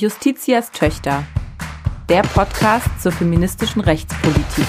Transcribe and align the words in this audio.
Justitias 0.00 0.70
Töchter, 0.70 1.26
der 2.08 2.22
Podcast 2.22 2.86
zur 3.02 3.10
feministischen 3.10 3.80
Rechtspolitik. 3.80 4.64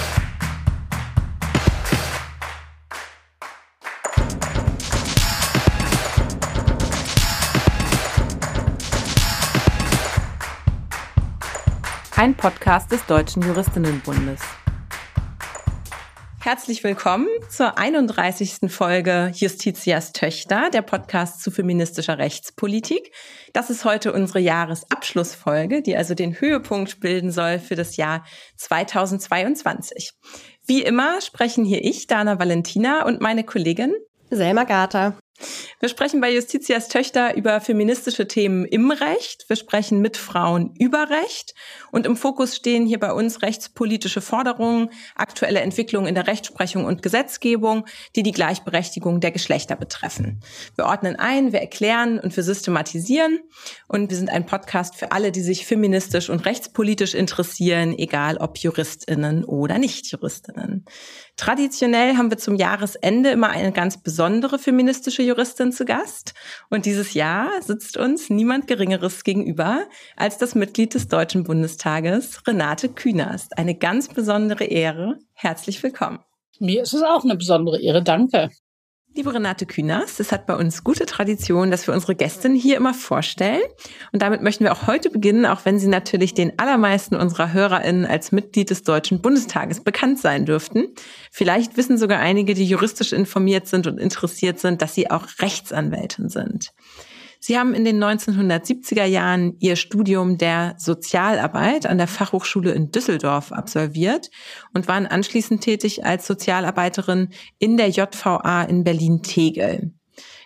Ein 12.15 12.33
Podcast 12.33 12.91
des 12.91 13.05
Deutschen 13.05 13.43
Juristinnenbundes. 13.43 14.41
Herzlich 16.39 16.83
willkommen 16.83 17.27
zur 17.49 17.77
31. 17.77 18.71
Folge 18.71 19.31
Justitias 19.35 20.11
Töchter, 20.11 20.71
der 20.71 20.81
Podcast 20.81 21.43
zu 21.43 21.51
feministischer 21.51 22.17
Rechtspolitik. 22.17 23.11
Das 23.53 23.69
ist 23.69 23.85
heute 23.85 24.13
unsere 24.13 24.39
Jahresabschlussfolge, 24.39 25.81
die 25.81 25.95
also 25.95 26.13
den 26.13 26.39
Höhepunkt 26.39 26.99
bilden 26.99 27.31
soll 27.31 27.59
für 27.59 27.75
das 27.75 27.97
Jahr 27.97 28.25
2022. 28.57 30.11
Wie 30.65 30.83
immer 30.83 31.21
sprechen 31.21 31.65
hier 31.65 31.83
ich, 31.83 32.07
Dana 32.07 32.39
Valentina, 32.39 33.05
und 33.05 33.21
meine 33.21 33.43
Kollegin 33.43 33.93
Selma 34.29 34.63
Gata. 34.63 35.17
Wir 35.79 35.89
sprechen 35.89 36.21
bei 36.21 36.33
Justitias 36.33 36.87
Töchter 36.89 37.35
über 37.35 37.61
feministische 37.61 38.27
Themen 38.27 38.65
im 38.65 38.91
Recht. 38.91 39.45
Wir 39.47 39.55
sprechen 39.55 40.01
mit 40.01 40.17
Frauen 40.17 40.73
über 40.79 41.09
Recht. 41.09 41.53
Und 41.91 42.05
im 42.05 42.15
Fokus 42.15 42.55
stehen 42.55 42.85
hier 42.85 42.99
bei 42.99 43.13
uns 43.13 43.41
rechtspolitische 43.41 44.21
Forderungen, 44.21 44.89
aktuelle 45.15 45.61
Entwicklungen 45.61 46.07
in 46.07 46.15
der 46.15 46.27
Rechtsprechung 46.27 46.85
und 46.85 47.01
Gesetzgebung, 47.01 47.85
die 48.15 48.23
die 48.23 48.31
Gleichberechtigung 48.31 49.19
der 49.21 49.31
Geschlechter 49.31 49.75
betreffen. 49.75 50.41
Wir 50.75 50.85
ordnen 50.85 51.15
ein, 51.15 51.53
wir 51.53 51.61
erklären 51.61 52.19
und 52.19 52.35
wir 52.35 52.43
systematisieren. 52.43 53.39
Und 53.87 54.09
wir 54.09 54.17
sind 54.17 54.29
ein 54.29 54.45
Podcast 54.45 54.95
für 54.95 55.11
alle, 55.11 55.31
die 55.31 55.41
sich 55.41 55.65
feministisch 55.65 56.29
und 56.29 56.45
rechtspolitisch 56.45 57.13
interessieren, 57.13 57.97
egal 57.97 58.37
ob 58.37 58.57
Juristinnen 58.57 59.45
oder 59.45 59.77
Nicht-Juristinnen. 59.77 60.85
Traditionell 61.39 62.17
haben 62.17 62.29
wir 62.31 62.37
zum 62.37 62.55
Jahresende 62.55 63.29
immer 63.29 63.47
eine 63.47 63.71
ganz 63.71 63.95
besondere 64.03 64.59
feministische 64.59 65.23
Juristin 65.23 65.71
zu 65.71 65.85
Gast. 65.85 66.33
Und 66.69 66.85
dieses 66.85 67.13
Jahr 67.13 67.47
sitzt 67.61 67.95
uns 67.95 68.29
niemand 68.29 68.67
Geringeres 68.67 69.23
gegenüber 69.23 69.85
als 70.17 70.37
das 70.37 70.53
Mitglied 70.53 70.95
des 70.95 71.07
Deutschen 71.07 71.45
Bundestages, 71.45 72.45
Renate 72.45 72.89
Künast. 72.89 73.57
Eine 73.57 73.73
ganz 73.73 74.09
besondere 74.09 74.65
Ehre. 74.65 75.17
Herzlich 75.33 75.81
willkommen. 75.81 76.19
Mir 76.59 76.81
ist 76.81 76.91
es 76.91 77.03
auch 77.03 77.23
eine 77.23 77.37
besondere 77.37 77.81
Ehre. 77.81 78.03
Danke. 78.03 78.49
Liebe 79.15 79.33
Renate 79.33 79.65
Künast, 79.65 80.19
es 80.19 80.31
hat 80.31 80.45
bei 80.45 80.55
uns 80.55 80.83
gute 80.83 81.07
Tradition, 81.07 81.71
dass 81.71 81.87
wir 81.87 81.95
unsere 81.95 82.15
Gästin 82.15 82.53
hier 82.53 82.77
immer 82.77 82.93
vorstellen. 82.93 83.63
Und 84.11 84.21
damit 84.21 84.43
möchten 84.43 84.63
wir 84.63 84.71
auch 84.71 84.85
heute 84.85 85.09
beginnen, 85.09 85.47
auch 85.47 85.65
wenn 85.65 85.79
sie 85.79 85.87
natürlich 85.87 86.35
den 86.35 86.57
allermeisten 86.59 87.15
unserer 87.15 87.51
HörerInnen 87.51 88.05
als 88.05 88.31
Mitglied 88.31 88.69
des 88.69 88.83
Deutschen 88.83 89.19
Bundestages 89.19 89.83
bekannt 89.83 90.19
sein 90.19 90.45
dürften. 90.45 90.89
Vielleicht 91.31 91.75
wissen 91.75 91.97
sogar 91.97 92.19
einige, 92.19 92.53
die 92.53 92.65
juristisch 92.65 93.11
informiert 93.11 93.67
sind 93.67 93.87
und 93.87 93.99
interessiert 93.99 94.59
sind, 94.59 94.81
dass 94.83 94.93
sie 94.93 95.09
auch 95.09 95.25
Rechtsanwältin 95.39 96.29
sind. 96.29 96.71
Sie 97.41 97.57
haben 97.57 97.73
in 97.73 97.85
den 97.85 98.03
1970er 98.03 99.05
Jahren 99.05 99.55
Ihr 99.59 99.77
Studium 99.77 100.37
der 100.37 100.75
Sozialarbeit 100.77 101.85
an 101.85 101.97
der 101.97 102.07
Fachhochschule 102.07 102.71
in 102.71 102.91
Düsseldorf 102.91 103.53
absolviert 103.53 104.29
und 104.73 104.89
waren 104.89 105.07
anschließend 105.07 105.61
tätig 105.61 106.05
als 106.05 106.27
Sozialarbeiterin 106.27 107.29
in 107.57 107.77
der 107.77 107.89
JVA 107.89 108.63
in 108.63 108.83
Berlin-Tegel. 108.83 109.93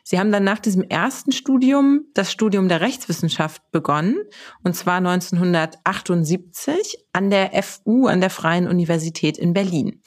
Sie 0.03 0.19
haben 0.19 0.31
dann 0.31 0.43
nach 0.43 0.59
diesem 0.59 0.83
ersten 0.83 1.31
Studium 1.31 2.05
das 2.13 2.31
Studium 2.31 2.67
der 2.67 2.81
Rechtswissenschaft 2.81 3.63
begonnen, 3.71 4.17
und 4.63 4.75
zwar 4.75 4.97
1978 4.97 7.07
an 7.13 7.31
der 7.31 7.63
FU, 7.63 8.05
an 8.05 8.21
der 8.21 8.29
Freien 8.29 8.67
Universität 8.67 9.39
in 9.39 9.53
Berlin. 9.53 10.03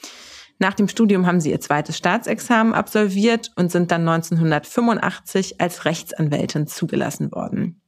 Nach 0.59 0.75
dem 0.75 0.89
Studium 0.89 1.27
haben 1.27 1.41
sie 1.41 1.51
ihr 1.51 1.61
zweites 1.61 1.99
Staatsexamen 1.99 2.73
absolviert 2.73 3.51
und 3.57 3.71
sind 3.71 3.91
dann 3.91 4.09
1985 4.09 5.61
als 5.61 5.85
Rechtsanwältin 5.85 6.67
zugelassen 6.67 7.31
worden. 7.33 7.83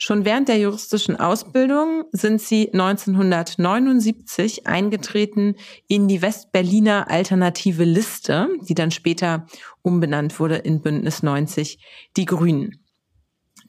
Schon 0.00 0.24
während 0.24 0.48
der 0.48 0.58
juristischen 0.58 1.18
Ausbildung 1.18 2.04
sind 2.12 2.40
sie 2.40 2.72
1979 2.72 4.64
eingetreten 4.64 5.56
in 5.88 6.06
die 6.06 6.22
Westberliner 6.22 7.10
Alternative 7.10 7.82
Liste, 7.82 8.46
die 8.62 8.74
dann 8.74 8.92
später 8.92 9.46
umbenannt 9.82 10.38
wurde 10.38 10.54
in 10.54 10.82
Bündnis 10.82 11.24
90 11.24 11.80
Die 12.16 12.26
Grünen. 12.26 12.80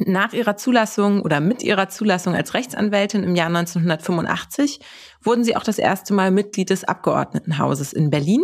Nach 0.05 0.31
ihrer 0.31 0.55
Zulassung 0.55 1.21
oder 1.21 1.41
mit 1.41 1.61
ihrer 1.61 1.89
Zulassung 1.89 2.33
als 2.33 2.53
Rechtsanwältin 2.53 3.23
im 3.23 3.35
Jahr 3.35 3.47
1985 3.47 4.79
wurden 5.21 5.43
sie 5.43 5.57
auch 5.57 5.63
das 5.63 5.77
erste 5.77 6.13
Mal 6.13 6.31
Mitglied 6.31 6.69
des 6.69 6.85
Abgeordnetenhauses 6.85 7.91
in 7.91 8.09
Berlin. 8.09 8.41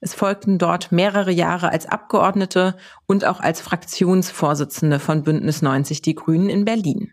Es 0.00 0.14
folgten 0.14 0.56
dort 0.56 0.92
mehrere 0.92 1.32
Jahre 1.32 1.70
als 1.70 1.86
Abgeordnete 1.86 2.76
und 3.06 3.24
auch 3.24 3.40
als 3.40 3.60
Fraktionsvorsitzende 3.60 5.00
von 5.00 5.24
Bündnis 5.24 5.62
90 5.62 6.00
Die 6.00 6.14
Grünen 6.14 6.48
in 6.48 6.64
Berlin. 6.64 7.10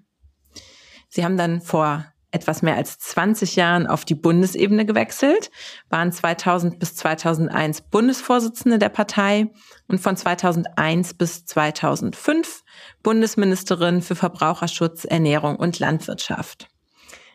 Sie 1.09 1.25
haben 1.25 1.37
dann 1.37 1.59
vor 1.59 2.05
etwas 2.31 2.61
mehr 2.61 2.75
als 2.75 2.97
20 2.99 3.55
Jahren 3.55 3.87
auf 3.87 4.05
die 4.05 4.15
Bundesebene 4.15 4.85
gewechselt, 4.85 5.51
waren 5.89 6.11
2000 6.11 6.79
bis 6.79 6.95
2001 6.95 7.81
Bundesvorsitzende 7.81 8.79
der 8.79 8.89
Partei 8.89 9.51
und 9.87 9.99
von 9.99 10.15
2001 10.15 11.13
bis 11.15 11.45
2005 11.45 12.63
Bundesministerin 13.03 14.01
für 14.01 14.15
Verbraucherschutz, 14.15 15.05
Ernährung 15.05 15.57
und 15.57 15.79
Landwirtschaft. 15.79 16.69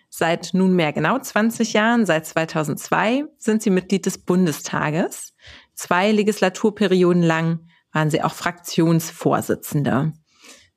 Seit 0.09 0.55
nunmehr 0.55 0.95
genau 0.95 1.19
20 1.19 1.75
Jahren, 1.75 2.07
seit 2.07 2.27
2002, 2.27 3.25
sind 3.37 3.63
sie 3.63 3.71
Mitglied 3.71 4.07
des 4.07 4.17
Bundestages. 4.17 5.35
Zwei 5.75 6.11
Legislaturperioden 6.11 7.23
lang 7.23 7.69
waren 7.93 8.09
sie 8.09 8.23
auch 8.23 8.33
Fraktionsvorsitzende. 8.33 10.15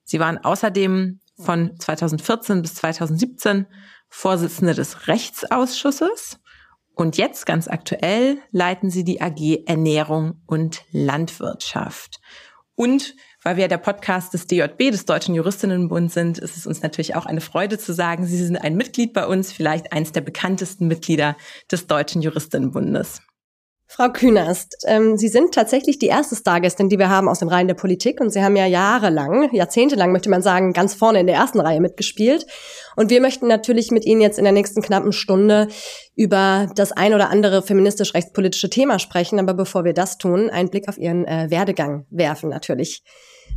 Sie 0.04 0.20
waren 0.20 0.40
außerdem 0.40 1.22
von 1.38 1.80
2014 1.80 2.62
bis 2.62 2.76
2017 2.76 3.66
Vorsitzende 4.10 4.74
des 4.74 5.08
Rechtsausschusses 5.08 6.40
und 7.00 7.18
jetzt 7.18 7.46
ganz 7.46 7.68
aktuell 7.70 8.40
leiten 8.52 8.90
sie 8.90 9.06
die 9.06 9.22
AG 9.22 9.64
Ernährung 9.66 10.42
und 10.46 10.84
Landwirtschaft. 10.92 12.20
Und 12.76 13.16
weil 13.42 13.56
wir 13.56 13.70
der 13.70 13.78
Podcast 13.78 14.34
des 14.34 14.48
DJB, 14.48 14.92
des 14.92 15.06
Deutschen 15.06 15.34
Juristinnenbund 15.34 16.12
sind, 16.12 16.40
ist 16.40 16.58
es 16.58 16.68
uns 16.68 16.82
natürlich 16.82 17.16
auch 17.16 17.26
eine 17.26 17.40
Freude 17.40 17.78
zu 17.78 17.94
sagen, 17.94 18.26
Sie 18.26 18.38
sind 18.38 18.58
ein 18.58 18.76
Mitglied 18.76 19.14
bei 19.14 19.28
uns, 19.28 19.54
vielleicht 19.54 19.94
eines 19.94 20.12
der 20.12 20.22
bekanntesten 20.22 20.88
Mitglieder 20.88 21.38
des 21.72 21.88
Deutschen 21.88 22.22
Juristinnenbundes. 22.22 23.22
Frau 23.92 24.10
Künast, 24.10 24.76
ähm, 24.86 25.18
Sie 25.18 25.30
sind 25.30 25.52
tatsächlich 25.52 25.98
die 25.98 26.06
erste 26.06 26.36
Stargästin, 26.36 26.90
die 26.90 27.00
wir 27.00 27.10
haben 27.10 27.28
aus 27.28 27.40
den 27.40 27.50
Reihen 27.50 27.68
der 27.68 27.74
Politik 27.74 28.22
und 28.22 28.30
Sie 28.32 28.44
haben 28.44 28.56
ja 28.56 28.68
jahrelang, 28.68 29.52
jahrzehntelang 29.52 30.12
möchte 30.12 30.30
man 30.30 30.44
sagen, 30.44 30.74
ganz 30.74 30.94
vorne 30.94 31.20
in 31.20 31.26
der 31.26 31.38
ersten 31.38 31.60
Reihe 31.60 31.82
mitgespielt. 31.82 32.46
Und 32.96 33.10
wir 33.10 33.20
möchten 33.20 33.48
natürlich 33.48 33.90
mit 33.90 34.06
Ihnen 34.06 34.22
jetzt 34.22 34.38
in 34.38 34.44
der 34.44 34.54
nächsten 34.54 34.84
knappen 34.84 35.12
Stunde 35.12 35.70
über 36.16 36.70
das 36.76 36.92
ein 36.92 37.16
oder 37.16 37.32
andere 37.32 37.64
feministisch-rechtspolitische 37.64 38.70
Thema 38.70 39.00
sprechen. 39.00 39.40
Aber 39.40 39.56
bevor 39.56 39.84
wir 39.84 39.94
das 39.94 40.20
tun, 40.20 40.52
einen 40.52 40.70
Blick 40.70 40.88
auf 40.88 41.00
Ihren 41.00 41.26
äh, 41.26 41.48
Werdegang 41.50 42.06
werfen 42.12 42.52
natürlich. 42.52 43.02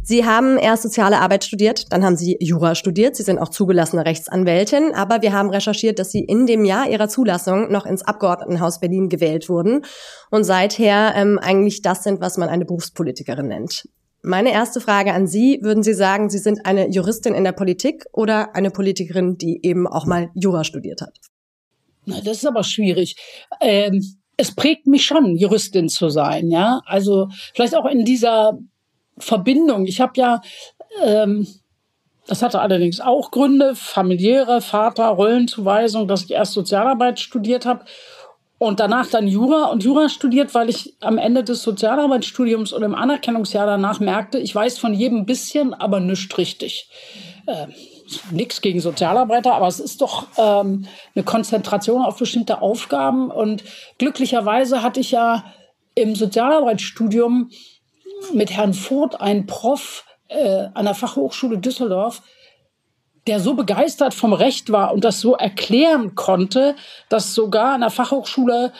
Sie 0.04 0.26
haben 0.26 0.58
erst 0.58 0.82
soziale 0.82 1.20
Arbeit 1.20 1.44
studiert, 1.44 1.92
dann 1.92 2.04
haben 2.04 2.16
Sie 2.16 2.36
Jura 2.40 2.74
studiert. 2.74 3.14
Sie 3.14 3.22
sind 3.22 3.38
auch 3.38 3.50
zugelassene 3.50 4.04
Rechtsanwältin. 4.04 4.94
Aber 4.94 5.22
wir 5.22 5.32
haben 5.32 5.50
recherchiert, 5.50 5.98
dass 5.98 6.10
Sie 6.10 6.24
in 6.24 6.46
dem 6.46 6.64
Jahr 6.64 6.90
Ihrer 6.90 7.08
Zulassung 7.08 7.70
noch 7.70 7.86
ins 7.86 8.02
Abgeordnetenhaus 8.02 8.80
Berlin 8.80 9.08
gewählt 9.08 9.48
wurden 9.48 9.84
und 10.30 10.42
seither 10.44 11.12
ähm, 11.14 11.38
eigentlich 11.40 11.82
das 11.82 12.02
sind, 12.02 12.20
was 12.20 12.36
man 12.36 12.48
eine 12.48 12.64
Berufspolitikerin 12.64 13.46
nennt. 13.46 13.88
Meine 14.22 14.52
erste 14.52 14.80
Frage 14.80 15.12
an 15.12 15.26
Sie, 15.26 15.58
würden 15.62 15.82
Sie 15.82 15.94
sagen, 15.94 16.30
Sie 16.30 16.38
sind 16.38 16.66
eine 16.66 16.88
Juristin 16.88 17.34
in 17.34 17.44
der 17.44 17.52
Politik 17.52 18.04
oder 18.12 18.54
eine 18.54 18.70
Politikerin, 18.70 19.36
die 19.36 19.60
eben 19.64 19.86
auch 19.86 20.06
mal 20.06 20.30
Jura 20.34 20.64
studiert 20.64 21.00
hat? 21.00 21.18
Na, 22.06 22.20
das 22.20 22.38
ist 22.38 22.46
aber 22.46 22.64
schwierig. 22.64 23.16
Ähm, 23.60 24.00
es 24.36 24.54
prägt 24.54 24.86
mich 24.86 25.04
schon, 25.04 25.36
Juristin 25.36 25.88
zu 25.88 26.08
sein, 26.08 26.50
ja. 26.50 26.80
Also 26.86 27.28
vielleicht 27.54 27.76
auch 27.76 27.86
in 27.86 28.04
dieser 28.04 28.58
Verbindung. 29.18 29.86
Ich 29.86 30.00
habe 30.00 30.12
ja, 30.16 30.40
ähm, 31.04 31.46
das 32.26 32.42
hatte 32.42 32.60
allerdings 32.60 33.00
auch 33.00 33.30
Gründe, 33.30 33.74
familiäre 33.74 34.60
Vater, 34.60 35.08
Rollenzuweisung, 35.08 36.08
dass 36.08 36.24
ich 36.24 36.30
erst 36.30 36.52
Sozialarbeit 36.52 37.20
studiert 37.20 37.66
habe 37.66 37.84
und 38.62 38.78
danach 38.78 39.08
dann 39.08 39.26
Jura 39.26 39.64
und 39.64 39.82
Jura 39.82 40.08
studiert, 40.08 40.54
weil 40.54 40.70
ich 40.70 40.94
am 41.00 41.18
Ende 41.18 41.42
des 41.42 41.64
Sozialarbeitsstudiums 41.64 42.72
und 42.72 42.84
im 42.84 42.94
Anerkennungsjahr 42.94 43.66
danach 43.66 43.98
merkte, 43.98 44.38
ich 44.38 44.54
weiß 44.54 44.78
von 44.78 44.94
jedem 44.94 45.26
bisschen, 45.26 45.74
aber 45.74 45.98
nicht 45.98 46.38
richtig. 46.38 46.88
Äh, 47.46 47.66
nichts 48.30 48.60
gegen 48.60 48.78
Sozialarbeiter, 48.78 49.54
aber 49.54 49.66
es 49.66 49.80
ist 49.80 50.00
doch 50.00 50.28
ähm, 50.36 50.86
eine 51.12 51.24
Konzentration 51.24 52.02
auf 52.02 52.18
bestimmte 52.18 52.62
Aufgaben. 52.62 53.32
Und 53.32 53.64
glücklicherweise 53.98 54.80
hatte 54.80 55.00
ich 55.00 55.10
ja 55.10 55.44
im 55.96 56.14
Sozialarbeitsstudium 56.14 57.50
mit 58.34 58.50
Herrn 58.50 58.74
Voth, 58.74 59.20
ein 59.20 59.46
Prof 59.46 60.04
äh, 60.28 60.68
an 60.74 60.84
der 60.84 60.94
Fachhochschule 60.94 61.58
Düsseldorf, 61.58 62.22
der 63.26 63.40
so 63.40 63.54
begeistert 63.54 64.14
vom 64.14 64.32
Recht 64.32 64.72
war 64.72 64.92
und 64.92 65.04
das 65.04 65.20
so 65.20 65.34
erklären 65.34 66.14
konnte, 66.14 66.74
dass 67.08 67.34
sogar 67.34 67.74
an 67.74 67.82
der 67.82 67.90
Fachhochschule 67.90 68.72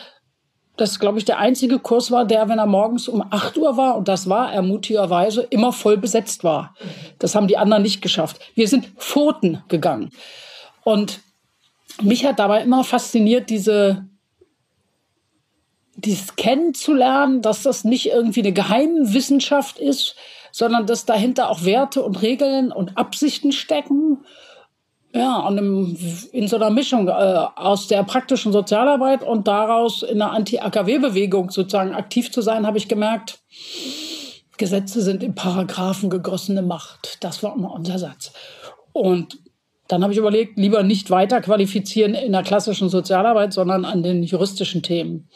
das, 0.75 0.99
glaube 0.99 1.19
ich, 1.19 1.25
der 1.25 1.37
einzige 1.37 1.77
Kurs 1.77 2.09
war, 2.09 2.25
der, 2.25 2.49
wenn 2.49 2.57
er 2.57 2.65
morgens 2.65 3.07
um 3.07 3.23
8 3.29 3.57
Uhr 3.57 3.77
war, 3.77 3.95
und 3.95 4.07
das 4.07 4.27
war 4.27 4.51
er 4.51 4.63
mutigerweise, 4.63 5.43
immer 5.43 5.71
voll 5.71 5.97
besetzt 5.97 6.43
war. 6.43 6.75
Das 7.19 7.35
haben 7.35 7.47
die 7.47 7.57
anderen 7.57 7.83
nicht 7.83 8.01
geschafft. 8.01 8.39
Wir 8.55 8.67
sind 8.67 8.87
Pfoten 8.97 9.63
gegangen. 9.67 10.09
Und 10.83 11.21
mich 12.01 12.25
hat 12.25 12.39
dabei 12.39 12.63
immer 12.63 12.83
fasziniert, 12.83 13.51
diese, 13.51 14.05
dieses 15.95 16.35
kennenzulernen, 16.35 17.41
dass 17.41 17.63
das 17.63 17.83
nicht 17.83 18.07
irgendwie 18.07 18.41
eine 18.41 18.53
Geheimwissenschaft 18.53 19.79
ist, 19.79 20.15
sondern 20.51 20.85
dass 20.85 21.05
dahinter 21.05 21.49
auch 21.49 21.65
Werte 21.65 22.03
und 22.03 22.21
Regeln 22.21 22.71
und 22.71 22.97
Absichten 22.97 23.51
stecken 23.51 24.23
ja, 25.15 25.37
und 25.41 25.59
im, 25.59 25.97
in 26.31 26.47
so 26.47 26.55
einer 26.55 26.71
Mischung 26.71 27.07
äh, 27.07 27.11
aus 27.11 27.87
der 27.87 28.03
praktischen 28.03 28.51
Sozialarbeit 28.51 29.23
und 29.23 29.47
daraus 29.47 30.01
in 30.01 30.17
der 30.17 30.31
Anti-AKW-Bewegung 30.31 31.51
sozusagen 31.51 31.93
aktiv 31.93 32.31
zu 32.31 32.41
sein, 32.41 32.65
habe 32.65 32.79
ich 32.79 32.87
gemerkt, 32.87 33.39
Gesetze 34.57 35.01
sind 35.01 35.21
in 35.21 35.35
Paragraphen 35.35 36.09
gegossene 36.09 36.63
Macht. 36.63 37.17
Das 37.23 37.43
war 37.43 37.55
immer 37.55 37.71
unser 37.73 37.99
Satz. 37.99 38.33
Und 38.91 39.37
dann 39.87 40.01
habe 40.01 40.13
ich 40.13 40.19
überlegt, 40.19 40.57
lieber 40.57 40.81
nicht 40.81 41.11
weiter 41.11 41.41
qualifizieren 41.41 42.15
in 42.15 42.31
der 42.31 42.43
klassischen 42.43 42.89
Sozialarbeit, 42.89 43.53
sondern 43.53 43.85
an 43.85 44.01
den 44.01 44.23
juristischen 44.23 44.81
Themen. 44.81 45.29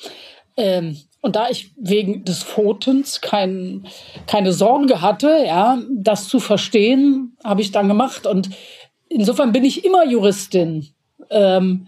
Ähm, 0.57 0.97
und 1.21 1.35
da 1.35 1.49
ich 1.49 1.71
wegen 1.77 2.25
des 2.25 2.43
Fotens 2.43 3.21
kein, 3.21 3.87
keine 4.27 4.53
Sorge 4.53 5.01
hatte, 5.01 5.43
ja, 5.45 5.79
das 5.91 6.27
zu 6.27 6.39
verstehen, 6.39 7.37
habe 7.43 7.61
ich 7.61 7.71
dann 7.71 7.87
gemacht. 7.87 8.27
Und 8.27 8.49
insofern 9.09 9.51
bin 9.51 9.63
ich 9.63 9.85
immer 9.85 10.05
Juristin. 10.05 10.87
Ähm, 11.29 11.87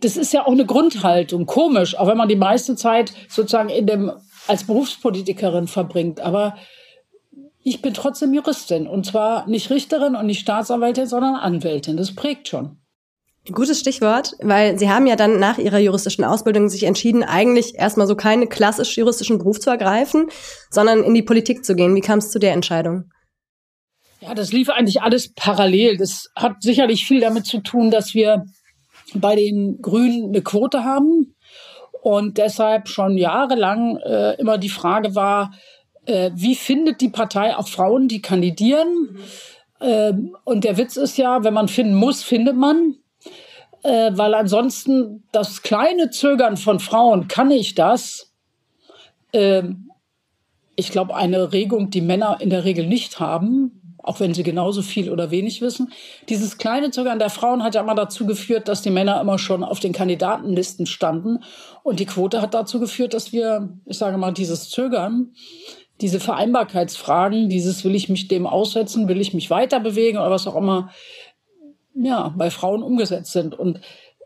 das 0.00 0.16
ist 0.16 0.32
ja 0.32 0.46
auch 0.46 0.52
eine 0.52 0.66
Grundhaltung, 0.66 1.46
komisch, 1.46 1.96
auch 1.96 2.06
wenn 2.06 2.18
man 2.18 2.28
die 2.28 2.36
meiste 2.36 2.76
Zeit 2.76 3.12
sozusagen 3.28 3.70
in 3.70 3.86
dem, 3.86 4.12
als 4.46 4.64
Berufspolitikerin 4.64 5.68
verbringt. 5.68 6.20
Aber 6.20 6.56
ich 7.62 7.82
bin 7.82 7.94
trotzdem 7.94 8.32
Juristin 8.32 8.86
und 8.86 9.06
zwar 9.06 9.48
nicht 9.48 9.70
Richterin 9.70 10.14
und 10.14 10.26
nicht 10.26 10.40
Staatsanwältin, 10.40 11.06
sondern 11.06 11.34
Anwältin. 11.34 11.96
Das 11.96 12.14
prägt 12.14 12.48
schon. 12.48 12.78
Gutes 13.52 13.80
Stichwort, 13.80 14.34
weil 14.40 14.78
Sie 14.78 14.90
haben 14.90 15.06
ja 15.06 15.16
dann 15.16 15.38
nach 15.38 15.58
Ihrer 15.58 15.78
juristischen 15.78 16.24
Ausbildung 16.24 16.68
sich 16.68 16.84
entschieden, 16.84 17.22
eigentlich 17.22 17.74
erstmal 17.76 18.06
so 18.06 18.16
keinen 18.16 18.48
klassisch 18.48 18.96
juristischen 18.96 19.38
Beruf 19.38 19.60
zu 19.60 19.70
ergreifen, 19.70 20.28
sondern 20.70 21.04
in 21.04 21.14
die 21.14 21.22
Politik 21.22 21.64
zu 21.64 21.74
gehen. 21.74 21.94
Wie 21.94 22.00
kam 22.00 22.18
es 22.18 22.30
zu 22.30 22.38
der 22.38 22.52
Entscheidung? 22.52 23.10
Ja, 24.20 24.34
das 24.34 24.52
lief 24.52 24.70
eigentlich 24.70 25.02
alles 25.02 25.32
parallel. 25.34 25.96
Das 25.96 26.30
hat 26.34 26.62
sicherlich 26.62 27.06
viel 27.06 27.20
damit 27.20 27.46
zu 27.46 27.60
tun, 27.60 27.90
dass 27.90 28.14
wir 28.14 28.44
bei 29.14 29.36
den 29.36 29.78
Grünen 29.80 30.30
eine 30.30 30.42
Quote 30.42 30.84
haben 30.84 31.36
und 32.02 32.38
deshalb 32.38 32.88
schon 32.88 33.16
jahrelang 33.16 33.98
äh, 33.98 34.34
immer 34.40 34.58
die 34.58 34.68
Frage 34.68 35.14
war, 35.14 35.52
äh, 36.06 36.30
wie 36.34 36.54
findet 36.54 37.00
die 37.00 37.08
Partei 37.08 37.56
auch 37.56 37.68
Frauen, 37.68 38.08
die 38.08 38.22
kandidieren? 38.22 39.18
Mhm. 39.78 40.34
und 40.44 40.64
der 40.64 40.78
Witz 40.78 40.96
ist 40.96 41.18
ja, 41.18 41.44
wenn 41.44 41.52
man 41.52 41.68
finden 41.68 41.96
muss, 41.96 42.22
findet 42.22 42.56
man. 42.56 42.96
Äh, 43.82 44.12
weil 44.14 44.34
ansonsten 44.34 45.24
das 45.32 45.62
kleine 45.62 46.10
Zögern 46.10 46.56
von 46.56 46.80
Frauen, 46.80 47.28
kann 47.28 47.50
ich 47.50 47.74
das? 47.74 48.32
Ähm, 49.32 49.90
ich 50.74 50.90
glaube, 50.90 51.14
eine 51.14 51.52
Regung, 51.52 51.90
die 51.90 52.00
Männer 52.00 52.38
in 52.40 52.50
der 52.50 52.64
Regel 52.64 52.86
nicht 52.86 53.20
haben 53.20 53.76
auch 54.06 54.20
wenn 54.20 54.34
sie 54.34 54.42
genauso 54.42 54.82
viel 54.82 55.10
oder 55.10 55.30
wenig 55.30 55.60
wissen. 55.60 55.92
Dieses 56.28 56.58
kleine 56.58 56.90
Zögern 56.90 57.18
der 57.18 57.28
Frauen 57.28 57.62
hat 57.62 57.74
ja 57.74 57.80
immer 57.80 57.94
dazu 57.94 58.24
geführt, 58.24 58.68
dass 58.68 58.82
die 58.82 58.90
Männer 58.90 59.20
immer 59.20 59.38
schon 59.38 59.64
auf 59.64 59.80
den 59.80 59.92
Kandidatenlisten 59.92 60.86
standen. 60.86 61.40
Und 61.82 61.98
die 61.98 62.06
Quote 62.06 62.40
hat 62.40 62.54
dazu 62.54 62.78
geführt, 62.78 63.14
dass 63.14 63.32
wir, 63.32 63.68
ich 63.84 63.98
sage 63.98 64.16
mal, 64.16 64.32
dieses 64.32 64.70
Zögern, 64.70 65.32
diese 66.00 66.20
Vereinbarkeitsfragen, 66.20 67.48
dieses 67.48 67.84
will 67.84 67.94
ich 67.94 68.08
mich 68.08 68.28
dem 68.28 68.46
aussetzen, 68.46 69.08
will 69.08 69.20
ich 69.20 69.34
mich 69.34 69.50
weiter 69.50 69.80
bewegen 69.80 70.18
oder 70.18 70.30
was 70.30 70.46
auch 70.46 70.56
immer, 70.56 70.90
ja, 71.96 72.34
bei 72.36 72.50
Frauen 72.50 72.82
umgesetzt 72.82 73.32
sind. 73.32 73.58
Und 73.58 73.80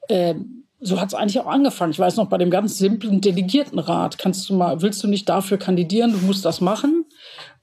äh, 0.08 0.34
so 0.80 1.00
hat 1.00 1.08
es 1.08 1.14
eigentlich 1.14 1.38
auch 1.40 1.46
angefangen. 1.46 1.92
Ich 1.92 1.98
weiß 1.98 2.16
noch, 2.16 2.28
bei 2.28 2.38
dem 2.38 2.50
ganz 2.50 2.78
simplen 2.78 3.20
Delegiertenrat 3.20 4.18
kannst 4.18 4.48
du 4.48 4.54
mal, 4.54 4.82
willst 4.82 5.02
du 5.02 5.08
nicht 5.08 5.28
dafür 5.28 5.58
kandidieren, 5.58 6.12
du 6.12 6.18
musst 6.18 6.44
das 6.44 6.60
machen. 6.60 7.04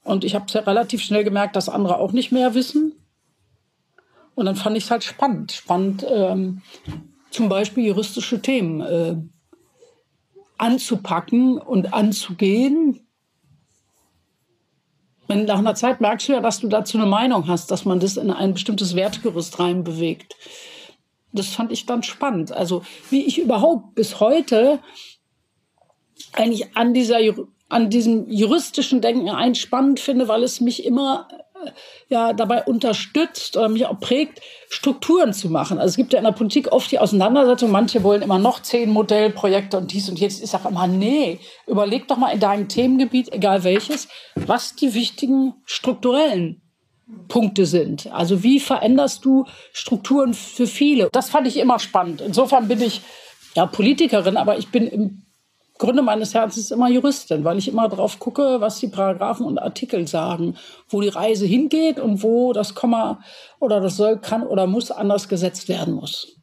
Und 0.04 0.24
ich 0.24 0.36
habe 0.36 0.68
relativ 0.68 1.02
schnell 1.02 1.24
gemerkt, 1.24 1.56
dass 1.56 1.68
andere 1.68 1.98
auch 1.98 2.14
nicht 2.14 2.32
mehr 2.32 2.54
wissen. 2.54 2.94
Und 4.36 4.46
dann 4.46 4.56
fand 4.56 4.78
ich 4.78 4.86
es 4.86 4.92
halt 4.92 5.04
spannend. 5.04 5.52
Spannend, 5.52 6.06
ähm, 6.10 6.62
zum 7.32 7.50
Beispiel 7.50 7.88
juristische 7.88 8.42
Themen 8.42 8.82
äh, 8.82 9.18
anzupacken 10.58 11.58
und 11.58 11.94
anzugehen. 11.94 13.07
Wenn 15.28 15.46
nach 15.46 15.60
einer 15.60 15.76
Zeit 15.76 16.02
merkst 16.02 16.30
du 16.30 16.34
ja, 16.34 16.40
dass 16.40 16.60
du 16.60 16.68
dazu 16.68 16.98
eine 16.98 17.08
Meinung 17.08 17.48
hast, 17.48 17.70
dass 17.72 17.86
man 17.86 18.00
das 18.00 18.18
in 18.18 18.32
ein 18.32 18.54
bestimmtes 18.54 18.96
Wertegerüst 18.96 19.60
reinbewegt. 19.60 20.36
Das 21.34 21.48
fand 21.48 21.72
ich 21.72 21.86
dann 21.86 22.04
spannend. 22.04 22.52
Also 22.52 22.84
wie 23.10 23.26
ich 23.26 23.38
überhaupt 23.38 23.96
bis 23.96 24.20
heute 24.20 24.80
eigentlich 26.34 26.76
an 26.76 26.94
dieser 26.94 27.20
an 27.70 27.90
diesem 27.90 28.30
juristischen 28.30 29.02
Denken 29.02 29.30
einspannend 29.30 30.00
finde, 30.00 30.30
weil 30.30 30.44
es 30.44 30.62
mich 30.62 30.86
immer 30.86 31.28
ja 32.10 32.34
dabei 32.34 32.64
unterstützt 32.64 33.58
oder 33.58 33.70
mich 33.70 33.86
auch 33.86 34.00
prägt, 34.00 34.42
Strukturen 34.70 35.34
zu 35.34 35.50
machen. 35.50 35.78
Also 35.78 35.92
es 35.92 35.98
gibt 35.98 36.14
ja 36.14 36.20
in 36.20 36.26
der 36.26 36.32
Politik 36.32 36.72
oft 36.72 36.92
die 36.92 37.00
Auseinandersetzung, 37.00 37.72
manche 37.72 38.04
wollen 38.04 38.22
immer 38.22 38.40
noch 38.40 38.62
zehn 38.62 38.90
Modellprojekte 38.90 39.78
und 39.78 39.92
dies 39.94 40.10
und 40.10 40.20
jetzt. 40.20 40.44
Ich 40.44 40.50
sage 40.50 40.68
immer, 40.68 40.88
nee, 40.88 41.40
überleg 41.66 42.08
doch 42.08 42.18
mal 42.18 42.32
in 42.32 42.40
deinem 42.40 42.68
Themengebiet, 42.68 43.32
egal 43.34 43.64
welches, 43.64 44.08
was 44.36 44.76
die 44.76 44.94
wichtigen 44.94 45.54
strukturellen 45.66 46.62
Punkte 47.28 47.66
sind. 47.66 48.12
Also 48.12 48.44
wie 48.44 48.60
veränderst 48.60 49.24
du 49.24 49.46
Strukturen 49.72 50.34
für 50.34 50.68
viele? 50.68 51.10
Das 51.12 51.30
fand 51.30 51.48
ich 51.48 51.58
immer 51.58 51.80
spannend. 51.80 52.22
Insofern 52.22 52.68
bin 52.68 52.82
ich 52.82 53.02
ja 53.56 53.66
Politikerin, 53.66 54.38
aber 54.38 54.58
ich 54.58 54.70
bin 54.70 54.88
im 54.88 55.27
Grunde 55.78 56.02
meines 56.02 56.34
Herzens 56.34 56.66
ist 56.66 56.72
immer 56.72 56.90
Juristin, 56.90 57.44
weil 57.44 57.58
ich 57.58 57.68
immer 57.68 57.88
drauf 57.90 58.20
gucke, 58.20 58.62
was 58.62 58.80
die 58.80 58.88
Paragraphen 58.88 59.46
und 59.46 59.60
Artikel 59.60 60.08
sagen, 60.08 60.56
wo 60.90 61.02
die 61.02 61.10
Reise 61.10 61.46
hingeht 61.46 62.00
und 62.00 62.24
wo 62.24 62.54
das 62.54 62.76
Komma 62.76 63.22
oder 63.60 63.80
das 63.80 63.98
soll, 63.98 64.20
kann 64.20 64.44
oder 64.44 64.68
muss 64.68 64.92
anders 64.92 65.30
gesetzt 65.30 65.70
werden 65.70 65.94
muss. 65.94 66.38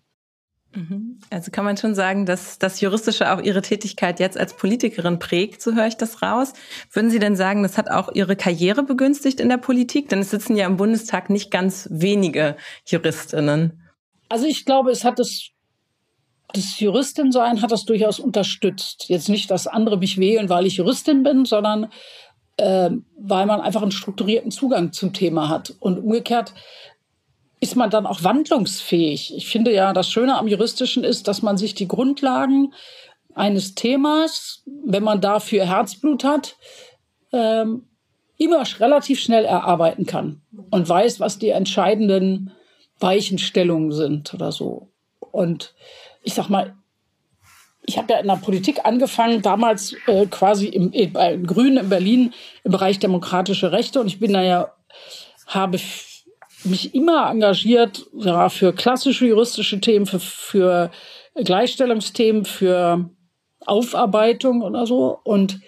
Mhm. 0.74 1.20
Also 1.30 1.50
kann 1.50 1.64
man 1.64 1.76
schon 1.76 1.94
sagen, 1.94 2.26
dass 2.26 2.58
das 2.58 2.80
Juristische 2.80 3.32
auch 3.32 3.40
Ihre 3.40 3.62
Tätigkeit 3.62 4.20
jetzt 4.20 4.38
als 4.38 4.54
Politikerin 4.54 5.18
prägt, 5.18 5.62
so 5.62 5.74
höre 5.74 5.86
ich 5.86 5.96
das 5.96 6.22
raus. 6.22 6.52
Würden 6.92 7.10
Sie 7.10 7.18
denn 7.18 7.36
sagen, 7.36 7.62
das 7.62 7.78
hat 7.78 7.90
auch 7.90 8.10
Ihre 8.12 8.36
Karriere 8.36 8.82
begünstigt 8.82 9.40
in 9.40 9.48
der 9.48 9.58
Politik? 9.58 10.08
Denn 10.08 10.20
es 10.20 10.30
sitzen 10.30 10.56
ja 10.56 10.66
im 10.66 10.76
Bundestag 10.76 11.30
nicht 11.30 11.50
ganz 11.50 11.88
wenige 11.90 12.56
Juristinnen. 12.86 13.80
Also 14.28 14.46
ich 14.46 14.64
glaube, 14.64 14.90
es 14.90 15.04
hat 15.04 15.20
es 15.20 15.50
das 16.54 16.80
Juristin-Sein 16.80 17.62
hat 17.62 17.72
das 17.72 17.84
durchaus 17.84 18.18
unterstützt. 18.18 19.06
Jetzt 19.08 19.28
nicht, 19.28 19.50
dass 19.50 19.66
andere 19.66 19.98
mich 19.98 20.18
wählen, 20.18 20.48
weil 20.48 20.66
ich 20.66 20.76
Juristin 20.76 21.22
bin, 21.22 21.44
sondern 21.44 21.90
äh, 22.56 22.90
weil 23.18 23.46
man 23.46 23.60
einfach 23.60 23.82
einen 23.82 23.90
strukturierten 23.90 24.50
Zugang 24.50 24.92
zum 24.92 25.12
Thema 25.12 25.48
hat. 25.48 25.74
Und 25.80 25.98
umgekehrt 25.98 26.54
ist 27.60 27.76
man 27.76 27.90
dann 27.90 28.06
auch 28.06 28.22
wandlungsfähig. 28.22 29.34
Ich 29.36 29.48
finde 29.48 29.72
ja, 29.72 29.92
das 29.92 30.10
Schöne 30.10 30.36
am 30.36 30.48
Juristischen 30.48 31.02
ist, 31.02 31.28
dass 31.28 31.42
man 31.42 31.56
sich 31.56 31.74
die 31.74 31.88
Grundlagen 31.88 32.72
eines 33.34 33.74
Themas, 33.74 34.62
wenn 34.84 35.02
man 35.02 35.20
dafür 35.20 35.66
Herzblut 35.66 36.24
hat, 36.24 36.56
ähm, 37.32 37.88
immer 38.36 38.64
relativ 38.78 39.20
schnell 39.20 39.44
erarbeiten 39.44 40.06
kann 40.06 40.42
und 40.70 40.88
weiß, 40.88 41.20
was 41.20 41.38
die 41.38 41.50
entscheidenden 41.50 42.52
Weichenstellungen 43.00 43.92
sind 43.92 44.34
oder 44.34 44.52
so. 44.52 44.90
Und 45.20 45.74
ich 46.24 46.34
sag 46.34 46.48
mal, 46.48 46.74
ich 47.86 47.98
habe 47.98 48.14
ja 48.14 48.18
in 48.18 48.26
der 48.26 48.36
Politik 48.36 48.80
angefangen, 48.84 49.42
damals 49.42 49.94
äh, 50.06 50.26
quasi 50.26 50.66
im, 50.66 50.90
bei 51.12 51.36
Grünen 51.36 51.76
in 51.76 51.88
Berlin 51.90 52.34
im 52.64 52.72
Bereich 52.72 52.98
demokratische 52.98 53.72
Rechte. 53.72 54.00
Und 54.00 54.06
ich 54.06 54.18
bin 54.18 54.32
da 54.32 54.42
ja, 54.42 54.72
habe 55.46 55.78
mich 56.64 56.94
immer 56.94 57.30
engagiert 57.30 58.06
ja, 58.14 58.48
für 58.48 58.72
klassische 58.72 59.26
juristische 59.26 59.80
Themen, 59.80 60.06
für, 60.06 60.18
für 60.18 60.90
Gleichstellungsthemen, 61.34 62.46
für 62.46 63.10
Aufarbeitung 63.66 64.62
oder 64.62 64.86
so. 64.86 65.18
Und 65.22 65.60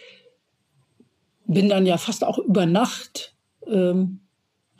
bin 1.44 1.68
dann 1.68 1.84
ja 1.84 1.98
fast 1.98 2.24
auch 2.24 2.38
über 2.38 2.64
Nacht 2.64 3.34
ähm, 3.66 4.20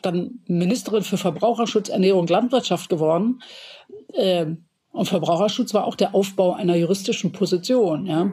dann 0.00 0.40
Ministerin 0.46 1.02
für 1.02 1.18
Verbraucherschutz, 1.18 1.90
Ernährung, 1.90 2.26
Landwirtschaft 2.26 2.88
geworden. 2.88 3.42
Ähm, 4.14 4.65
und 4.96 5.06
Verbraucherschutz 5.06 5.74
war 5.74 5.84
auch 5.84 5.94
der 5.94 6.14
Aufbau 6.14 6.54
einer 6.54 6.74
juristischen 6.74 7.32
Position. 7.32 8.06
Ja. 8.06 8.32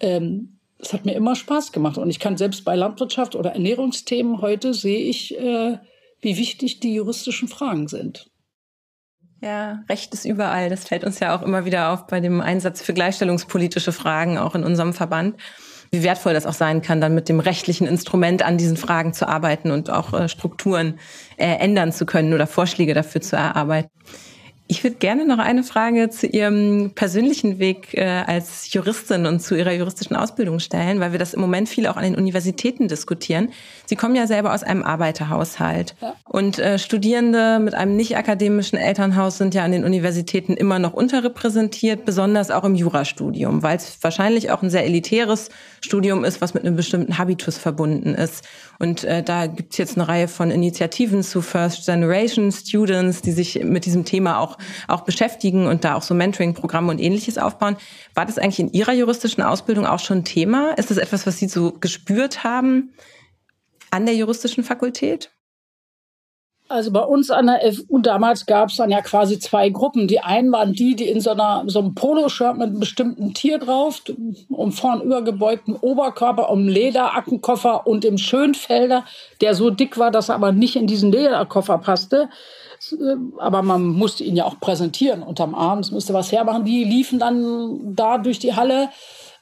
Ähm, 0.00 0.58
das 0.78 0.92
hat 0.92 1.04
mir 1.06 1.14
immer 1.14 1.36
Spaß 1.36 1.72
gemacht. 1.72 1.96
Und 1.96 2.10
ich 2.10 2.18
kann 2.18 2.36
selbst 2.36 2.64
bei 2.64 2.74
Landwirtschaft 2.74 3.36
oder 3.36 3.52
Ernährungsthemen 3.52 4.40
heute 4.40 4.74
sehe 4.74 4.98
ich 4.98 5.38
äh, 5.38 5.78
wie 6.20 6.36
wichtig 6.36 6.80
die 6.80 6.94
juristischen 6.94 7.48
Fragen 7.48 7.88
sind. 7.88 8.30
Ja, 9.40 9.82
Recht 9.88 10.12
ist 10.14 10.24
überall. 10.24 10.70
Das 10.70 10.84
fällt 10.84 11.04
uns 11.04 11.18
ja 11.18 11.36
auch 11.36 11.42
immer 11.42 11.64
wieder 11.64 11.90
auf 11.90 12.06
bei 12.06 12.20
dem 12.20 12.40
Einsatz 12.40 12.80
für 12.80 12.94
gleichstellungspolitische 12.94 13.92
Fragen, 13.92 14.38
auch 14.38 14.54
in 14.54 14.62
unserem 14.64 14.92
Verband. 14.92 15.36
Wie 15.90 16.02
wertvoll 16.02 16.32
das 16.32 16.46
auch 16.46 16.54
sein 16.54 16.80
kann, 16.80 17.00
dann 17.00 17.14
mit 17.14 17.28
dem 17.28 17.40
rechtlichen 17.40 17.86
Instrument 17.86 18.42
an 18.42 18.56
diesen 18.56 18.76
Fragen 18.76 19.12
zu 19.14 19.28
arbeiten 19.28 19.70
und 19.70 19.90
auch 19.90 20.12
äh, 20.12 20.28
Strukturen 20.28 20.98
äh, 21.36 21.56
ändern 21.56 21.92
zu 21.92 22.06
können 22.06 22.32
oder 22.34 22.46
Vorschläge 22.46 22.94
dafür 22.94 23.20
zu 23.20 23.36
erarbeiten. 23.36 23.90
Ich 24.68 24.84
würde 24.84 24.96
gerne 24.96 25.26
noch 25.26 25.38
eine 25.38 25.64
Frage 25.64 26.08
zu 26.08 26.26
Ihrem 26.26 26.92
persönlichen 26.94 27.58
Weg 27.58 27.92
äh, 27.92 28.04
als 28.04 28.72
Juristin 28.72 29.26
und 29.26 29.40
zu 29.40 29.54
Ihrer 29.54 29.72
juristischen 29.72 30.16
Ausbildung 30.16 30.60
stellen, 30.60 30.98
weil 30.98 31.12
wir 31.12 31.18
das 31.18 31.34
im 31.34 31.40
Moment 31.40 31.68
viel 31.68 31.86
auch 31.86 31.96
an 31.96 32.04
den 32.04 32.16
Universitäten 32.16 32.88
diskutieren. 32.88 33.50
Sie 33.86 33.96
kommen 33.96 34.14
ja 34.14 34.26
selber 34.26 34.54
aus 34.54 34.62
einem 34.62 34.82
Arbeiterhaushalt. 34.82 35.94
Ja. 36.00 36.14
Und 36.24 36.58
äh, 36.58 36.78
Studierende 36.78 37.58
mit 37.58 37.74
einem 37.74 37.96
nicht 37.96 38.16
akademischen 38.16 38.78
Elternhaus 38.78 39.36
sind 39.36 39.52
ja 39.54 39.64
an 39.64 39.72
den 39.72 39.84
Universitäten 39.84 40.54
immer 40.54 40.78
noch 40.78 40.94
unterrepräsentiert, 40.94 42.06
besonders 42.06 42.50
auch 42.50 42.64
im 42.64 42.74
Jurastudium, 42.74 43.62
weil 43.62 43.76
es 43.76 43.98
wahrscheinlich 44.00 44.52
auch 44.52 44.62
ein 44.62 44.70
sehr 44.70 44.86
elitäres 44.86 45.50
Studium 45.82 46.24
ist, 46.24 46.40
was 46.40 46.54
mit 46.54 46.64
einem 46.64 46.76
bestimmten 46.76 47.18
Habitus 47.18 47.58
verbunden 47.58 48.14
ist. 48.14 48.44
Und 48.82 49.04
äh, 49.04 49.22
da 49.22 49.46
gibt 49.46 49.70
es 49.70 49.78
jetzt 49.78 49.96
eine 49.96 50.08
Reihe 50.08 50.26
von 50.26 50.50
Initiativen 50.50 51.22
zu 51.22 51.40
First 51.40 51.86
Generation 51.86 52.50
Students, 52.50 53.22
die 53.22 53.30
sich 53.30 53.62
mit 53.62 53.86
diesem 53.86 54.04
Thema 54.04 54.40
auch, 54.40 54.58
auch 54.88 55.02
beschäftigen 55.02 55.68
und 55.68 55.84
da 55.84 55.94
auch 55.94 56.02
so 56.02 56.14
Mentoring-Programme 56.14 56.90
und 56.90 56.98
ähnliches 56.98 57.38
aufbauen. 57.38 57.76
War 58.14 58.26
das 58.26 58.38
eigentlich 58.38 58.58
in 58.58 58.72
Ihrer 58.72 58.92
juristischen 58.92 59.44
Ausbildung 59.44 59.86
auch 59.86 60.00
schon 60.00 60.24
Thema? 60.24 60.72
Ist 60.72 60.90
das 60.90 60.98
etwas, 60.98 61.28
was 61.28 61.38
Sie 61.38 61.46
so 61.46 61.70
gespürt 61.78 62.42
haben 62.42 62.92
an 63.92 64.04
der 64.04 64.16
juristischen 64.16 64.64
Fakultät? 64.64 65.30
Also 66.72 66.90
bei 66.90 67.02
uns 67.02 67.30
an 67.30 67.48
der 67.48 67.72
FU 67.72 67.98
damals 67.98 68.46
gab 68.46 68.70
es 68.70 68.76
dann 68.76 68.90
ja 68.90 69.02
quasi 69.02 69.38
zwei 69.38 69.68
Gruppen. 69.68 70.08
Die 70.08 70.20
einen 70.20 70.50
waren 70.52 70.72
die, 70.72 70.96
die 70.96 71.06
in 71.06 71.20
so, 71.20 71.30
einer, 71.30 71.64
so 71.66 71.80
einem 71.80 71.94
Poloshirt 71.94 72.56
mit 72.56 72.68
einem 72.68 72.80
bestimmten 72.80 73.34
Tier 73.34 73.58
drauf, 73.58 74.02
um 74.48 74.72
vorn 74.72 75.02
übergebeugten 75.02 75.76
Oberkörper, 75.76 76.48
um 76.48 76.68
Lederackenkoffer 76.68 77.86
und 77.86 78.06
im 78.06 78.16
Schönfelder, 78.16 79.04
der 79.42 79.54
so 79.54 79.68
dick 79.68 79.98
war, 79.98 80.10
dass 80.10 80.30
er 80.30 80.36
aber 80.36 80.52
nicht 80.52 80.76
in 80.76 80.86
diesen 80.86 81.12
Lederkoffer 81.12 81.76
passte. 81.76 82.30
Aber 83.38 83.60
man 83.60 83.84
musste 83.84 84.24
ihn 84.24 84.36
ja 84.36 84.46
auch 84.46 84.58
präsentieren 84.58 85.22
unterm 85.22 85.54
Arm, 85.54 85.80
es 85.80 85.90
musste 85.90 86.14
was 86.14 86.32
hermachen. 86.32 86.64
Die 86.64 86.84
liefen 86.84 87.18
dann 87.18 87.94
da 87.94 88.16
durch 88.16 88.38
die 88.38 88.54
Halle, 88.56 88.88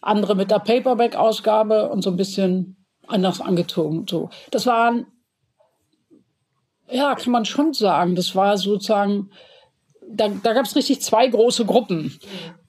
andere 0.03 0.35
mit 0.35 0.51
der 0.51 0.59
Paperback-Ausgabe 0.59 1.91
und 1.91 2.03
so 2.03 2.11
ein 2.11 2.17
bisschen 2.17 2.77
anders 3.07 3.41
angezogen. 3.41 4.07
So. 4.09 4.31
Das 4.51 4.67
waren 4.67 5.07
ja, 6.91 7.15
kann 7.15 7.33
man 7.33 7.45
schon 7.45 7.73
sagen. 7.73 8.15
Das 8.15 8.35
war 8.35 8.57
sozusagen, 8.59 9.31
da, 10.09 10.29
da 10.29 10.53
gab 10.53 10.65
es 10.65 10.77
richtig 10.77 11.01
zwei 11.03 11.27
große 11.27 11.65
Gruppen. 11.65 12.19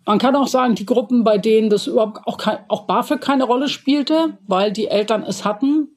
Man 0.06 0.20
kann 0.20 0.36
auch 0.36 0.48
sagen, 0.48 0.76
die 0.76 0.86
Gruppen, 0.86 1.24
bei 1.24 1.38
denen 1.38 1.70
das 1.70 1.88
überhaupt 1.88 2.26
auch, 2.26 2.40
auch 2.68 2.88
BAföG 2.88 3.22
keine 3.22 3.44
Rolle 3.44 3.68
spielte, 3.68 4.38
weil 4.48 4.72
die 4.72 4.88
Eltern 4.88 5.24
es 5.24 5.46
hatten 5.46 5.90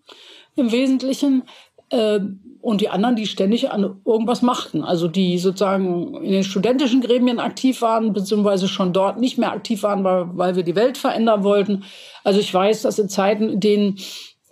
im 0.56 0.72
Wesentlichen. 0.72 1.44
Äh, 1.90 2.20
und 2.64 2.80
die 2.80 2.88
anderen, 2.88 3.14
die 3.14 3.26
ständig 3.26 3.70
an 3.70 4.00
irgendwas 4.06 4.40
machten. 4.40 4.84
Also 4.84 5.06
die 5.06 5.36
sozusagen 5.36 6.14
in 6.24 6.32
den 6.32 6.44
studentischen 6.44 7.02
Gremien 7.02 7.38
aktiv 7.38 7.82
waren, 7.82 8.14
beziehungsweise 8.14 8.68
schon 8.68 8.94
dort 8.94 9.20
nicht 9.20 9.36
mehr 9.36 9.52
aktiv 9.52 9.82
waren, 9.82 10.02
weil, 10.02 10.28
weil 10.32 10.56
wir 10.56 10.62
die 10.62 10.74
Welt 10.74 10.96
verändern 10.96 11.44
wollten. 11.44 11.84
Also 12.24 12.40
ich 12.40 12.54
weiß, 12.54 12.80
dass 12.80 12.98
in 12.98 13.10
Zeiten, 13.10 13.50
in 13.50 13.60
denen 13.60 13.98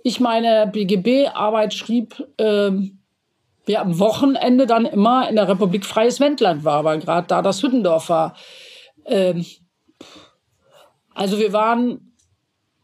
ich 0.05 0.21
meine 0.21 0.71
BGB-Arbeit 0.71 1.73
schrieb, 1.73 2.23
äh, 2.37 2.73
wir 3.65 3.81
am 3.81 3.99
Wochenende 3.99 4.67
dann 4.67 4.87
immer 4.87 5.29
in 5.29 5.37
der 5.37 5.49
Republik 5.49 5.85
Freies 5.85 6.21
Wendland 6.21 6.65
war, 6.65 6.85
weil 6.85 6.99
gerade 6.99 7.27
da 7.27 7.43
das 7.43 7.63
Hüttendorf 7.63 8.09
war. 8.09 8.37
Ähm, 9.05 9.45
also 11.15 11.39
wir 11.39 11.53
waren, 11.53 12.15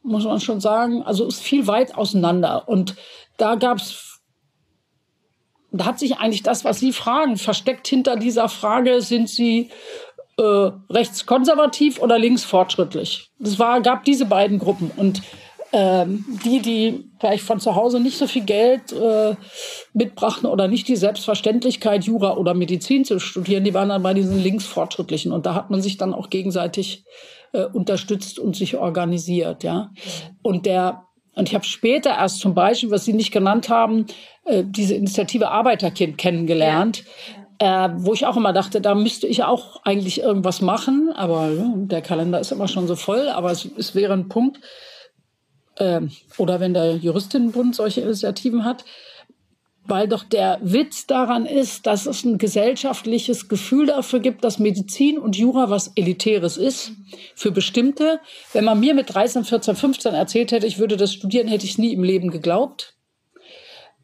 muss 0.02 0.24
man 0.24 0.40
schon 0.40 0.60
sagen, 0.60 1.02
also 1.02 1.26
ist 1.26 1.42
viel 1.42 1.66
weit 1.66 1.96
auseinander. 1.96 2.68
Und 2.68 2.94
da 3.36 3.56
gab's, 3.56 4.20
da 5.72 5.86
hat 5.86 5.98
sich 5.98 6.18
eigentlich 6.18 6.42
das, 6.42 6.64
was 6.64 6.78
Sie 6.78 6.92
fragen, 6.92 7.36
versteckt 7.36 7.88
hinter 7.88 8.16
dieser 8.16 8.48
Frage, 8.48 9.00
sind 9.00 9.28
Sie 9.28 9.70
äh, 10.38 10.70
rechtskonservativ 10.90 12.00
oder 12.00 12.18
linksfortschrittlich? 12.18 13.30
Es 13.42 13.58
gab 13.58 14.04
diese 14.04 14.26
beiden 14.26 14.58
Gruppen. 14.58 14.90
Und 14.96 15.22
ähm, 15.72 16.24
die, 16.44 16.60
die 16.60 17.10
vielleicht 17.20 17.44
von 17.44 17.60
zu 17.60 17.74
Hause 17.74 18.00
nicht 18.00 18.16
so 18.16 18.26
viel 18.26 18.44
Geld 18.44 18.92
äh, 18.92 19.34
mitbrachten 19.92 20.48
oder 20.48 20.68
nicht 20.68 20.88
die 20.88 20.96
Selbstverständlichkeit, 20.96 22.04
Jura 22.04 22.36
oder 22.36 22.54
Medizin 22.54 23.04
zu 23.04 23.18
studieren, 23.18 23.64
die 23.64 23.74
waren 23.74 23.90
dann 23.90 24.02
bei 24.02 24.14
diesen 24.14 24.42
Linksfortschrittlichen. 24.42 25.32
Und 25.32 25.46
da 25.46 25.54
hat 25.54 25.70
man 25.70 25.82
sich 25.82 25.98
dann 25.98 26.14
auch 26.14 26.30
gegenseitig 26.30 27.04
äh, 27.52 27.64
unterstützt 27.64 28.38
und 28.38 28.56
sich 28.56 28.76
organisiert. 28.76 29.62
Ja. 29.62 29.90
Und 30.42 30.66
der 30.66 31.04
und 31.34 31.48
ich 31.48 31.54
habe 31.54 31.64
später 31.64 32.10
erst 32.10 32.40
zum 32.40 32.54
Beispiel, 32.54 32.90
was 32.90 33.04
Sie 33.04 33.12
nicht 33.12 33.30
genannt 33.30 33.68
haben, 33.68 34.06
äh, 34.44 34.64
diese 34.66 34.94
Initiative 34.94 35.50
Arbeiterkind 35.50 36.18
kennengelernt. 36.18 37.04
Ja. 37.60 37.86
Äh, 37.86 37.90
wo 37.96 38.12
ich 38.12 38.26
auch 38.26 38.36
immer 38.36 38.52
dachte, 38.52 38.80
da 38.80 38.94
müsste 38.94 39.26
ich 39.26 39.44
auch 39.44 39.80
eigentlich 39.84 40.20
irgendwas 40.20 40.60
machen, 40.60 41.12
aber 41.14 41.50
ja, 41.50 41.72
der 41.76 42.02
Kalender 42.02 42.38
ist 42.38 42.52
immer 42.52 42.68
schon 42.68 42.86
so 42.86 42.94
voll, 42.94 43.28
aber 43.28 43.50
es, 43.50 43.68
es 43.76 43.96
wäre 43.96 44.12
ein 44.12 44.28
Punkt, 44.28 44.60
oder 46.38 46.60
wenn 46.60 46.74
der 46.74 46.96
Juristinnenbund 46.96 47.74
solche 47.74 48.00
Initiativen 48.00 48.64
hat, 48.64 48.84
weil 49.88 50.06
doch 50.06 50.22
der 50.22 50.58
Witz 50.60 51.06
daran 51.06 51.46
ist, 51.46 51.86
dass 51.86 52.06
es 52.06 52.24
ein 52.24 52.36
gesellschaftliches 52.36 53.48
Gefühl 53.48 53.86
dafür 53.86 54.20
gibt, 54.20 54.44
dass 54.44 54.58
Medizin 54.58 55.18
und 55.18 55.36
Jura 55.36 55.70
was 55.70 55.92
Elitäres 55.94 56.58
ist 56.58 56.92
für 57.34 57.50
bestimmte. 57.50 58.20
Wenn 58.52 58.64
man 58.64 58.78
mir 58.78 58.94
mit 58.94 59.14
13, 59.14 59.44
14, 59.44 59.76
15 59.76 60.14
erzählt 60.14 60.52
hätte, 60.52 60.66
ich 60.66 60.78
würde 60.78 60.98
das 60.98 61.14
studieren, 61.14 61.48
hätte 61.48 61.64
ich 61.64 61.78
nie 61.78 61.94
im 61.94 62.04
Leben 62.04 62.30
geglaubt. 62.30 62.94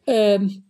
Ähm, 0.07 0.63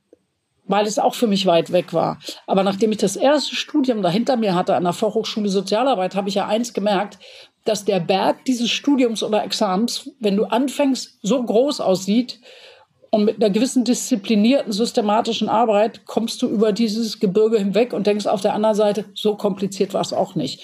weil 0.67 0.87
es 0.87 0.99
auch 0.99 1.15
für 1.15 1.27
mich 1.27 1.45
weit 1.45 1.71
weg 1.71 1.93
war. 1.93 2.19
Aber 2.47 2.63
nachdem 2.63 2.91
ich 2.91 2.97
das 2.97 3.15
erste 3.15 3.55
Studium 3.55 4.01
da 4.01 4.09
hinter 4.09 4.35
mir 4.35 4.55
hatte 4.55 4.75
an 4.75 4.83
der 4.83 4.93
Fachhochschule 4.93 5.49
Sozialarbeit, 5.49 6.15
habe 6.15 6.29
ich 6.29 6.35
ja 6.35 6.47
eins 6.47 6.73
gemerkt, 6.73 7.19
dass 7.65 7.83
der 7.83 7.99
Berg 7.99 8.45
dieses 8.45 8.69
Studiums 8.69 9.23
oder 9.23 9.43
Examens, 9.43 10.11
wenn 10.19 10.37
du 10.37 10.45
anfängst, 10.45 11.19
so 11.21 11.43
groß 11.43 11.81
aussieht 11.81 12.39
und 13.09 13.25
mit 13.25 13.37
einer 13.37 13.49
gewissen 13.49 13.83
disziplinierten, 13.83 14.71
systematischen 14.71 15.49
Arbeit 15.49 16.05
kommst 16.05 16.41
du 16.41 16.47
über 16.47 16.71
dieses 16.71 17.19
Gebirge 17.19 17.57
hinweg 17.57 17.93
und 17.93 18.07
denkst 18.07 18.27
auf 18.27 18.41
der 18.41 18.53
anderen 18.53 18.75
Seite, 18.75 19.05
so 19.13 19.35
kompliziert 19.35 19.93
war 19.93 20.01
es 20.01 20.13
auch 20.13 20.35
nicht. 20.35 20.61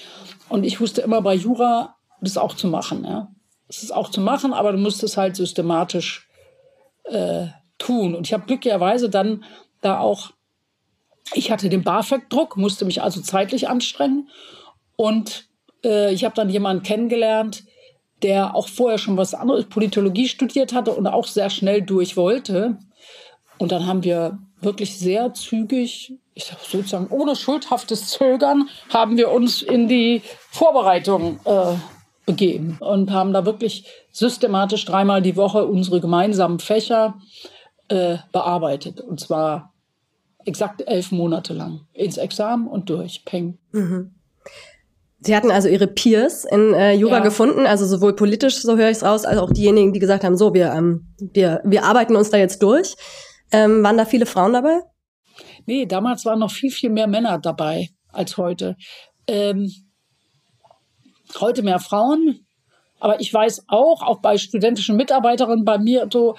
Und 0.47 0.63
ich 0.63 0.79
wusste 0.79 1.01
immer 1.01 1.21
bei 1.21 1.33
Jura, 1.33 1.95
das 2.21 2.37
auch 2.37 2.55
zu 2.55 2.67
machen. 2.67 3.03
Ja. 3.03 3.29
Es 3.67 3.83
ist 3.83 3.91
auch 3.91 4.09
zu 4.09 4.21
machen, 4.21 4.53
aber 4.53 4.73
du 4.73 4.77
musst 4.77 5.01
es 5.01 5.17
halt 5.17 5.35
systematisch 5.35 6.29
äh, 7.05 7.47
tun. 7.77 8.15
Und 8.15 8.27
ich 8.27 8.33
habe 8.33 8.45
glücklicherweise 8.45 9.09
dann 9.09 9.43
da 9.81 9.99
auch, 9.99 10.31
ich 11.33 11.51
hatte 11.51 11.69
den 11.69 11.83
BAföG-Druck, 11.83 12.57
musste 12.57 12.85
mich 12.85 13.01
also 13.01 13.21
zeitlich 13.21 13.69
anstrengen 13.69 14.29
und 14.97 15.47
äh, 15.83 16.13
ich 16.13 16.23
habe 16.23 16.35
dann 16.35 16.49
jemanden 16.49 16.83
kennengelernt, 16.83 17.63
der 18.21 18.55
auch 18.55 18.67
vorher 18.67 18.97
schon 18.97 19.17
was 19.17 19.33
anderes, 19.33 19.65
Politologie 19.65 20.27
studiert 20.27 20.73
hatte 20.73 20.93
und 20.93 21.07
auch 21.07 21.27
sehr 21.27 21.49
schnell 21.49 21.81
durch 21.81 22.17
wollte. 22.17 22.77
Und 23.57 23.71
dann 23.71 23.87
haben 23.87 24.03
wir 24.03 24.39
wirklich 24.61 24.97
sehr 24.97 25.33
zügig, 25.33 26.13
ich 26.33 26.45
sag 26.45 26.59
sozusagen 26.59 27.07
ohne 27.07 27.35
schuldhaftes 27.35 28.09
Zögern, 28.09 28.69
haben 28.93 29.17
wir 29.17 29.31
uns 29.31 29.61
in 29.61 29.87
die 29.87 30.21
Vorbereitung 30.51 31.39
äh, 31.45 31.73
begeben 32.25 32.77
und 32.79 33.11
haben 33.11 33.33
da 33.33 33.45
wirklich 33.45 33.85
systematisch 34.11 34.85
dreimal 34.85 35.21
die 35.21 35.35
Woche 35.35 35.65
unsere 35.65 35.99
gemeinsamen 35.99 36.59
Fächer 36.59 37.15
äh, 37.87 38.17
bearbeitet. 38.31 39.01
Und 39.01 39.19
zwar 39.19 39.73
exakt 40.45 40.81
elf 40.87 41.11
Monate 41.11 41.53
lang. 41.53 41.81
Ins 41.93 42.17
Examen 42.17 42.67
und 42.67 42.89
durch. 42.89 43.25
Peng. 43.25 43.57
Mhm. 43.71 44.15
Sie 45.23 45.35
hatten 45.35 45.51
also 45.51 45.67
ihre 45.69 45.87
Peers 45.87 46.45
in 46.45 46.73
äh, 46.73 46.93
Jura 46.93 47.17
ja. 47.17 47.23
gefunden, 47.23 47.67
also 47.67 47.85
sowohl 47.85 48.15
politisch, 48.15 48.59
so 48.59 48.75
höre 48.75 48.89
ich 48.89 48.97
es 48.97 49.03
raus, 49.03 49.23
als 49.23 49.37
auch 49.37 49.51
diejenigen, 49.51 49.93
die 49.93 49.99
gesagt 49.99 50.23
haben, 50.23 50.35
so, 50.35 50.55
wir, 50.55 50.73
ähm, 50.73 51.13
wir, 51.19 51.61
wir 51.63 51.83
arbeiten 51.83 52.15
uns 52.15 52.31
da 52.31 52.37
jetzt 52.37 52.63
durch. 52.63 52.95
Ähm, 53.51 53.83
waren 53.83 53.97
da 53.97 54.05
viele 54.05 54.25
Frauen 54.25 54.53
dabei? 54.53 54.81
Nee, 55.67 55.85
damals 55.85 56.25
waren 56.25 56.39
noch 56.39 56.51
viel, 56.51 56.71
viel 56.71 56.89
mehr 56.89 57.05
Männer 57.05 57.37
dabei 57.37 57.89
als 58.11 58.37
heute. 58.37 58.75
Ähm, 59.27 59.71
heute 61.39 61.61
mehr 61.61 61.79
Frauen, 61.79 62.47
aber 62.99 63.19
ich 63.19 63.31
weiß 63.31 63.65
auch, 63.67 64.01
auch 64.01 64.21
bei 64.21 64.37
studentischen 64.37 64.95
Mitarbeiterinnen 64.95 65.65
bei 65.65 65.77
mir, 65.77 66.07
so, 66.11 66.35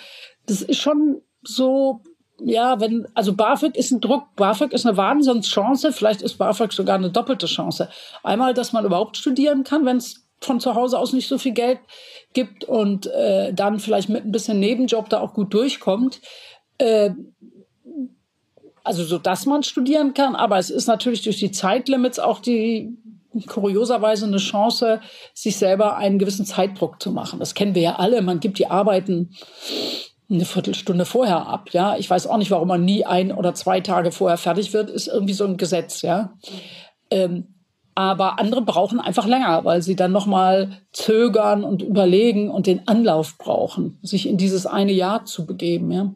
das 0.47 0.63
ist 0.63 0.81
schon 0.81 1.23
so 1.43 2.03
ja, 2.45 2.81
wenn, 2.81 3.07
also 3.15 3.35
BAföG 3.35 3.77
ist 3.77 3.91
ein 3.93 4.01
Druck, 4.01 4.25
BAföG 4.37 4.73
ist 4.73 4.87
eine 4.87 4.97
Wahnsinnschance, 4.97 5.93
vielleicht 5.93 6.23
ist 6.23 6.39
BAföG 6.39 6.73
sogar 6.73 6.97
eine 6.97 7.11
doppelte 7.11 7.47
Chance. 7.47 7.89
Einmal, 8.23 8.55
dass 8.55 8.73
man 8.73 8.85
überhaupt 8.85 9.17
studieren 9.17 9.65
kann, 9.65 9.85
wenn 9.85 9.99
es 9.99 10.27
von 10.41 10.61
zu 10.61 10.75
Hause 10.75 10.99
aus 10.99 11.13
nicht 11.13 11.29
so 11.29 11.39
viel 11.39 11.53
Geld 11.53 11.79
gibt 12.33 12.65
und 12.65 13.07
äh, 13.07 13.53
dann 13.53 13.79
vielleicht 13.79 14.09
mit 14.09 14.25
ein 14.25 14.33
bisschen 14.33 14.59
Nebenjob 14.59 15.09
da 15.09 15.21
auch 15.21 15.35
gut 15.35 15.55
durchkommt. 15.55 16.21
Äh, 16.79 17.11
Also 18.85 19.05
so, 19.05 19.19
dass 19.19 19.47
man 19.47 19.63
studieren 19.63 20.13
kann, 20.13 20.35
aber 20.35 20.59
es 20.59 20.69
ist 20.69 20.89
natürlich 20.89 21.23
durch 21.23 21.39
die 21.39 21.53
Zeitlimits 21.53 22.19
auch 22.19 22.41
die 22.41 22.97
kurioserweise 23.47 24.27
eine 24.27 24.39
Chance, 24.39 25.01
sich 25.35 25.57
selber 25.57 25.97
einen 25.97 26.19
gewissen 26.19 26.45
Zeitdruck 26.45 27.01
zu 27.01 27.13
machen. 27.13 27.39
Das 27.39 27.55
kennen 27.55 27.75
wir 27.77 27.83
ja 27.83 27.97
alle. 27.97 28.21
Man 28.23 28.41
gibt 28.41 28.59
die 28.59 28.67
Arbeiten 28.67 29.31
eine 30.33 30.45
Viertelstunde 30.45 31.05
vorher 31.05 31.47
ab. 31.47 31.71
Ja, 31.73 31.97
ich 31.97 32.09
weiß 32.09 32.27
auch 32.27 32.37
nicht, 32.37 32.51
warum 32.51 32.69
man 32.69 32.85
nie 32.85 33.05
ein 33.05 33.33
oder 33.33 33.55
zwei 33.55 33.81
Tage 33.81 34.13
vorher 34.13 34.39
fertig 34.39 34.73
wird. 34.73 34.91
Ist 34.91 35.09
irgendwie 35.09 35.35
so 35.35 35.45
ein 35.45 35.57
Gesetz. 35.57 36.03
Ja, 36.03 36.33
ähm, 37.11 37.47
aber 37.95 38.39
andere 38.39 38.63
brauchen 38.63 39.01
einfach 39.01 39.27
länger, 39.27 39.65
weil 39.65 39.83
sie 39.83 39.97
dann 39.97 40.13
noch 40.13 40.27
mal 40.27 40.79
zögern 40.93 41.63
und 41.63 41.83
überlegen 41.83 42.51
und 42.51 42.67
den 42.67 42.89
Anlauf 42.89 43.37
brauchen, 43.37 43.99
sich 44.03 44.27
in 44.29 44.39
dieses 44.39 44.65
eine 44.67 44.93
Jahr 44.93 45.27
zu 45.27 45.45
begeben. 45.45 45.91
Ja. 45.91 46.15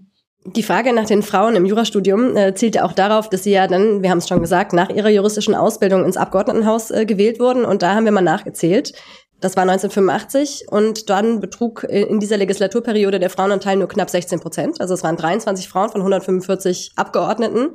Die 0.55 0.63
Frage 0.63 0.95
nach 0.95 1.07
den 1.07 1.23
Frauen 1.23 1.57
im 1.57 1.67
Jurastudium 1.67 2.37
äh, 2.37 2.55
zielte 2.55 2.85
auch 2.85 2.93
darauf, 2.93 3.29
dass 3.29 3.43
sie 3.43 3.51
ja 3.51 3.67
dann, 3.67 4.03
wir 4.03 4.11
haben 4.11 4.19
es 4.19 4.29
schon 4.29 4.41
gesagt, 4.41 4.73
nach 4.73 4.91
ihrer 4.91 5.11
juristischen 5.11 5.55
Ausbildung 5.55 6.05
ins 6.05 6.17
Abgeordnetenhaus 6.17 6.93
äh, 6.93 7.05
gewählt 7.05 7.41
wurden. 7.41 7.65
Und 7.65 7.83
da 7.83 7.95
haben 7.95 8.05
wir 8.05 8.13
mal 8.13 8.23
nachgezählt. 8.23 8.93
Das 9.41 9.57
war 9.57 9.63
1985 9.63 10.67
und 10.71 11.11
dann 11.11 11.41
betrug 11.41 11.85
äh, 11.85 12.03
in 12.03 12.21
dieser 12.21 12.37
Legislaturperiode 12.39 13.19
der 13.19 13.31
Frauenanteil 13.31 13.77
nur 13.77 13.89
knapp 13.89 14.09
16 14.11 14.41
Prozent. 14.41 14.81
Also 14.81 14.95
es 14.95 15.03
waren 15.03 15.17
23 15.17 15.69
Frauen 15.69 15.91
von 15.91 16.01
145 16.01 16.93
Abgeordneten. 16.97 17.75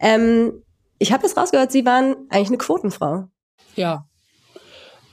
Ähm, 0.00 0.62
ich 0.98 1.12
habe 1.12 1.22
jetzt 1.24 1.36
rausgehört, 1.36 1.72
Sie 1.72 1.86
waren 1.86 2.16
eigentlich 2.28 2.48
eine 2.48 2.58
Quotenfrau. 2.58 3.28
Ja, 3.76 4.04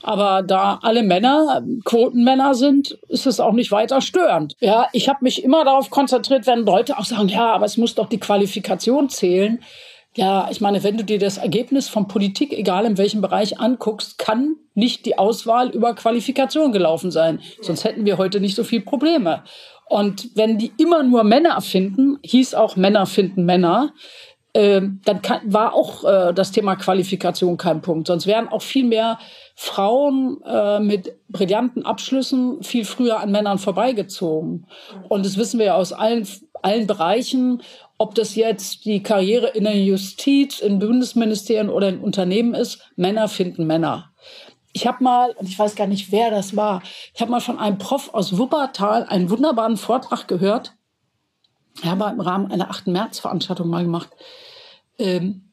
aber 0.02 0.42
da 0.42 0.78
alle 0.82 1.02
Männer 1.02 1.62
Quotenmänner 1.84 2.54
sind, 2.54 2.98
ist 3.08 3.26
es 3.26 3.40
auch 3.40 3.52
nicht 3.52 3.72
weiter 3.72 4.00
störend. 4.00 4.54
Ja, 4.60 4.88
ich 4.92 5.08
habe 5.08 5.18
mich 5.22 5.42
immer 5.42 5.64
darauf 5.64 5.90
konzentriert, 5.90 6.46
wenn 6.46 6.60
Leute 6.60 6.98
auch 6.98 7.04
sagen, 7.04 7.28
ja, 7.28 7.52
aber 7.52 7.66
es 7.66 7.76
muss 7.76 7.94
doch 7.94 8.08
die 8.08 8.20
Qualifikation 8.20 9.08
zählen. 9.08 9.62
Ja, 10.18 10.48
ich 10.50 10.60
meine, 10.60 10.82
wenn 10.82 10.96
du 10.96 11.04
dir 11.04 11.20
das 11.20 11.38
Ergebnis 11.38 11.88
von 11.88 12.08
Politik, 12.08 12.52
egal 12.52 12.86
in 12.86 12.98
welchem 12.98 13.20
Bereich, 13.20 13.60
anguckst, 13.60 14.18
kann 14.18 14.56
nicht 14.74 15.06
die 15.06 15.16
Auswahl 15.16 15.70
über 15.70 15.94
Qualifikation 15.94 16.72
gelaufen 16.72 17.12
sein. 17.12 17.38
Sonst 17.62 17.84
hätten 17.84 18.04
wir 18.04 18.18
heute 18.18 18.40
nicht 18.40 18.56
so 18.56 18.64
viel 18.64 18.80
Probleme. 18.80 19.44
Und 19.88 20.30
wenn 20.34 20.58
die 20.58 20.72
immer 20.76 21.04
nur 21.04 21.22
Männer 21.22 21.60
finden, 21.60 22.18
hieß 22.24 22.54
auch 22.54 22.74
Männer 22.74 23.06
finden 23.06 23.44
Männer, 23.44 23.92
äh, 24.54 24.80
dann 25.04 25.22
kann, 25.22 25.40
war 25.44 25.72
auch 25.72 26.02
äh, 26.02 26.34
das 26.34 26.50
Thema 26.50 26.74
Qualifikation 26.74 27.56
kein 27.56 27.80
Punkt. 27.80 28.08
Sonst 28.08 28.26
wären 28.26 28.48
auch 28.48 28.62
viel 28.62 28.86
mehr 28.86 29.20
Frauen 29.54 30.42
äh, 30.44 30.80
mit 30.80 31.14
brillanten 31.28 31.86
Abschlüssen 31.86 32.64
viel 32.64 32.84
früher 32.84 33.20
an 33.20 33.30
Männern 33.30 33.58
vorbeigezogen. 33.58 34.66
Und 35.08 35.24
das 35.24 35.36
wissen 35.38 35.60
wir 35.60 35.66
ja 35.66 35.74
aus 35.76 35.92
allen, 35.92 36.26
allen 36.60 36.88
Bereichen, 36.88 37.62
ob 37.98 38.14
das 38.14 38.36
jetzt 38.36 38.84
die 38.84 39.02
Karriere 39.02 39.48
in 39.48 39.64
der 39.64 39.76
Justiz, 39.76 40.60
in 40.60 40.78
Bundesministerien 40.78 41.68
oder 41.68 41.88
in 41.88 42.00
Unternehmen 42.00 42.54
ist. 42.54 42.78
Männer 42.94 43.28
finden 43.28 43.66
Männer. 43.66 44.12
Ich 44.72 44.86
habe 44.86 45.02
mal, 45.02 45.32
und 45.32 45.48
ich 45.48 45.58
weiß 45.58 45.74
gar 45.74 45.88
nicht, 45.88 46.12
wer 46.12 46.30
das 46.30 46.54
war, 46.54 46.82
ich 47.12 47.20
habe 47.20 47.32
mal 47.32 47.40
von 47.40 47.58
einem 47.58 47.78
Prof 47.78 48.14
aus 48.14 48.38
Wuppertal 48.38 49.04
einen 49.04 49.30
wunderbaren 49.30 49.76
Vortrag 49.76 50.28
gehört. 50.28 50.74
Er 51.82 51.90
hat 51.90 52.12
im 52.12 52.20
Rahmen 52.20 52.52
einer 52.52 52.70
8. 52.70 52.86
März-Veranstaltung 52.86 53.68
mal 53.68 53.82
gemacht. 53.82 54.10
Ähm, 54.98 55.52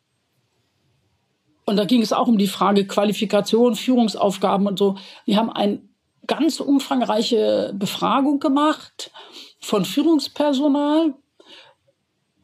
und 1.65 1.77
da 1.77 1.85
ging 1.85 2.03
es 2.03 2.13
auch 2.13 2.27
um 2.27 2.37
die 2.37 2.47
Frage 2.47 2.85
Qualifikation, 2.85 3.75
Führungsaufgaben 3.75 4.67
und 4.67 4.77
so. 4.77 4.97
Die 5.25 5.35
haben 5.35 5.51
eine 5.51 5.81
ganz 6.27 6.59
umfangreiche 6.59 7.73
Befragung 7.75 8.39
gemacht 8.39 9.11
von 9.59 9.83
Führungspersonal 9.85 11.15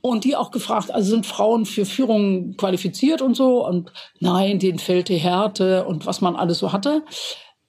und 0.02 0.24
die 0.24 0.36
auch 0.36 0.52
gefragt, 0.52 0.92
also 0.92 1.12
sind 1.12 1.26
Frauen 1.26 1.66
für 1.66 1.86
Führung 1.86 2.56
qualifiziert 2.58 3.22
und 3.22 3.36
so? 3.36 3.66
Und 3.66 3.92
nein, 4.20 4.60
denen 4.60 4.80
fehlt 4.80 5.10
die 5.10 5.18
Härte 5.18 5.86
und 5.86 6.06
was 6.06 6.22
man 6.22 6.36
alles 6.36 6.60
so 6.60 6.74
hatte. 6.74 7.04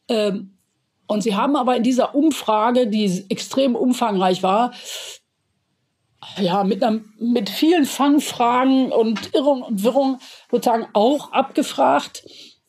Ähm, 0.09 0.59
und 1.07 1.23
sie 1.23 1.37
haben 1.37 1.57
aber 1.57 1.77
in 1.77 1.83
dieser 1.83 2.15
Umfrage, 2.15 2.87
die 2.87 3.25
extrem 3.29 3.77
umfangreich 3.77 4.43
war, 4.43 4.73
ja, 6.39 6.65
mit, 6.65 6.83
einer, 6.83 7.01
mit 7.19 7.51
vielen 7.51 7.85
Fangfragen 7.85 8.93
und 8.93 9.35
Irrung 9.35 9.63
und 9.63 9.83
Wirrung 9.83 10.19
sozusagen 10.51 10.87
auch 10.93 11.33
abgefragt, 11.33 12.25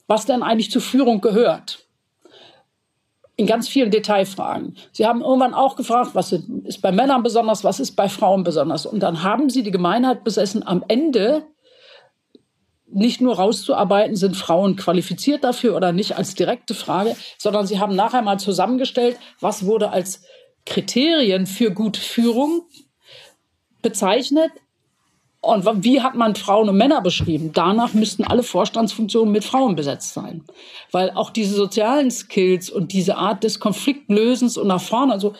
was 0.07 0.25
denn 0.25 0.43
eigentlich 0.43 0.71
zur 0.71 0.81
Führung 0.81 1.21
gehört. 1.21 1.82
In 3.35 3.47
ganz 3.47 3.67
vielen 3.67 3.89
Detailfragen. 3.89 4.75
Sie 4.91 5.07
haben 5.07 5.21
irgendwann 5.21 5.55
auch 5.55 5.75
gefragt, 5.75 6.11
was 6.13 6.31
ist 6.31 6.81
bei 6.81 6.91
Männern 6.91 7.23
besonders, 7.23 7.63
was 7.63 7.79
ist 7.79 7.93
bei 7.95 8.07
Frauen 8.07 8.43
besonders. 8.43 8.85
Und 8.85 8.99
dann 8.99 9.23
haben 9.23 9.49
sie 9.49 9.63
die 9.63 9.71
Gemeinheit 9.71 10.23
besessen, 10.23 10.65
am 10.65 10.83
Ende 10.87 11.43
nicht 12.93 13.21
nur 13.21 13.35
rauszuarbeiten, 13.35 14.15
sind 14.15 14.37
Frauen 14.37 14.75
qualifiziert 14.75 15.43
dafür 15.43 15.75
oder 15.75 15.91
nicht 15.91 16.15
als 16.15 16.35
direkte 16.35 16.75
Frage, 16.75 17.15
sondern 17.37 17.65
sie 17.65 17.79
haben 17.79 17.95
nachher 17.95 18.21
mal 18.21 18.39
zusammengestellt, 18.39 19.17
was 19.39 19.65
wurde 19.65 19.89
als 19.89 20.21
Kriterien 20.65 21.47
für 21.47 21.71
gute 21.71 21.99
Führung 21.99 22.67
bezeichnet. 23.81 24.51
Und 25.43 25.83
wie 25.83 26.01
hat 26.01 26.15
man 26.15 26.35
Frauen 26.35 26.69
und 26.69 26.77
Männer 26.77 27.01
beschrieben? 27.01 27.51
Danach 27.53 27.93
müssten 27.93 28.23
alle 28.23 28.43
Vorstandsfunktionen 28.43 29.29
mit 29.29 29.43
Frauen 29.43 29.75
besetzt 29.75 30.13
sein. 30.13 30.45
Weil 30.93 31.11
auch 31.11 31.31
diese 31.31 31.53
sozialen 31.53 32.11
Skills 32.11 32.69
und 32.69 32.93
diese 32.93 33.17
Art 33.17 33.43
des 33.43 33.59
Konfliktlösens 33.59 34.57
und 34.57 34.67
nach 34.67 34.79
vorne, 34.79 35.11
also, 35.11 35.33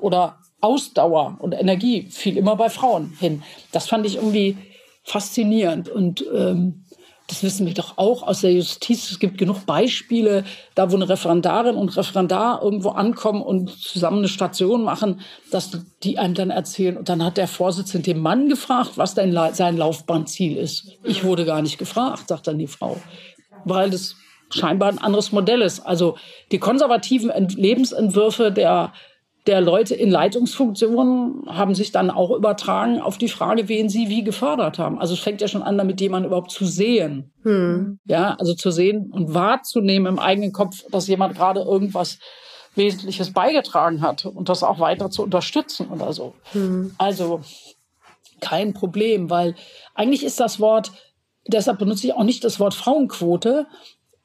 oder 0.00 0.38
Ausdauer 0.60 1.38
und 1.40 1.54
Energie 1.54 2.06
fiel 2.08 2.36
immer 2.36 2.54
bei 2.54 2.70
Frauen 2.70 3.12
hin. 3.18 3.42
Das 3.72 3.88
fand 3.88 4.06
ich 4.06 4.14
irgendwie 4.14 4.56
faszinierend. 5.02 5.88
Und 5.88 6.24
ähm, 6.32 6.84
das 7.30 7.44
wissen 7.44 7.64
wir 7.64 7.74
doch 7.74 7.96
auch 7.96 8.24
aus 8.24 8.40
der 8.40 8.52
Justiz. 8.52 9.08
Es 9.08 9.20
gibt 9.20 9.38
genug 9.38 9.64
Beispiele, 9.64 10.44
da 10.74 10.90
wo 10.90 10.96
eine 10.96 11.08
Referendarin 11.08 11.76
und 11.76 11.96
Referendar 11.96 12.60
irgendwo 12.60 12.90
ankommen 12.90 13.40
und 13.40 13.70
zusammen 13.70 14.18
eine 14.18 14.28
Station 14.28 14.82
machen, 14.82 15.20
dass 15.52 15.70
die 16.02 16.18
einem 16.18 16.34
dann 16.34 16.50
erzählen. 16.50 16.96
Und 16.96 17.08
dann 17.08 17.24
hat 17.24 17.36
der 17.36 17.46
Vorsitzende 17.46 18.12
den 18.12 18.20
Mann 18.20 18.48
gefragt, 18.48 18.92
was 18.96 19.14
denn 19.14 19.38
sein 19.52 19.76
Laufbahnziel 19.76 20.56
ist. 20.56 20.98
Ich 21.04 21.22
wurde 21.22 21.44
gar 21.44 21.62
nicht 21.62 21.78
gefragt, 21.78 22.28
sagt 22.28 22.48
dann 22.48 22.58
die 22.58 22.66
Frau, 22.66 22.96
weil 23.64 23.90
das 23.90 24.16
scheinbar 24.52 24.88
ein 24.88 24.98
anderes 24.98 25.30
Modell 25.30 25.62
ist. 25.62 25.80
Also 25.86 26.16
die 26.50 26.58
konservativen 26.58 27.30
Lebensentwürfe 27.48 28.50
der 28.50 28.92
der 29.46 29.60
Leute 29.60 29.94
in 29.94 30.10
Leitungsfunktionen 30.10 31.44
haben 31.46 31.74
sich 31.74 31.92
dann 31.92 32.10
auch 32.10 32.30
übertragen 32.30 33.00
auf 33.00 33.16
die 33.16 33.28
Frage, 33.28 33.68
wen 33.68 33.88
sie 33.88 34.08
wie 34.08 34.22
gefördert 34.22 34.78
haben. 34.78 34.98
Also 34.98 35.14
es 35.14 35.20
fängt 35.20 35.40
ja 35.40 35.48
schon 35.48 35.62
an, 35.62 35.78
damit 35.78 36.00
jemand 36.00 36.26
überhaupt 36.26 36.50
zu 36.50 36.66
sehen. 36.66 37.32
Hm. 37.42 37.98
Ja, 38.04 38.34
also 38.38 38.54
zu 38.54 38.70
sehen 38.70 39.10
und 39.10 39.32
wahrzunehmen 39.32 40.06
im 40.06 40.18
eigenen 40.18 40.52
Kopf, 40.52 40.84
dass 40.90 41.08
jemand 41.08 41.34
gerade 41.34 41.60
irgendwas 41.60 42.18
Wesentliches 42.74 43.32
beigetragen 43.32 44.02
hat 44.02 44.26
und 44.26 44.48
das 44.48 44.62
auch 44.62 44.78
weiter 44.78 45.10
zu 45.10 45.22
unterstützen 45.22 45.88
oder 45.88 46.12
so. 46.12 46.34
Hm. 46.52 46.94
Also 46.98 47.40
kein 48.40 48.74
Problem, 48.74 49.30
weil 49.30 49.54
eigentlich 49.94 50.22
ist 50.22 50.38
das 50.38 50.60
Wort, 50.60 50.92
deshalb 51.46 51.78
benutze 51.78 52.06
ich 52.06 52.14
auch 52.14 52.24
nicht 52.24 52.44
das 52.44 52.60
Wort 52.60 52.74
Frauenquote, 52.74 53.66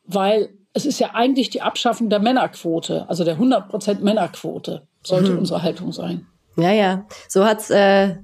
weil 0.06 0.49
es 0.75 0.85
ist 0.85 0.99
ja 0.99 1.11
eigentlich 1.13 1.49
die 1.49 1.61
Abschaffung 1.61 2.09
der 2.09 2.19
Männerquote, 2.19 3.05
also 3.07 3.23
der 3.23 3.38
100% 3.38 4.01
Männerquote 4.01 4.85
sollte 5.03 5.31
mhm. 5.31 5.39
unsere 5.39 5.63
Haltung 5.63 5.93
sein. 5.93 6.27
Ja, 6.57 6.71
ja. 6.71 7.05
So 7.29 7.45
hat's 7.45 7.69
äh, 7.69 8.15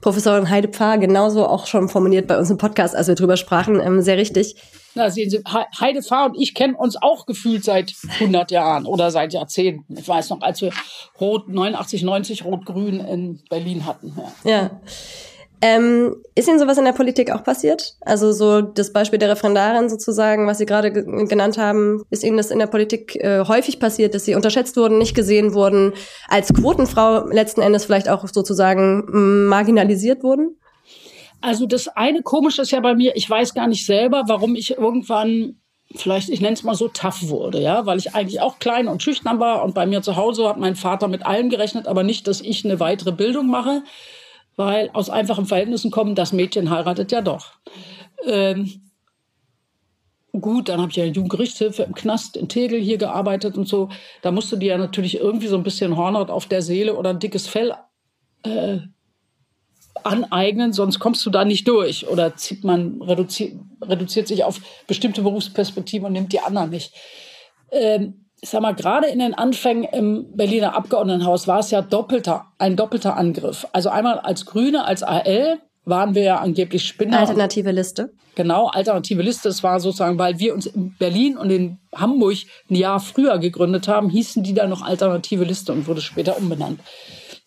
Professorin 0.00 0.48
Heide 0.48 0.68
Pfarr 0.68 0.98
genauso 0.98 1.46
auch 1.46 1.66
schon 1.66 1.88
formuliert 1.88 2.28
bei 2.28 2.38
uns 2.38 2.48
im 2.48 2.58
Podcast, 2.58 2.94
als 2.94 3.08
wir 3.08 3.16
drüber 3.16 3.36
sprachen. 3.36 3.80
Ähm, 3.80 4.02
sehr 4.02 4.16
richtig. 4.18 4.54
Na, 4.94 5.10
sehen 5.10 5.30
Sie, 5.30 5.42
Heide 5.80 6.00
Pfarr 6.00 6.26
und 6.26 6.40
ich 6.40 6.54
kennen 6.54 6.76
uns 6.76 6.96
auch 6.96 7.26
gefühlt 7.26 7.64
seit 7.64 7.92
100 8.20 8.52
Jahren 8.52 8.86
oder 8.86 9.10
seit 9.10 9.32
Jahrzehnten. 9.32 9.98
Ich 9.98 10.06
weiß 10.06 10.30
noch, 10.30 10.42
als 10.42 10.62
wir 10.62 10.70
Rot 11.20 11.48
89, 11.48 12.04
90 12.04 12.44
Rot-Grün 12.44 13.00
in 13.00 13.40
Berlin 13.50 13.84
hatten. 13.84 14.16
Ja. 14.44 14.50
ja. 14.50 14.80
Ähm, 15.62 16.16
ist 16.34 16.48
Ihnen 16.48 16.58
sowas 16.58 16.76
in 16.76 16.84
der 16.84 16.92
Politik 16.92 17.30
auch 17.30 17.42
passiert? 17.42 17.94
Also 18.02 18.32
so 18.32 18.60
das 18.60 18.92
Beispiel 18.92 19.18
der 19.18 19.30
Referendarin 19.30 19.88
sozusagen, 19.88 20.46
was 20.46 20.58
Sie 20.58 20.66
gerade 20.66 20.92
genannt 20.92 21.56
haben, 21.56 22.04
ist 22.10 22.24
Ihnen 22.24 22.36
das 22.36 22.50
in 22.50 22.58
der 22.58 22.66
Politik 22.66 23.16
äh, 23.16 23.44
häufig 23.46 23.80
passiert, 23.80 24.14
dass 24.14 24.26
Sie 24.26 24.34
unterschätzt 24.34 24.76
wurden, 24.76 24.98
nicht 24.98 25.14
gesehen 25.14 25.54
wurden, 25.54 25.94
als 26.28 26.52
Quotenfrau 26.52 27.26
letzten 27.28 27.62
Endes 27.62 27.86
vielleicht 27.86 28.08
auch 28.08 28.26
sozusagen 28.28 29.04
marginalisiert 29.48 30.22
wurden? 30.22 30.58
Also 31.40 31.66
das 31.66 31.88
eine 31.88 32.22
Komische 32.22 32.62
ist 32.62 32.70
ja 32.70 32.80
bei 32.80 32.94
mir, 32.94 33.16
ich 33.16 33.28
weiß 33.28 33.54
gar 33.54 33.66
nicht 33.66 33.86
selber, 33.86 34.24
warum 34.26 34.56
ich 34.56 34.76
irgendwann 34.76 35.56
vielleicht, 35.94 36.28
ich 36.28 36.40
nenne 36.40 36.54
es 36.54 36.64
mal 36.64 36.74
so, 36.74 36.88
tough 36.88 37.28
wurde, 37.28 37.60
ja, 37.60 37.86
weil 37.86 37.98
ich 37.98 38.14
eigentlich 38.14 38.40
auch 38.40 38.58
klein 38.58 38.88
und 38.88 39.02
schüchtern 39.02 39.38
war 39.38 39.62
und 39.62 39.74
bei 39.74 39.86
mir 39.86 40.02
zu 40.02 40.16
Hause 40.16 40.48
hat 40.48 40.58
mein 40.58 40.76
Vater 40.76 41.08
mit 41.08 41.24
allem 41.24 41.48
gerechnet, 41.48 41.86
aber 41.86 42.02
nicht, 42.02 42.26
dass 42.26 42.40
ich 42.40 42.64
eine 42.64 42.80
weitere 42.80 43.12
Bildung 43.12 43.46
mache 43.46 43.82
weil 44.56 44.90
aus 44.92 45.10
einfachen 45.10 45.46
Verhältnissen 45.46 45.90
kommen, 45.90 46.14
das 46.14 46.32
Mädchen 46.32 46.70
heiratet 46.70 47.12
ja 47.12 47.20
doch. 47.20 47.52
Ähm, 48.26 48.90
gut, 50.32 50.68
dann 50.68 50.80
habe 50.80 50.90
ich 50.90 50.96
ja 50.96 51.04
Jugendgerichtshilfe 51.04 51.82
im 51.82 51.94
Knast 51.94 52.36
in 52.36 52.48
Tegel 52.48 52.80
hier 52.80 52.98
gearbeitet 52.98 53.56
und 53.56 53.68
so. 53.68 53.90
Da 54.22 54.32
musste 54.32 54.58
die 54.58 54.66
ja 54.66 54.78
natürlich 54.78 55.18
irgendwie 55.18 55.46
so 55.46 55.56
ein 55.56 55.62
bisschen 55.62 55.96
Hornhaut 55.96 56.30
auf 56.30 56.46
der 56.46 56.62
Seele 56.62 56.96
oder 56.96 57.10
ein 57.10 57.18
dickes 57.18 57.46
Fell 57.46 57.74
äh, 58.42 58.78
aneignen, 60.04 60.72
sonst 60.72 60.98
kommst 60.98 61.24
du 61.26 61.30
da 61.30 61.44
nicht 61.44 61.66
durch. 61.68 62.08
Oder 62.08 62.36
zieht 62.36 62.64
man, 62.64 63.00
reduziert, 63.02 63.54
reduziert 63.82 64.28
sich 64.28 64.44
auf 64.44 64.60
bestimmte 64.86 65.22
Berufsperspektiven 65.22 66.06
und 66.06 66.12
nimmt 66.12 66.32
die 66.32 66.40
anderen 66.40 66.70
nicht. 66.70 66.94
Ähm, 67.70 68.25
ich 68.40 68.50
sag 68.50 68.60
mal, 68.60 68.74
gerade 68.74 69.08
in 69.08 69.18
den 69.18 69.34
Anfängen 69.34 69.84
im 69.84 70.36
Berliner 70.36 70.74
Abgeordnetenhaus 70.74 71.48
war 71.48 71.60
es 71.60 71.70
ja 71.70 71.82
doppelter, 71.82 72.46
ein 72.58 72.76
doppelter 72.76 73.16
Angriff. 73.16 73.66
Also 73.72 73.88
einmal 73.88 74.18
als 74.18 74.46
Grüne, 74.46 74.84
als 74.84 75.02
AL 75.02 75.58
waren 75.84 76.14
wir 76.14 76.22
ja 76.22 76.38
angeblich 76.38 76.86
Spinner. 76.86 77.20
Alternative 77.20 77.70
Liste. 77.70 78.12
Genau, 78.34 78.66
alternative 78.66 79.22
Liste. 79.22 79.48
Es 79.48 79.62
war 79.62 79.80
sozusagen, 79.80 80.18
weil 80.18 80.38
wir 80.38 80.52
uns 80.52 80.66
in 80.66 80.94
Berlin 80.98 81.38
und 81.38 81.50
in 81.50 81.78
Hamburg 81.94 82.36
ein 82.68 82.74
Jahr 82.74 83.00
früher 83.00 83.38
gegründet 83.38 83.88
haben, 83.88 84.10
hießen 84.10 84.42
die 84.42 84.52
dann 84.52 84.68
noch 84.68 84.82
alternative 84.82 85.44
Liste 85.44 85.72
und 85.72 85.86
wurde 85.86 86.02
später 86.02 86.36
umbenannt 86.36 86.80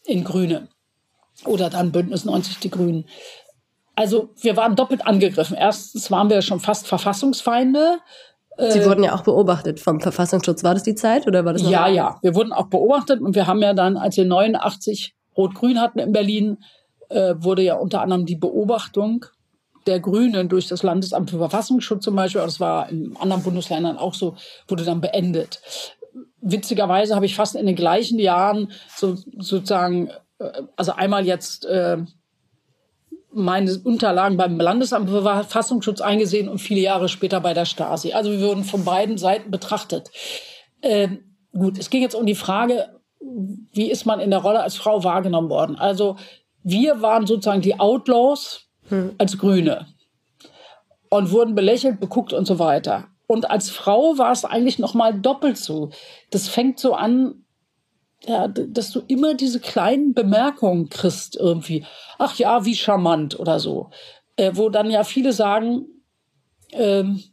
in 0.06 0.24
Grüne. 0.24 0.70
Oder 1.46 1.70
dann 1.70 1.92
Bündnis 1.92 2.26
90 2.26 2.58
Die 2.60 2.72
Grünen. 2.72 3.06
Also 3.96 4.30
wir 4.42 4.58
waren 4.58 4.76
doppelt 4.76 5.06
angegriffen. 5.06 5.56
Erstens 5.56 6.10
waren 6.10 6.30
wir 6.30 6.42
schon 6.42 6.60
fast 6.60 6.88
Verfassungsfeinde. 6.88 8.00
Sie 8.60 8.86
wurden 8.86 9.04
ja 9.04 9.16
auch 9.16 9.24
beobachtet 9.24 9.80
vom 9.80 10.02
Verfassungsschutz. 10.02 10.64
War 10.64 10.74
das 10.74 10.84
die 10.84 10.96
Zeit 10.96 11.28
oder 11.28 11.46
war 11.46 11.54
das 11.54 11.64
noch 11.64 11.70
Ja, 11.70 11.88
ja. 11.88 12.18
Wir 12.22 12.36
wurden 12.36 12.52
auch 12.52 12.68
beobachtet 12.68 13.22
und 13.22 13.36
wir 13.36 13.48
haben 13.48 13.62
ja 13.62 13.74
dann, 13.74 13.96
als 13.98 14.18
wir 14.18 14.26
89 14.26 15.16
Rot-Grün 15.38 15.80
hatten 15.80 16.00
in 16.00 16.12
Berlin, 16.12 16.58
äh, 17.10 17.36
wurde 17.38 17.62
ja 17.62 17.76
unter 17.76 18.02
anderem 18.02 18.26
die 18.26 18.36
Beobachtung 18.36 19.26
der 19.88 20.00
Grünen 20.00 20.50
durch 20.50 20.68
das 20.68 20.84
Landesamt 20.84 21.32
für 21.32 21.38
Verfassungsschutz 21.38 22.04
zum 22.04 22.16
Beispiel, 22.16 22.42
das 22.42 22.60
war 22.60 22.90
in 22.90 23.16
anderen 23.18 23.44
Bundesländern 23.44 23.98
auch 23.98 24.14
so, 24.14 24.36
wurde 24.68 24.84
dann 24.84 25.02
beendet. 25.02 25.62
Witzigerweise 26.42 27.16
habe 27.16 27.26
ich 27.26 27.36
fast 27.36 27.56
in 27.56 27.66
den 27.66 27.76
gleichen 27.76 28.20
Jahren 28.20 28.72
so, 28.96 29.16
sozusagen, 29.16 30.10
äh, 30.40 30.64
also 30.76 30.92
einmal 30.94 31.26
jetzt 31.26 31.66
äh, 31.66 31.98
meine 33.32 33.78
Unterlagen 33.84 34.38
beim 34.38 34.60
Landesamt 34.60 35.10
für 35.10 35.22
Verfassungsschutz 35.22 36.02
eingesehen 36.02 36.50
und 36.50 36.60
viele 36.60 36.82
Jahre 36.82 37.10
später 37.10 37.40
bei 37.42 37.54
der 37.54 37.66
Stasi. 37.66 38.14
Also 38.14 38.32
wir 38.32 38.42
wurden 38.42 38.64
von 38.64 38.84
beiden 38.84 39.18
Seiten 39.18 39.52
betrachtet. 39.52 40.10
Ähm, 40.82 41.36
gut, 41.52 41.78
es 41.78 41.90
ging 41.90 42.02
jetzt 42.02 42.16
um 42.16 42.26
die 42.26 42.36
Frage, 42.36 43.00
wie 43.74 43.92
ist 43.92 44.06
man 44.06 44.20
in 44.20 44.32
der 44.32 44.40
Rolle 44.40 44.62
als 44.62 44.76
Frau 44.76 45.04
wahrgenommen 45.04 45.50
worden? 45.50 45.76
Also 45.76 46.16
wir 46.64 47.02
waren 47.02 47.28
sozusagen 47.28 47.62
die 47.62 47.80
Outlaws 47.80 48.68
hm. 48.90 49.14
als 49.18 49.38
Grüne 49.38 49.88
und 51.10 51.32
wurden 51.32 51.56
belächelt, 51.56 52.00
beguckt 52.00 52.34
und 52.34 52.46
so 52.46 52.60
weiter. 52.60 53.08
Und 53.28 53.52
als 53.52 53.70
Frau 53.70 54.18
war 54.18 54.32
es 54.32 54.46
eigentlich 54.46 54.80
noch 54.80 54.94
mal 54.96 55.14
doppelt 55.14 55.58
so. 55.58 55.92
Das 56.32 56.48
fängt 56.48 56.80
so 56.80 56.94
an, 56.94 57.46
ja, 58.26 58.48
dass 58.48 58.92
du 58.92 59.02
immer 59.08 59.34
diese 59.34 59.60
kleinen 59.60 60.14
Bemerkungen 60.14 60.90
kriegst 60.90 61.36
irgendwie. 61.36 61.86
Ach 62.18 62.36
ja, 62.36 62.66
wie 62.66 62.76
charmant 62.76 63.40
oder 63.40 63.60
so. 63.60 63.90
Äh, 64.36 64.52
wo 64.56 64.70
dann 64.70 64.90
ja 64.92 65.04
viele 65.04 65.34
sagen, 65.34 65.86
ähm, 66.72 67.24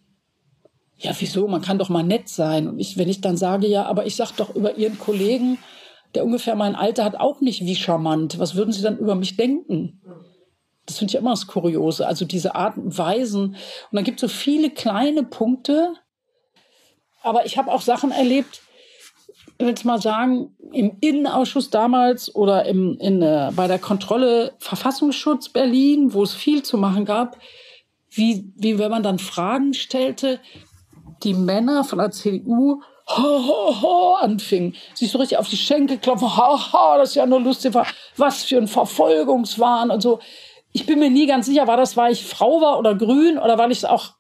ja, 0.98 1.12
wieso, 1.18 1.46
man 1.48 1.60
kann 1.60 1.78
doch 1.78 1.88
mal 1.88 2.02
nett 2.02 2.28
sein. 2.28 2.68
Und 2.68 2.78
ich, 2.78 2.96
wenn 2.96 3.08
ich 3.08 3.20
dann 3.20 3.36
sage, 3.36 3.66
ja, 3.66 3.84
aber 3.84 4.06
ich 4.06 4.16
sag 4.16 4.32
doch 4.36 4.54
über 4.54 4.76
Ihren 4.76 4.98
Kollegen, 4.98 5.58
der 6.14 6.24
ungefähr 6.24 6.54
mein 6.54 6.74
Alter 6.74 7.04
hat, 7.04 7.16
auch 7.16 7.40
nicht 7.40 7.64
wie 7.66 7.76
charmant. 7.76 8.38
Was 8.38 8.54
würden 8.54 8.72
Sie 8.72 8.82
dann 8.82 8.98
über 8.98 9.14
mich 9.14 9.36
denken? 9.36 10.00
Das 10.86 10.98
finde 10.98 11.10
ich 11.12 11.18
immer 11.18 11.30
das 11.30 11.46
Kuriose. 11.46 12.06
Also 12.06 12.24
diese 12.24 12.54
Art 12.54 12.78
und 12.78 12.96
Weisen. 12.96 13.48
Und 13.50 13.56
dann 13.92 14.04
gibt 14.04 14.22
es 14.22 14.30
so 14.30 14.34
viele 14.34 14.70
kleine 14.70 15.24
Punkte. 15.24 15.94
Aber 17.22 17.44
ich 17.44 17.58
habe 17.58 17.72
auch 17.72 17.82
Sachen 17.82 18.12
erlebt, 18.12 18.62
ich 19.58 19.66
will 19.66 19.74
mal 19.84 20.00
sagen, 20.00 20.54
im 20.72 20.96
Innenausschuss 21.00 21.70
damals 21.70 22.34
oder 22.34 22.66
im, 22.66 22.98
in, 22.98 23.22
äh, 23.22 23.50
bei 23.54 23.66
der 23.66 23.78
Kontrolle 23.78 24.52
Verfassungsschutz 24.58 25.48
Berlin, 25.48 26.12
wo 26.12 26.22
es 26.22 26.34
viel 26.34 26.62
zu 26.62 26.76
machen 26.76 27.04
gab, 27.04 27.38
wie, 28.10 28.52
wie 28.56 28.78
wenn 28.78 28.90
man 28.90 29.02
dann 29.02 29.18
Fragen 29.18 29.74
stellte, 29.74 30.40
die 31.22 31.34
Männer 31.34 31.84
von 31.84 31.98
der 31.98 32.10
CDU 32.10 32.82
ho, 33.08 33.46
ho, 33.46 33.82
ho, 33.82 34.14
anfingen, 34.14 34.74
sich 34.94 35.10
so 35.10 35.18
richtig 35.18 35.38
auf 35.38 35.48
die 35.48 35.56
Schenkel 35.56 35.98
klopfen, 35.98 36.36
ha, 36.36 36.72
ha, 36.72 36.98
das 36.98 37.10
ist 37.10 37.14
ja 37.14 37.24
nur 37.24 37.40
lustig, 37.40 37.72
was 38.16 38.44
für 38.44 38.56
ein 38.58 38.68
Verfolgungswahn 38.68 39.90
und 39.90 40.00
so. 40.00 40.18
Ich 40.72 40.86
bin 40.86 40.98
mir 40.98 41.10
nie 41.10 41.26
ganz 41.26 41.46
sicher, 41.46 41.66
war 41.66 41.76
das, 41.76 41.96
weil 41.96 42.12
ich 42.12 42.24
Frau 42.24 42.60
war 42.60 42.78
oder 42.78 42.94
grün 42.94 43.38
oder 43.38 43.56
weil 43.56 43.70
ich 43.70 43.78
es 43.78 43.84
auch 43.84 44.10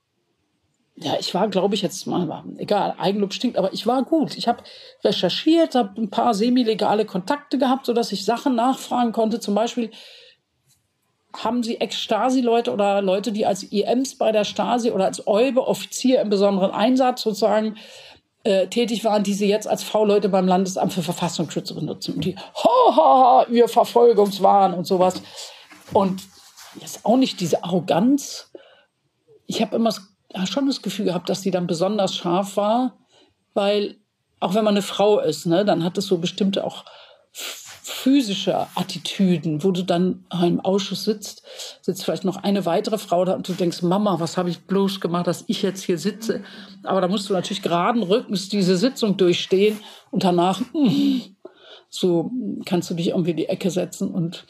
ja, 0.98 1.16
ich 1.20 1.34
war, 1.34 1.48
glaube 1.48 1.74
ich, 1.74 1.82
jetzt 1.82 2.06
mal, 2.06 2.44
egal, 2.56 2.94
Eigenlob 2.98 3.34
stinkt, 3.34 3.58
aber 3.58 3.72
ich 3.74 3.86
war 3.86 4.02
gut. 4.02 4.36
Ich 4.36 4.48
habe 4.48 4.62
recherchiert, 5.04 5.74
habe 5.74 6.00
ein 6.00 6.08
paar 6.08 6.32
semi-legale 6.32 7.04
Kontakte 7.04 7.58
gehabt, 7.58 7.84
sodass 7.86 8.12
ich 8.12 8.24
Sachen 8.24 8.54
nachfragen 8.54 9.12
konnte. 9.12 9.38
Zum 9.38 9.54
Beispiel, 9.54 9.90
haben 11.34 11.62
Sie 11.62 11.80
Ex-Stasi-Leute 11.80 12.72
oder 12.72 13.02
Leute, 13.02 13.30
die 13.30 13.44
als 13.44 13.62
IMs 13.62 14.16
bei 14.16 14.32
der 14.32 14.44
Stasi 14.44 14.90
oder 14.90 15.04
als 15.04 15.26
Eube, 15.26 15.66
Offizier 15.66 16.22
im 16.22 16.30
besonderen 16.30 16.70
Einsatz 16.70 17.22
sozusagen 17.22 17.76
äh, 18.44 18.68
tätig 18.68 19.04
waren, 19.04 19.22
die 19.22 19.34
Sie 19.34 19.48
jetzt 19.48 19.68
als 19.68 19.82
V-Leute 19.82 20.30
beim 20.30 20.48
Landesamt 20.48 20.94
für 20.94 21.02
Verfassungsschutz 21.02 21.74
benutzen? 21.74 22.14
Und 22.14 22.24
die, 22.24 22.36
ha, 22.36 22.96
ha, 22.96 22.96
ha, 22.96 23.46
wir 23.50 23.68
Verfolgungswahn 23.68 24.72
und 24.72 24.86
sowas. 24.86 25.20
Und 25.92 26.22
jetzt 26.80 27.04
auch 27.04 27.18
nicht 27.18 27.40
diese 27.40 27.64
Arroganz. 27.64 28.50
Ich 29.46 29.60
habe 29.60 29.76
immer 29.76 29.90
das 29.90 30.15
schon 30.44 30.66
das 30.66 30.82
Gefühl 30.82 31.06
gehabt, 31.06 31.30
dass 31.30 31.40
die 31.40 31.50
dann 31.50 31.66
besonders 31.66 32.14
scharf 32.14 32.56
war, 32.56 32.98
weil 33.54 33.96
auch 34.40 34.54
wenn 34.54 34.64
man 34.64 34.74
eine 34.74 34.82
Frau 34.82 35.18
ist, 35.18 35.46
ne, 35.46 35.64
dann 35.64 35.82
hat 35.82 35.96
es 35.96 36.06
so 36.06 36.18
bestimmte 36.18 36.64
auch 36.64 36.84
physische 37.32 38.66
Attitüden, 38.74 39.62
wo 39.64 39.70
du 39.70 39.82
dann 39.82 40.24
im 40.42 40.60
Ausschuss 40.60 41.04
sitzt, 41.04 41.42
sitzt 41.82 42.04
vielleicht 42.04 42.24
noch 42.24 42.36
eine 42.36 42.66
weitere 42.66 42.98
Frau 42.98 43.24
da 43.24 43.34
und 43.34 43.48
du 43.48 43.52
denkst, 43.52 43.82
Mama, 43.82 44.20
was 44.20 44.36
habe 44.36 44.50
ich 44.50 44.60
bloß 44.60 45.00
gemacht, 45.00 45.26
dass 45.26 45.44
ich 45.46 45.62
jetzt 45.62 45.82
hier 45.82 45.98
sitze? 45.98 46.42
Aber 46.82 47.00
da 47.00 47.08
musst 47.08 47.28
du 47.28 47.32
natürlich 47.32 47.62
geraden 47.62 48.02
Rückens 48.02 48.48
diese 48.48 48.76
Sitzung 48.76 49.16
durchstehen 49.16 49.80
und 50.10 50.24
danach, 50.24 50.60
mm, 50.72 51.20
so 51.88 52.30
kannst 52.64 52.90
du 52.90 52.94
dich 52.94 53.08
irgendwie 53.08 53.30
in 53.30 53.36
die 53.36 53.48
Ecke 53.48 53.70
setzen 53.70 54.10
und 54.10 54.44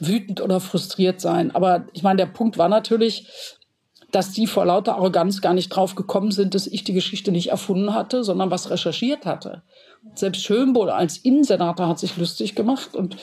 wütend 0.00 0.40
oder 0.40 0.60
frustriert 0.60 1.20
sein. 1.20 1.54
Aber 1.54 1.86
ich 1.92 2.02
meine, 2.02 2.18
der 2.18 2.26
Punkt 2.26 2.58
war 2.58 2.68
natürlich, 2.68 3.26
dass 4.10 4.32
die 4.32 4.46
vor 4.46 4.64
lauter 4.64 4.94
Arroganz 4.94 5.40
gar 5.40 5.54
nicht 5.54 5.68
drauf 5.68 5.94
gekommen 5.94 6.30
sind, 6.30 6.54
dass 6.54 6.66
ich 6.66 6.84
die 6.84 6.94
Geschichte 6.94 7.30
nicht 7.30 7.48
erfunden 7.50 7.94
hatte, 7.94 8.24
sondern 8.24 8.50
was 8.50 8.70
recherchiert 8.70 9.26
hatte. 9.26 9.62
Selbst 10.14 10.42
Schönbohl 10.42 10.90
als 10.90 11.18
Innensenator 11.18 11.88
hat 11.88 11.98
sich 11.98 12.16
lustig 12.16 12.54
gemacht 12.54 12.94
und 12.94 13.16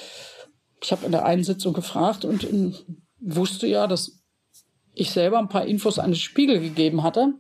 ich 0.81 0.91
habe 0.91 1.05
in 1.05 1.11
der 1.11 1.25
einen 1.25 1.43
Sitzung 1.43 1.73
gefragt 1.73 2.25
und 2.25 2.43
in, 2.43 2.75
wusste 3.19 3.65
ja, 3.65 3.87
dass 3.87 4.23
ich 4.93 5.11
selber 5.11 5.39
ein 5.39 5.49
paar 5.49 5.65
Infos 5.65 5.97
an 5.97 6.11
den 6.11 6.15
Spiegel 6.15 6.59
gegeben 6.59 7.01
hatte, 7.01 7.33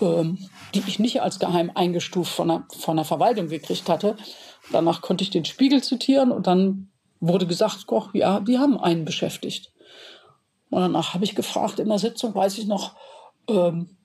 ähm, 0.00 0.38
die 0.74 0.82
ich 0.86 0.98
nicht 0.98 1.22
als 1.22 1.38
geheim 1.38 1.70
eingestuft 1.74 2.32
von 2.32 2.48
der, 2.48 2.66
von 2.76 2.96
der 2.96 3.04
Verwaltung 3.04 3.48
gekriegt 3.48 3.88
hatte. 3.88 4.16
Danach 4.72 5.00
konnte 5.02 5.22
ich 5.22 5.30
den 5.30 5.44
Spiegel 5.44 5.82
zitieren 5.82 6.32
und 6.32 6.46
dann 6.46 6.90
wurde 7.20 7.46
gesagt, 7.46 7.86
Koch, 7.86 8.12
ja, 8.14 8.40
die 8.40 8.58
haben 8.58 8.78
einen 8.78 9.04
beschäftigt. 9.04 9.73
Und 10.74 10.80
danach 10.80 11.14
habe 11.14 11.22
ich 11.22 11.36
gefragt 11.36 11.78
in 11.78 11.88
der 11.88 12.00
Sitzung, 12.00 12.34
weiß 12.34 12.58
ich 12.58 12.66
noch, 12.66 12.96
ähm, 13.48 13.96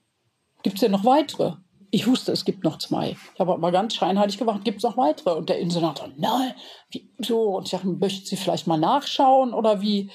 gibt 0.61 0.75
es 0.75 0.81
denn 0.81 0.91
noch 0.91 1.03
weitere? 1.03 1.53
Ich 1.89 2.05
wusste, 2.05 2.31
es 2.31 2.45
gibt 2.45 2.63
noch 2.63 2.77
zwei. 2.77 3.17
Ich 3.33 3.39
habe 3.39 3.53
aber 3.53 3.71
ganz 3.71 3.95
scheinheilig 3.95 4.37
gefragt, 4.37 4.65
gibt 4.65 4.77
es 4.77 4.83
noch 4.83 4.95
weitere? 4.95 5.31
Und 5.31 5.49
der 5.49 5.57
Innensenator, 5.57 6.09
nein, 6.15 6.53
wie, 6.91 7.09
so. 7.17 7.57
Und 7.57 7.65
ich 7.65 7.71
dachte, 7.71 7.87
möchten 7.87 8.27
Sie 8.27 8.35
vielleicht 8.35 8.67
mal 8.67 8.77
nachschauen 8.77 9.55
oder 9.55 9.81
wie? 9.81 10.11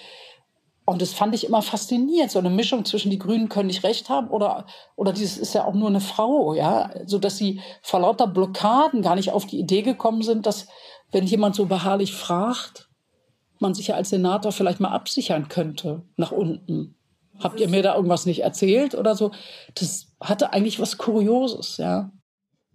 Und 0.84 1.02
das 1.02 1.12
fand 1.12 1.34
ich 1.34 1.44
immer 1.44 1.60
faszinierend, 1.60 2.30
so 2.30 2.38
eine 2.38 2.50
Mischung 2.50 2.84
zwischen 2.84 3.10
die 3.10 3.18
Grünen 3.18 3.48
können 3.48 3.66
nicht 3.66 3.82
recht 3.82 4.08
haben 4.08 4.28
oder, 4.28 4.66
oder 4.94 5.12
dieses 5.12 5.38
ist 5.38 5.54
ja 5.54 5.64
auch 5.64 5.74
nur 5.74 5.88
eine 5.88 6.02
Frau, 6.02 6.54
ja, 6.54 6.90
so 7.04 7.18
dass 7.18 7.36
sie 7.36 7.62
vor 7.82 7.98
lauter 7.98 8.28
Blockaden 8.28 9.02
gar 9.02 9.16
nicht 9.16 9.32
auf 9.32 9.46
die 9.46 9.58
Idee 9.58 9.82
gekommen 9.82 10.22
sind, 10.22 10.46
dass 10.46 10.68
wenn 11.10 11.26
jemand 11.26 11.56
so 11.56 11.66
beharrlich 11.66 12.12
fragt, 12.12 12.90
man 13.64 13.74
sich 13.74 13.88
ja 13.88 13.96
als 13.96 14.10
Senator 14.10 14.52
vielleicht 14.52 14.78
mal 14.78 14.90
absichern 14.90 15.48
könnte 15.48 16.02
nach 16.16 16.30
unten. 16.30 16.94
Habt 17.40 17.58
ihr 17.58 17.68
mir 17.68 17.82
da 17.82 17.96
irgendwas 17.96 18.26
nicht 18.26 18.42
erzählt 18.42 18.94
oder 18.94 19.16
so? 19.16 19.32
Das 19.74 20.06
hatte 20.20 20.52
eigentlich 20.52 20.78
was 20.78 20.98
Kurioses, 20.98 21.78
ja. 21.78 22.12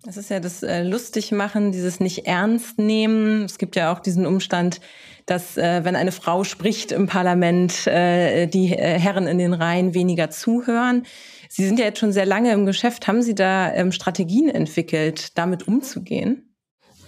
Das 0.04 0.15
ist 0.15 0.30
ja 0.30 0.39
das 0.39 0.63
äh, 0.63 0.84
Lustigmachen, 0.84 1.71
dieses 1.71 1.99
nicht 1.99 2.25
ernst 2.25 2.78
nehmen. 2.78 3.43
Es 3.43 3.58
gibt 3.58 3.75
ja 3.75 3.93
auch 3.93 3.99
diesen 3.99 4.25
Umstand, 4.25 4.80
dass 5.25 5.58
äh, 5.58 5.84
wenn 5.84 5.95
eine 5.95 6.13
Frau 6.13 6.43
spricht 6.43 6.91
im 6.91 7.08
Parlament, 7.08 7.86
äh, 7.86 8.47
die 8.47 8.73
äh, 8.73 8.97
Herren 8.97 9.28
in 9.28 9.38
den 9.38 9.54
Reihen 9.54 9.93
weniger 9.93 10.30
zuhören. 10.30 11.06
Sie 11.49 11.65
sind 11.65 11.80
ja 11.80 11.86
jetzt 11.86 11.99
schon 11.99 12.13
sehr 12.13 12.25
lange 12.25 12.54
im 12.54 12.65
Geschäft. 12.65 13.08
Haben 13.08 13.21
Sie 13.21 13.36
da 13.36 13.73
ähm, 13.73 13.91
Strategien 13.91 14.49
entwickelt, 14.49 15.38
damit 15.38 15.67
umzugehen? 15.67 16.49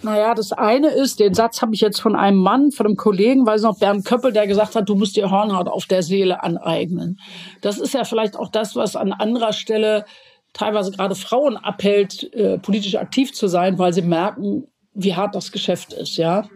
Naja, 0.02 0.34
das 0.34 0.52
eine 0.52 0.88
ist, 0.88 1.20
den 1.20 1.34
Satz 1.34 1.62
habe 1.62 1.74
ich 1.74 1.80
jetzt 1.80 2.00
von 2.00 2.16
einem 2.16 2.38
Mann, 2.38 2.72
von 2.72 2.86
einem 2.86 2.96
Kollegen, 2.96 3.46
weiß 3.46 3.62
noch, 3.62 3.78
Bernd 3.78 4.04
Köppel, 4.04 4.32
der 4.32 4.46
gesagt 4.46 4.74
hat, 4.74 4.88
du 4.88 4.96
musst 4.96 5.16
dir 5.16 5.30
Hornhaut 5.30 5.68
auf 5.68 5.86
der 5.86 6.02
Seele 6.02 6.42
aneignen. 6.42 7.20
Das 7.60 7.78
ist 7.78 7.94
ja 7.94 8.04
vielleicht 8.04 8.36
auch 8.36 8.48
das, 8.48 8.74
was 8.74 8.96
an 8.96 9.12
anderer 9.12 9.52
Stelle 9.52 10.04
teilweise 10.52 10.90
gerade 10.90 11.14
Frauen 11.14 11.56
abhält, 11.56 12.32
äh, 12.34 12.58
politisch 12.58 12.96
aktiv 12.96 13.32
zu 13.32 13.46
sein, 13.46 13.78
weil 13.78 13.92
sie 13.92 14.02
merken, 14.02 14.66
wie 14.92 15.14
hart 15.14 15.34
das 15.34 15.52
Geschäft 15.52 15.92
ist, 15.92 16.16
ja. 16.16 16.46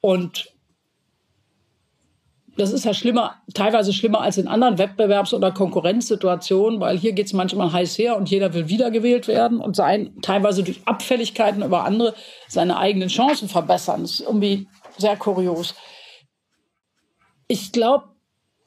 Und 0.00 0.52
das 2.56 2.72
ist 2.72 2.84
ja 2.84 2.94
schlimmer, 2.94 3.36
teilweise 3.52 3.92
schlimmer 3.92 4.22
als 4.22 4.38
in 4.38 4.48
anderen 4.48 4.78
Wettbewerbs- 4.78 5.34
oder 5.34 5.52
Konkurrenzsituationen, 5.52 6.80
weil 6.80 6.96
hier 6.96 7.12
geht 7.12 7.26
es 7.26 7.32
manchmal 7.34 7.72
heiß 7.72 7.98
her 7.98 8.16
und 8.16 8.30
jeder 8.30 8.54
will 8.54 8.68
wiedergewählt 8.68 9.28
werden 9.28 9.60
und 9.60 9.76
sein, 9.76 10.14
teilweise 10.22 10.62
durch 10.62 10.80
Abfälligkeiten 10.86 11.62
über 11.62 11.84
andere 11.84 12.14
seine 12.48 12.78
eigenen 12.78 13.08
Chancen 13.08 13.48
verbessern. 13.48 14.02
Das 14.02 14.12
ist 14.12 14.20
irgendwie 14.20 14.68
sehr 14.96 15.16
kurios. 15.16 15.74
Ich 17.46 17.72
glaube, 17.72 18.06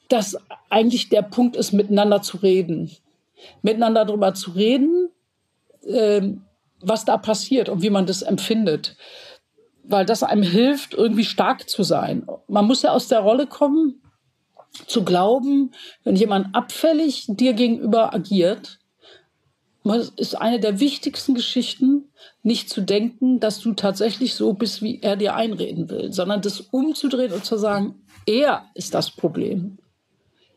dass 0.08 0.36
eigentlich 0.70 1.08
der 1.08 1.22
Punkt 1.22 1.56
ist, 1.56 1.72
miteinander 1.72 2.22
zu 2.22 2.36
reden. 2.38 2.90
Miteinander 3.62 4.04
darüber 4.04 4.34
zu 4.34 4.52
reden, 4.52 5.10
äh, 5.84 6.22
was 6.80 7.04
da 7.04 7.16
passiert 7.18 7.68
und 7.68 7.82
wie 7.82 7.90
man 7.90 8.06
das 8.06 8.22
empfindet 8.22 8.96
weil 9.90 10.06
das 10.06 10.22
einem 10.22 10.42
hilft, 10.42 10.94
irgendwie 10.94 11.24
stark 11.24 11.68
zu 11.68 11.82
sein. 11.82 12.26
Man 12.48 12.66
muss 12.66 12.82
ja 12.82 12.92
aus 12.92 13.08
der 13.08 13.20
Rolle 13.20 13.46
kommen, 13.46 14.00
zu 14.86 15.04
glauben, 15.04 15.72
wenn 16.04 16.16
jemand 16.16 16.54
abfällig 16.54 17.24
dir 17.28 17.54
gegenüber 17.54 18.14
agiert, 18.14 18.78
ist 20.16 20.40
eine 20.40 20.60
der 20.60 20.78
wichtigsten 20.78 21.34
Geschichten, 21.34 22.10
nicht 22.42 22.68
zu 22.68 22.82
denken, 22.82 23.40
dass 23.40 23.60
du 23.60 23.72
tatsächlich 23.72 24.34
so 24.34 24.52
bist, 24.52 24.82
wie 24.82 25.00
er 25.00 25.16
dir 25.16 25.34
einreden 25.34 25.88
will, 25.90 26.12
sondern 26.12 26.42
das 26.42 26.60
umzudrehen 26.60 27.32
und 27.32 27.44
zu 27.44 27.56
sagen, 27.56 27.94
er 28.26 28.66
ist 28.74 28.94
das 28.94 29.10
Problem. 29.10 29.78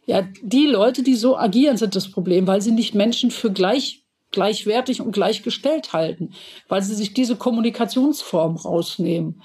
Ja, 0.06 0.28
die 0.42 0.68
Leute, 0.68 1.02
die 1.02 1.16
so 1.16 1.38
agieren, 1.38 1.78
sind 1.78 1.96
das 1.96 2.12
Problem, 2.12 2.46
weil 2.48 2.62
sie 2.62 2.72
nicht 2.72 2.94
Menschen 2.94 3.32
für 3.32 3.52
gleich 3.52 4.03
gleichwertig 4.34 5.02
und 5.02 5.14
gleichgestellt 5.14 5.94
halten, 5.94 6.34
weil 6.68 6.82
sie 6.82 6.96
sich 6.96 7.14
diese 7.14 7.38
Kommunikationsform 7.38 8.58
rausnehmen. 8.58 9.42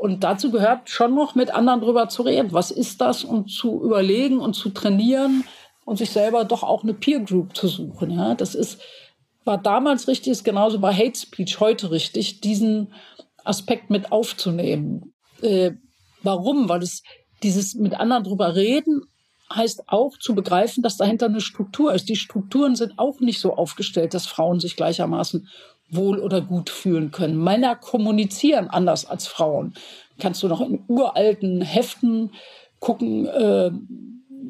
Und 0.00 0.24
dazu 0.24 0.50
gehört 0.50 0.88
schon 0.88 1.14
noch 1.14 1.34
mit 1.34 1.50
anderen 1.50 1.82
drüber 1.82 2.08
zu 2.08 2.22
reden. 2.22 2.52
Was 2.52 2.70
ist 2.70 3.02
das? 3.02 3.22
Und 3.22 3.50
zu 3.50 3.84
überlegen 3.84 4.40
und 4.40 4.54
zu 4.54 4.70
trainieren 4.70 5.44
und 5.84 5.98
sich 5.98 6.10
selber 6.10 6.44
doch 6.44 6.62
auch 6.62 6.82
eine 6.82 6.94
Peer 6.94 7.20
Group 7.20 7.54
zu 7.54 7.68
suchen. 7.68 8.12
Ja, 8.12 8.34
das 8.34 8.54
ist, 8.54 8.80
war 9.44 9.58
damals 9.58 10.08
richtig, 10.08 10.32
ist 10.32 10.44
genauso 10.44 10.78
bei 10.78 10.94
Hate 10.94 11.18
Speech 11.18 11.60
heute 11.60 11.90
richtig, 11.90 12.40
diesen 12.40 12.94
Aspekt 13.44 13.90
mit 13.90 14.10
aufzunehmen. 14.10 15.12
Äh, 15.42 15.72
warum? 16.22 16.70
Weil 16.70 16.82
es 16.82 17.02
dieses 17.42 17.74
mit 17.74 17.94
anderen 17.94 18.24
drüber 18.24 18.54
reden 18.54 19.02
heißt 19.52 19.84
auch 19.88 20.16
zu 20.16 20.34
begreifen, 20.34 20.82
dass 20.82 20.96
dahinter 20.96 21.26
eine 21.26 21.40
Struktur 21.40 21.92
ist. 21.92 22.08
Die 22.08 22.16
Strukturen 22.16 22.76
sind 22.76 22.98
auch 22.98 23.20
nicht 23.20 23.40
so 23.40 23.54
aufgestellt, 23.54 24.14
dass 24.14 24.26
Frauen 24.26 24.60
sich 24.60 24.76
gleichermaßen 24.76 25.48
wohl 25.90 26.20
oder 26.20 26.40
gut 26.40 26.70
fühlen 26.70 27.10
können. 27.10 27.42
Männer 27.42 27.74
kommunizieren 27.74 28.68
anders 28.68 29.06
als 29.06 29.26
Frauen. 29.26 29.74
Kannst 30.20 30.42
du 30.42 30.48
noch 30.48 30.60
in 30.60 30.84
uralten 30.86 31.62
Heften 31.62 32.30
gucken 32.78 33.26
äh, 33.26 33.70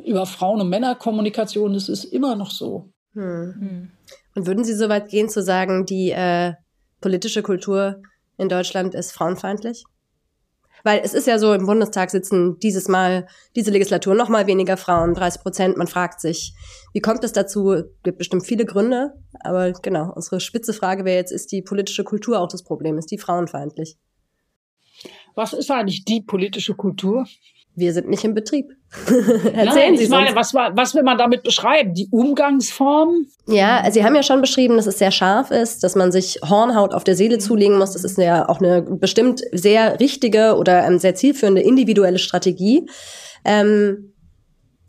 über 0.04 0.26
Frauen- 0.26 0.60
und 0.60 0.68
Männerkommunikation. 0.68 1.72
Das 1.72 1.88
ist 1.88 2.04
immer 2.04 2.36
noch 2.36 2.50
so. 2.50 2.90
Hm. 3.14 3.90
Und 4.34 4.46
würden 4.46 4.64
Sie 4.64 4.74
so 4.74 4.88
weit 4.88 5.08
gehen 5.08 5.28
zu 5.28 5.42
sagen, 5.42 5.86
die 5.86 6.10
äh, 6.10 6.52
politische 7.00 7.42
Kultur 7.42 8.02
in 8.36 8.48
Deutschland 8.48 8.94
ist 8.94 9.12
frauenfeindlich? 9.12 9.84
Weil 10.84 11.00
es 11.04 11.14
ist 11.14 11.26
ja 11.26 11.38
so, 11.38 11.52
im 11.52 11.66
Bundestag 11.66 12.10
sitzen 12.10 12.58
dieses 12.60 12.88
Mal, 12.88 13.26
diese 13.56 13.70
Legislatur 13.70 14.14
noch 14.14 14.28
mal 14.28 14.46
weniger 14.46 14.76
Frauen, 14.76 15.14
30 15.14 15.42
Prozent. 15.42 15.76
Man 15.76 15.86
fragt 15.86 16.20
sich, 16.20 16.54
wie 16.92 17.00
kommt 17.00 17.24
es 17.24 17.32
dazu? 17.32 17.72
Es 17.72 17.84
gibt 18.02 18.18
bestimmt 18.18 18.46
viele 18.46 18.64
Gründe. 18.64 19.12
Aber 19.40 19.72
genau, 19.72 20.12
unsere 20.14 20.40
spitze 20.40 20.72
Frage 20.72 21.04
wäre 21.04 21.18
jetzt, 21.18 21.32
ist 21.32 21.52
die 21.52 21.62
politische 21.62 22.04
Kultur 22.04 22.40
auch 22.40 22.48
das 22.48 22.62
Problem? 22.62 22.98
Ist 22.98 23.10
die 23.10 23.18
frauenfeindlich? 23.18 23.96
Was 25.34 25.52
ist 25.52 25.70
eigentlich 25.70 26.04
die 26.04 26.22
politische 26.22 26.74
Kultur? 26.74 27.26
Wir 27.74 27.92
sind 27.92 28.08
nicht 28.08 28.24
im 28.24 28.34
Betrieb. 28.34 28.70
Erzählen 29.06 29.64
Nein, 29.64 29.96
Sie 29.96 30.04
ich 30.04 30.10
meine, 30.10 30.34
was, 30.34 30.52
was 30.52 30.94
will 30.94 31.02
man 31.02 31.16
damit 31.16 31.42
beschreiben? 31.42 31.94
Die 31.94 32.08
Umgangsform? 32.10 33.26
Ja, 33.46 33.88
Sie 33.90 34.04
haben 34.04 34.14
ja 34.14 34.22
schon 34.22 34.40
beschrieben, 34.40 34.76
dass 34.76 34.86
es 34.86 34.98
sehr 34.98 35.10
scharf 35.10 35.50
ist, 35.50 35.84
dass 35.84 35.94
man 35.94 36.12
sich 36.12 36.40
Hornhaut 36.48 36.92
auf 36.92 37.04
der 37.04 37.14
Seele 37.14 37.38
zulegen 37.38 37.78
muss. 37.78 37.92
Das 37.92 38.04
ist 38.04 38.18
ja 38.18 38.48
auch 38.48 38.60
eine 38.60 38.82
bestimmt 38.82 39.42
sehr 39.52 40.00
richtige 40.00 40.56
oder 40.56 40.86
ähm, 40.86 40.98
sehr 40.98 41.14
zielführende 41.14 41.62
individuelle 41.62 42.18
Strategie. 42.18 42.88
Ähm, 43.44 44.12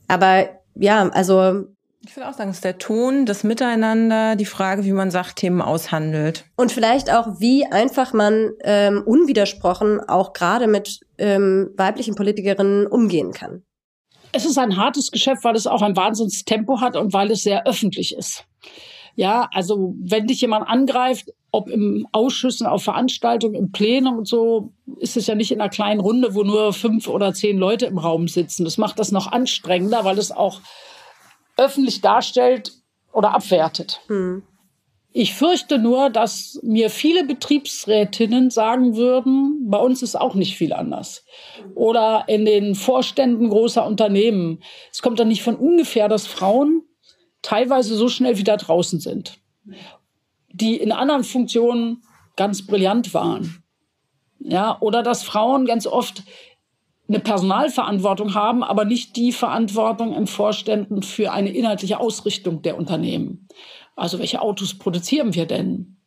aber 0.08 0.50
ja, 0.76 1.10
also 1.10 1.66
ich 2.04 2.16
würde 2.16 2.30
auch 2.30 2.34
sagen, 2.34 2.50
es 2.50 2.58
ist 2.58 2.66
der 2.66 2.80
Ton, 2.80 3.26
das 3.26 3.44
Miteinander, 3.44 4.36
die 4.36 4.46
Frage, 4.46 4.86
wie 4.86 4.92
man 4.92 5.12
Sachthemen 5.12 5.62
aushandelt. 5.62 6.46
Und 6.56 6.72
vielleicht 6.72 7.14
auch, 7.14 7.40
wie 7.40 7.66
einfach 7.66 8.14
man 8.14 8.52
ähm, 8.64 9.04
unwidersprochen 9.06 10.00
auch 10.00 10.34
gerade 10.34 10.68
mit 10.68 11.02
ähm, 11.20 11.70
weiblichen 11.78 12.16
Politikerinnen 12.16 12.88
umgehen 12.88 13.34
kann. 13.34 13.64
Es 14.32 14.46
ist 14.46 14.58
ein 14.58 14.78
hartes 14.78 15.12
Geschäft, 15.12 15.44
weil 15.44 15.56
es 15.56 15.68
auch 15.68 15.82
ein 15.82 15.96
Wahnsinnstempo 15.96 16.82
hat 16.82 16.96
und 16.96 17.14
weil 17.14 17.30
es 17.32 17.44
sehr 17.44 17.68
öffentlich 17.68 18.16
ist. 18.16 18.46
Ja, 19.16 19.50
also 19.52 19.94
wenn 20.00 20.26
dich 20.26 20.42
jemand 20.42 20.68
angreift, 20.68 21.30
ob 21.52 21.70
im 21.70 22.08
Ausschüssen, 22.14 22.66
auf 22.66 22.82
Veranstaltungen, 22.82 23.56
im 23.56 23.72
Plenum 23.72 24.20
und 24.20 24.28
so, 24.28 24.72
ist 25.00 25.18
es 25.18 25.28
ja 25.28 25.36
nicht 25.36 25.52
in 25.52 25.60
einer 25.60 25.70
kleinen 25.70 26.00
Runde, 26.00 26.34
wo 26.34 26.44
nur 26.44 26.72
fünf 26.72 27.10
oder 27.10 27.34
zehn 27.34 27.58
Leute 27.58 27.86
im 27.86 27.98
Raum 27.98 28.30
sitzen. 28.30 28.64
Das 28.64 28.78
macht 28.78 29.00
das 29.00 29.12
noch 29.12 29.32
anstrengender, 29.32 30.06
weil 30.06 30.18
es 30.18 30.32
auch 30.32 30.62
öffentlich 31.62 32.02
darstellt 32.02 32.74
oder 33.14 33.34
abwertet. 33.34 34.02
Hm. 34.08 34.44
Ich 35.14 35.34
fürchte 35.34 35.78
nur, 35.78 36.10
dass 36.10 36.60
mir 36.64 36.90
viele 36.90 37.26
Betriebsrätinnen 37.26 38.50
sagen 38.50 38.96
würden, 38.96 39.70
bei 39.70 39.78
uns 39.78 40.02
ist 40.02 40.16
auch 40.16 40.36
nicht 40.36 40.56
viel 40.56 40.72
anders. 40.72 41.26
Oder 41.76 42.24
in 42.28 42.46
den 42.46 42.76
Vorständen 42.76 43.50
großer 43.50 43.86
Unternehmen. 43.86 44.64
Es 44.90 45.02
kommt 45.02 45.20
dann 45.20 45.28
nicht 45.28 45.44
von 45.44 45.58
ungefähr, 45.58 46.08
dass 46.08 46.28
Frauen 46.28 46.84
teilweise 47.42 47.96
so 47.96 48.08
schnell 48.08 48.38
wieder 48.38 48.56
draußen 48.56 49.02
sind, 49.02 49.38
die 50.54 50.78
in 50.78 50.94
anderen 50.94 51.26
Funktionen 51.26 52.04
ganz 52.38 52.66
brillant 52.66 53.14
waren. 53.14 53.64
Ja, 54.40 54.78
oder 54.80 55.04
dass 55.04 55.24
Frauen 55.24 55.66
ganz 55.66 55.86
oft 55.86 56.24
eine 57.12 57.20
Personalverantwortung 57.20 58.34
haben, 58.34 58.64
aber 58.64 58.86
nicht 58.86 59.18
die 59.18 59.34
Verantwortung 59.34 60.16
im 60.16 60.28
Vorständen 60.28 61.04
für 61.04 61.32
eine 61.32 61.52
inhaltliche 61.52 62.00
Ausrichtung 62.00 62.62
der 62.62 62.78
Unternehmen. 62.78 63.48
Also 63.96 64.20
welche 64.20 64.42
Autos 64.42 64.78
produzieren 64.78 65.36
wir 65.36 65.46
denn? 65.46 65.98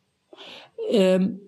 Ähm, 0.89 1.39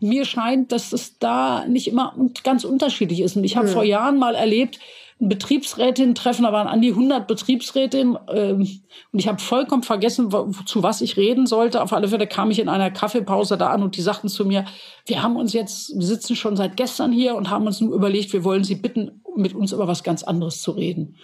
mir 0.00 0.24
scheint, 0.24 0.72
dass 0.72 0.92
es 0.92 1.18
da 1.18 1.64
nicht 1.66 1.86
immer 1.86 2.14
ganz 2.42 2.64
unterschiedlich 2.64 3.20
ist. 3.20 3.36
Und 3.36 3.44
ich 3.44 3.56
habe 3.56 3.68
mhm. 3.68 3.72
vor 3.72 3.84
Jahren 3.84 4.18
mal 4.18 4.34
erlebt, 4.34 4.80
ein 5.20 5.28
Betriebsrätin-Treffen, 5.28 6.44
da 6.44 6.52
waren 6.52 6.68
an 6.68 6.80
die 6.80 6.90
100 6.90 7.26
Betriebsrätinnen 7.26 8.18
ähm, 8.28 8.60
und 9.12 9.18
ich 9.18 9.26
habe 9.26 9.40
vollkommen 9.40 9.82
vergessen, 9.82 10.32
wo, 10.32 10.50
zu 10.64 10.82
was 10.82 11.00
ich 11.00 11.16
reden 11.16 11.46
sollte. 11.46 11.82
Auf 11.82 11.92
alle 11.92 12.08
Fälle 12.08 12.26
kam 12.26 12.50
ich 12.50 12.60
in 12.60 12.68
einer 12.68 12.90
Kaffeepause 12.90 13.58
da 13.58 13.68
an 13.68 13.82
und 13.82 13.96
die 13.96 14.02
sagten 14.02 14.28
zu 14.28 14.44
mir, 14.44 14.64
wir 15.06 15.22
haben 15.22 15.36
uns 15.36 15.52
jetzt, 15.52 15.92
wir 15.96 16.06
sitzen 16.06 16.36
schon 16.36 16.56
seit 16.56 16.76
gestern 16.76 17.10
hier 17.10 17.34
und 17.34 17.50
haben 17.50 17.66
uns 17.66 17.80
nur 17.80 17.94
überlegt, 17.94 18.32
wir 18.32 18.44
wollen 18.44 18.64
Sie 18.64 18.76
bitten, 18.76 19.22
mit 19.36 19.54
uns 19.54 19.72
über 19.72 19.88
was 19.88 20.02
ganz 20.02 20.22
anderes 20.22 20.62
zu 20.62 20.72
reden 20.72 21.16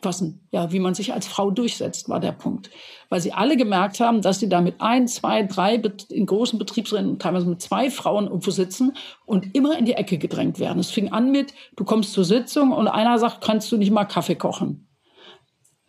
passen. 0.00 0.46
Ja, 0.50 0.72
wie 0.72 0.78
man 0.78 0.94
sich 0.94 1.12
als 1.12 1.26
Frau 1.26 1.50
durchsetzt, 1.50 2.08
war 2.08 2.20
der 2.20 2.32
Punkt. 2.32 2.70
Weil 3.08 3.20
sie 3.20 3.32
alle 3.32 3.56
gemerkt 3.56 4.00
haben, 4.00 4.22
dass 4.22 4.40
sie 4.40 4.48
da 4.48 4.60
mit 4.60 4.80
ein, 4.80 5.08
zwei, 5.08 5.42
drei 5.42 5.80
in 6.10 6.26
großen 6.26 6.58
Betriebsräten, 6.58 7.18
teilweise 7.18 7.46
mit 7.46 7.60
zwei 7.60 7.90
Frauen 7.90 8.26
irgendwo 8.26 8.50
sitzen 8.50 8.92
und 9.26 9.54
immer 9.54 9.78
in 9.78 9.84
die 9.84 9.94
Ecke 9.94 10.18
gedrängt 10.18 10.58
werden. 10.58 10.78
Es 10.78 10.90
fing 10.90 11.12
an 11.12 11.30
mit, 11.30 11.54
du 11.76 11.84
kommst 11.84 12.12
zur 12.12 12.24
Sitzung 12.24 12.72
und 12.72 12.88
einer 12.88 13.18
sagt, 13.18 13.42
kannst 13.42 13.70
du 13.72 13.76
nicht 13.76 13.90
mal 13.90 14.04
Kaffee 14.04 14.36
kochen? 14.36 14.88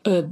Äh, 0.03 0.23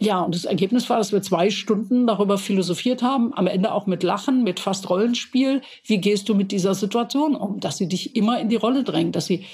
ja, 0.00 0.20
und 0.20 0.34
das 0.34 0.44
Ergebnis 0.44 0.88
war, 0.88 0.98
dass 0.98 1.10
wir 1.10 1.22
zwei 1.22 1.50
Stunden 1.50 2.06
darüber 2.06 2.38
philosophiert 2.38 3.02
haben, 3.02 3.34
am 3.34 3.48
Ende 3.48 3.72
auch 3.72 3.86
mit 3.86 4.04
Lachen, 4.04 4.44
mit 4.44 4.60
fast 4.60 4.88
Rollenspiel. 4.88 5.60
Wie 5.84 5.98
gehst 5.98 6.28
du 6.28 6.36
mit 6.36 6.52
dieser 6.52 6.74
Situation 6.74 7.34
um? 7.34 7.58
Dass 7.58 7.78
sie 7.78 7.88
dich 7.88 8.14
immer 8.14 8.40
in 8.40 8.48
die 8.48 8.56
Rolle 8.56 8.84
drängt, 8.84 9.16
dass 9.16 9.26
sie 9.26 9.44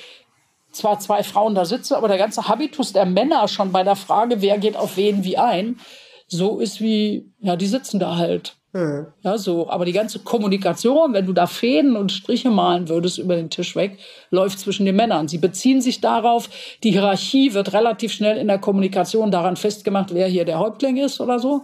zwar 0.75 0.99
zwei 1.01 1.23
Frauen 1.23 1.55
da 1.55 1.65
sitzen, 1.65 1.95
aber 1.95 2.09
der 2.09 2.19
ganze 2.19 2.49
Habitus 2.49 2.93
der 2.93 3.07
Männer 3.07 3.49
schon 3.49 3.73
bei 3.73 3.83
der 3.83 3.97
Frage, 3.97 4.41
wer 4.41 4.59
geht 4.59 4.77
auf 4.77 4.97
wen 4.97 5.25
wie 5.25 5.39
ein, 5.39 5.79
so 6.27 6.61
ist 6.61 6.81
wie, 6.81 7.33
ja, 7.39 7.57
die 7.57 7.67
sitzen 7.67 7.99
da 8.01 8.17
halt. 8.17 8.57
Mhm. 8.75 9.07
Ja, 9.23 9.39
so. 9.39 9.71
Aber 9.71 9.85
die 9.85 9.93
ganze 9.93 10.19
Kommunikation, 10.19 11.13
wenn 11.13 11.27
du 11.27 11.33
da 11.33 11.47
Fäden 11.47 11.95
und 11.95 12.11
Striche 12.11 12.51
malen 12.51 12.89
würdest 12.89 13.19
über 13.19 13.37
den 13.37 13.49
Tisch 13.49 13.77
weg, 13.77 13.99
läuft 14.31 14.59
zwischen 14.59 14.85
den 14.85 14.97
Männern. 14.97 15.29
Sie 15.29 15.39
beziehen 15.39 15.81
sich 15.81 16.01
darauf, 16.01 16.51
die 16.83 16.91
Hierarchie 16.91 17.55
wird 17.55 17.73
relativ 17.73 18.13
schnell 18.13 18.37
in 18.37 18.49
der 18.49 18.59
Kommunikation 18.59 19.31
daran 19.31 19.55
festgemacht, 19.55 20.13
wer 20.13 20.27
hier 20.27 20.45
der 20.45 20.59
Häuptling 20.59 20.97
ist 20.97 21.21
oder 21.21 21.39
so. 21.39 21.63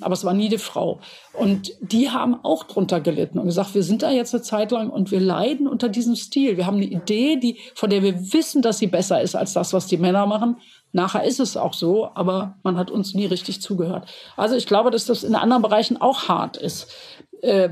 Aber 0.00 0.14
es 0.14 0.24
war 0.24 0.34
nie 0.34 0.48
die 0.48 0.58
Frau. 0.58 1.00
Und 1.32 1.72
die 1.80 2.10
haben 2.10 2.36
auch 2.44 2.62
drunter 2.62 3.00
gelitten 3.00 3.40
und 3.40 3.46
gesagt, 3.46 3.74
wir 3.74 3.82
sind 3.82 4.04
da 4.04 4.12
jetzt 4.12 4.32
eine 4.32 4.42
Zeit 4.44 4.70
lang 4.70 4.88
und 4.88 5.10
wir 5.10 5.20
leiden 5.20 5.66
unter 5.66 5.88
diesem 5.88 6.14
Stil. 6.14 6.56
Wir 6.56 6.66
haben 6.66 6.76
eine 6.76 6.86
Idee, 6.86 7.36
die, 7.36 7.58
von 7.74 7.90
der 7.90 8.04
wir 8.04 8.32
wissen, 8.32 8.62
dass 8.62 8.78
sie 8.78 8.86
besser 8.86 9.20
ist 9.20 9.34
als 9.34 9.52
das, 9.52 9.72
was 9.72 9.88
die 9.88 9.96
Männer 9.96 10.26
machen. 10.26 10.58
Nachher 10.92 11.24
ist 11.24 11.40
es 11.40 11.56
auch 11.56 11.72
so, 11.72 12.10
aber 12.14 12.58
man 12.62 12.76
hat 12.76 12.90
uns 12.90 13.14
nie 13.14 13.26
richtig 13.26 13.62
zugehört. 13.62 14.08
Also 14.36 14.54
ich 14.56 14.66
glaube, 14.66 14.90
dass 14.90 15.06
das 15.06 15.24
in 15.24 15.34
anderen 15.34 15.62
Bereichen 15.62 16.00
auch 16.00 16.28
hart 16.28 16.56
ist. 16.56 16.92
Äh, 17.40 17.70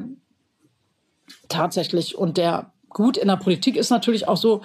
tatsächlich. 1.48 2.16
Und 2.16 2.38
der 2.38 2.72
gut 2.88 3.16
in 3.16 3.28
der 3.28 3.36
Politik 3.36 3.76
ist 3.76 3.90
natürlich 3.90 4.26
auch 4.26 4.38
so, 4.38 4.62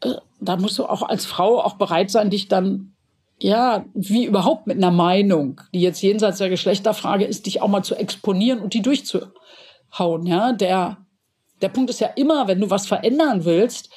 äh, 0.00 0.14
da 0.40 0.56
musst 0.56 0.78
du 0.78 0.84
auch 0.84 1.02
als 1.02 1.24
Frau 1.24 1.60
auch 1.60 1.74
bereit 1.74 2.10
sein, 2.10 2.30
dich 2.30 2.48
dann 2.48 2.94
ja, 3.38 3.84
wie 3.94 4.24
überhaupt 4.24 4.66
mit 4.66 4.76
einer 4.76 4.90
Meinung, 4.90 5.60
die 5.72 5.80
jetzt 5.80 6.02
jenseits 6.02 6.38
der 6.38 6.48
Geschlechterfrage 6.48 7.24
ist, 7.24 7.46
dich 7.46 7.60
auch 7.62 7.68
mal 7.68 7.82
zu 7.82 7.94
exponieren 7.96 8.60
und 8.60 8.74
die 8.74 8.82
durchzuhauen, 8.82 10.24
ja. 10.24 10.52
Der, 10.52 10.98
der 11.60 11.68
Punkt 11.68 11.90
ist 11.90 12.00
ja 12.00 12.08
immer, 12.08 12.46
wenn 12.46 12.60
du 12.60 12.70
was 12.70 12.86
verändern 12.86 13.44
willst, 13.44 13.90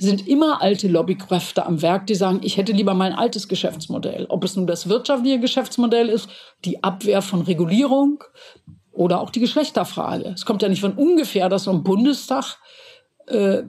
sind 0.00 0.26
immer 0.26 0.62
alte 0.62 0.88
Lobbykräfte 0.88 1.66
am 1.66 1.82
Werk, 1.82 2.06
die 2.06 2.14
sagen, 2.14 2.40
ich 2.42 2.56
hätte 2.56 2.72
lieber 2.72 2.94
mein 2.94 3.12
altes 3.12 3.48
Geschäftsmodell. 3.48 4.26
Ob 4.30 4.44
es 4.44 4.56
nun 4.56 4.66
das 4.66 4.88
wirtschaftliche 4.88 5.38
Geschäftsmodell 5.38 6.08
ist, 6.08 6.28
die 6.64 6.82
Abwehr 6.82 7.20
von 7.20 7.42
Regulierung 7.42 8.24
oder 8.92 9.20
auch 9.20 9.30
die 9.30 9.40
Geschlechterfrage. 9.40 10.30
Es 10.34 10.46
kommt 10.46 10.62
ja 10.62 10.68
nicht 10.68 10.80
von 10.80 10.94
ungefähr, 10.94 11.50
dass 11.50 11.64
so 11.64 11.70
ein 11.70 11.84
Bundestag 11.84 12.56
äh, 13.26 13.64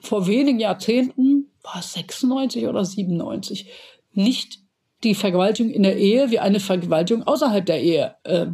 vor 0.00 0.26
wenigen 0.26 0.60
Jahrzehnten, 0.60 1.50
war 1.62 1.78
es 1.78 1.94
96 1.94 2.66
oder 2.66 2.84
97, 2.84 3.70
nicht 4.12 4.58
die 5.02 5.14
Vergewaltigung 5.14 5.72
in 5.72 5.82
der 5.82 5.96
Ehe 5.96 6.30
wie 6.30 6.40
eine 6.40 6.60
Vergewaltigung 6.60 7.26
außerhalb 7.26 7.64
der 7.64 7.80
Ehe 7.80 8.16
äh, 8.24 8.48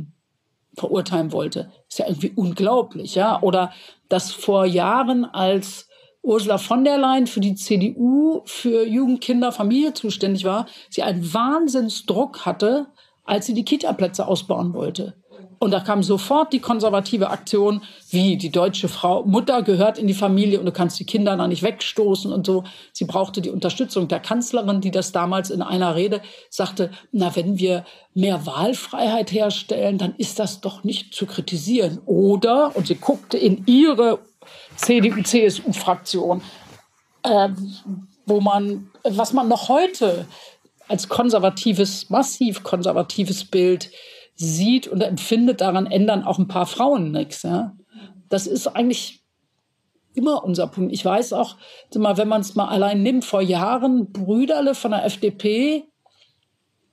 verurteilen 0.74 1.32
wollte. 1.32 1.72
Ist 1.88 1.98
ja 1.98 2.06
irgendwie 2.06 2.32
unglaublich, 2.36 3.16
ja. 3.16 3.42
Oder 3.42 3.72
dass 4.08 4.30
vor 4.30 4.64
Jahren 4.64 5.24
als 5.24 5.87
Ursula 6.28 6.58
von 6.58 6.84
der 6.84 6.98
Leyen 6.98 7.26
für 7.26 7.40
die 7.40 7.54
CDU 7.54 8.42
für 8.44 8.86
Jugend, 8.86 9.22
Kinder, 9.22 9.50
Familie 9.50 9.94
zuständig 9.94 10.44
war, 10.44 10.66
sie 10.90 11.02
einen 11.02 11.32
Wahnsinnsdruck 11.32 12.44
hatte, 12.44 12.88
als 13.24 13.46
sie 13.46 13.54
die 13.54 13.64
Kita-Plätze 13.64 14.28
ausbauen 14.28 14.74
wollte. 14.74 15.14
Und 15.58 15.70
da 15.70 15.80
kam 15.80 16.02
sofort 16.02 16.52
die 16.52 16.60
konservative 16.60 17.30
Aktion, 17.30 17.82
wie 18.10 18.36
die 18.36 18.50
deutsche 18.50 18.88
Frau, 18.88 19.24
Mutter 19.24 19.62
gehört 19.62 19.98
in 19.98 20.06
die 20.06 20.14
Familie 20.14 20.60
und 20.60 20.66
du 20.66 20.72
kannst 20.72 21.00
die 21.00 21.06
Kinder 21.06 21.34
da 21.36 21.48
nicht 21.48 21.62
wegstoßen 21.62 22.30
und 22.30 22.44
so. 22.46 22.62
Sie 22.92 23.06
brauchte 23.06 23.40
die 23.40 23.50
Unterstützung 23.50 24.06
der 24.06 24.20
Kanzlerin, 24.20 24.82
die 24.82 24.90
das 24.90 25.12
damals 25.12 25.48
in 25.48 25.62
einer 25.62 25.96
Rede 25.96 26.20
sagte, 26.50 26.90
na, 27.10 27.34
wenn 27.34 27.58
wir 27.58 27.86
mehr 28.12 28.44
Wahlfreiheit 28.44 29.32
herstellen, 29.32 29.96
dann 29.96 30.14
ist 30.16 30.38
das 30.38 30.60
doch 30.60 30.84
nicht 30.84 31.14
zu 31.14 31.24
kritisieren. 31.24 32.00
Oder, 32.04 32.76
und 32.76 32.86
sie 32.86 32.96
guckte 32.96 33.38
in 33.38 33.64
ihre 33.66 34.20
CDU-CSU-Fraktion, 34.76 36.42
äh, 37.22 37.48
wo 38.26 38.40
man, 38.40 38.90
was 39.04 39.32
man 39.32 39.48
noch 39.48 39.68
heute 39.68 40.26
als 40.88 41.08
konservatives, 41.08 42.10
massiv 42.10 42.62
konservatives 42.62 43.44
Bild 43.44 43.90
sieht 44.34 44.86
und 44.88 45.00
empfindet, 45.00 45.60
daran 45.60 45.86
ändern 45.86 46.24
auch 46.24 46.38
ein 46.38 46.48
paar 46.48 46.66
Frauen 46.66 47.10
nichts. 47.10 47.42
Ja? 47.42 47.76
Das 48.28 48.46
ist 48.46 48.66
eigentlich 48.68 49.22
immer 50.14 50.44
unser 50.44 50.66
Punkt. 50.66 50.92
Ich 50.92 51.04
weiß 51.04 51.32
auch, 51.32 51.56
wenn 51.92 52.28
man 52.28 52.40
es 52.40 52.54
mal 52.54 52.68
allein 52.68 53.02
nimmt, 53.02 53.24
vor 53.24 53.40
Jahren 53.40 54.12
Brüderle 54.12 54.74
von 54.74 54.90
der 54.92 55.04
FDP, 55.04 55.84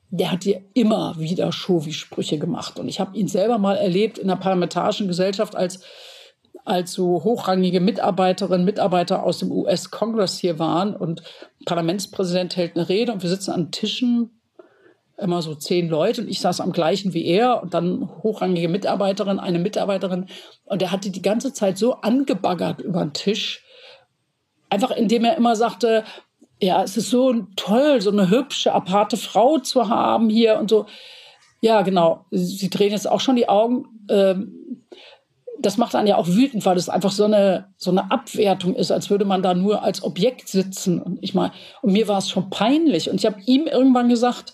der 0.09 0.31
hat 0.31 0.43
hier 0.43 0.61
immer 0.73 1.17
wieder 1.19 1.51
Schovi-Sprüche 1.51 2.37
gemacht. 2.37 2.79
Und 2.79 2.87
ich 2.87 2.99
habe 2.99 3.17
ihn 3.17 3.27
selber 3.27 3.57
mal 3.57 3.75
erlebt 3.75 4.17
in 4.17 4.27
der 4.27 4.35
parlamentarischen 4.35 5.07
Gesellschaft 5.07 5.55
als 5.55 5.81
als 6.65 6.93
so 6.93 7.23
hochrangige 7.23 7.79
Mitarbeiterinnen, 7.79 8.65
Mitarbeiter 8.65 9.23
aus 9.23 9.37
dem 9.37 9.51
US-Kongress 9.51 10.39
hier 10.39 10.59
waren 10.59 10.95
und 10.95 11.21
Parlamentspräsident 11.65 12.57
hält 12.57 12.75
eine 12.75 12.89
Rede 12.89 13.13
und 13.13 13.21
wir 13.21 13.29
sitzen 13.29 13.51
an 13.51 13.71
Tischen 13.71 14.41
immer 15.17 15.41
so 15.41 15.55
zehn 15.55 15.87
Leute 15.87 16.21
und 16.21 16.27
ich 16.27 16.41
saß 16.41 16.59
am 16.59 16.73
gleichen 16.73 17.13
wie 17.13 17.25
er 17.25 17.61
und 17.63 17.73
dann 17.73 18.09
hochrangige 18.23 18.67
Mitarbeiterin, 18.67 19.39
eine 19.39 19.59
Mitarbeiterin 19.59 20.25
und 20.65 20.81
er 20.81 20.91
hatte 20.91 21.11
die 21.11 21.21
ganze 21.21 21.53
Zeit 21.53 21.77
so 21.77 21.93
angebaggert 21.93 22.81
über 22.81 22.99
den 22.99 23.13
Tisch, 23.13 23.63
einfach 24.69 24.91
indem 24.91 25.23
er 25.23 25.37
immer 25.37 25.55
sagte, 25.55 26.03
ja, 26.59 26.83
es 26.83 26.97
ist 26.97 27.09
so 27.09 27.33
toll, 27.55 28.01
so 28.01 28.11
eine 28.11 28.29
hübsche, 28.29 28.73
aparte 28.73 29.17
Frau 29.17 29.59
zu 29.59 29.87
haben 29.87 30.29
hier 30.29 30.57
und 30.57 30.69
so. 30.69 30.85
Ja, 31.61 31.81
genau. 31.81 32.25
Sie 32.31 32.69
drehen 32.69 32.91
jetzt 32.91 33.09
auch 33.09 33.19
schon 33.19 33.35
die 33.35 33.49
Augen. 33.49 33.85
Ähm, 34.09 34.85
das 35.65 35.77
macht 35.77 35.95
einen 35.95 36.07
ja 36.07 36.17
auch 36.17 36.27
wütend, 36.27 36.63
weil 36.65 36.77
es 36.77 36.89
einfach 36.89 37.11
so 37.11 37.23
eine, 37.23 37.73
so 37.75 37.89
eine 37.89 38.11
Abwertung 38.11 38.75
ist, 38.75 38.91
als 38.91 39.09
würde 39.09 39.25
man 39.25 39.41
da 39.41 39.55
nur 39.55 39.81
als 39.81 40.03
Objekt 40.03 40.47
sitzen. 40.47 41.01
Und 41.01 41.17
ich 41.21 41.33
mal, 41.33 41.51
und 41.81 41.91
mir 41.91 42.07
war 42.07 42.19
es 42.19 42.29
schon 42.29 42.51
peinlich. 42.51 43.09
Und 43.09 43.15
ich 43.15 43.25
habe 43.25 43.41
ihm 43.45 43.65
irgendwann 43.65 44.07
gesagt, 44.07 44.53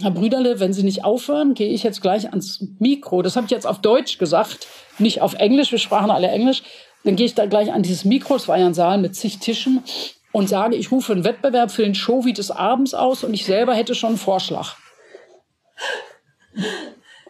Herr 0.00 0.12
Brüderle, 0.12 0.60
wenn 0.60 0.72
Sie 0.72 0.84
nicht 0.84 1.04
aufhören, 1.04 1.54
gehe 1.54 1.70
ich 1.70 1.82
jetzt 1.82 2.00
gleich 2.00 2.28
ans 2.28 2.64
Mikro. 2.78 3.22
Das 3.22 3.34
habe 3.34 3.46
ich 3.46 3.50
jetzt 3.50 3.66
auf 3.66 3.80
Deutsch 3.80 4.18
gesagt, 4.18 4.68
nicht 4.98 5.20
auf 5.20 5.34
Englisch. 5.34 5.72
Wir 5.72 5.80
sprachen 5.80 6.12
alle 6.12 6.28
Englisch. 6.28 6.62
Dann 7.02 7.16
gehe 7.16 7.26
ich 7.26 7.34
da 7.34 7.46
gleich 7.46 7.72
an 7.72 7.82
dieses 7.82 8.04
Mikro. 8.04 8.36
Es 8.36 8.46
war 8.46 8.56
ja 8.56 8.66
ein 8.66 8.74
Saal 8.74 8.98
mit 8.98 9.16
zig 9.16 9.38
Tischen 9.38 9.82
und 10.30 10.48
sage, 10.48 10.76
ich 10.76 10.92
rufe 10.92 11.12
einen 11.12 11.24
Wettbewerb 11.24 11.72
für 11.72 11.82
den 11.82 11.96
Show 11.96 12.24
wie 12.24 12.32
des 12.32 12.52
Abends 12.52 12.94
aus 12.94 13.24
und 13.24 13.34
ich 13.34 13.44
selber 13.44 13.74
hätte 13.74 13.96
schon 13.96 14.10
einen 14.10 14.18
Vorschlag. 14.18 14.76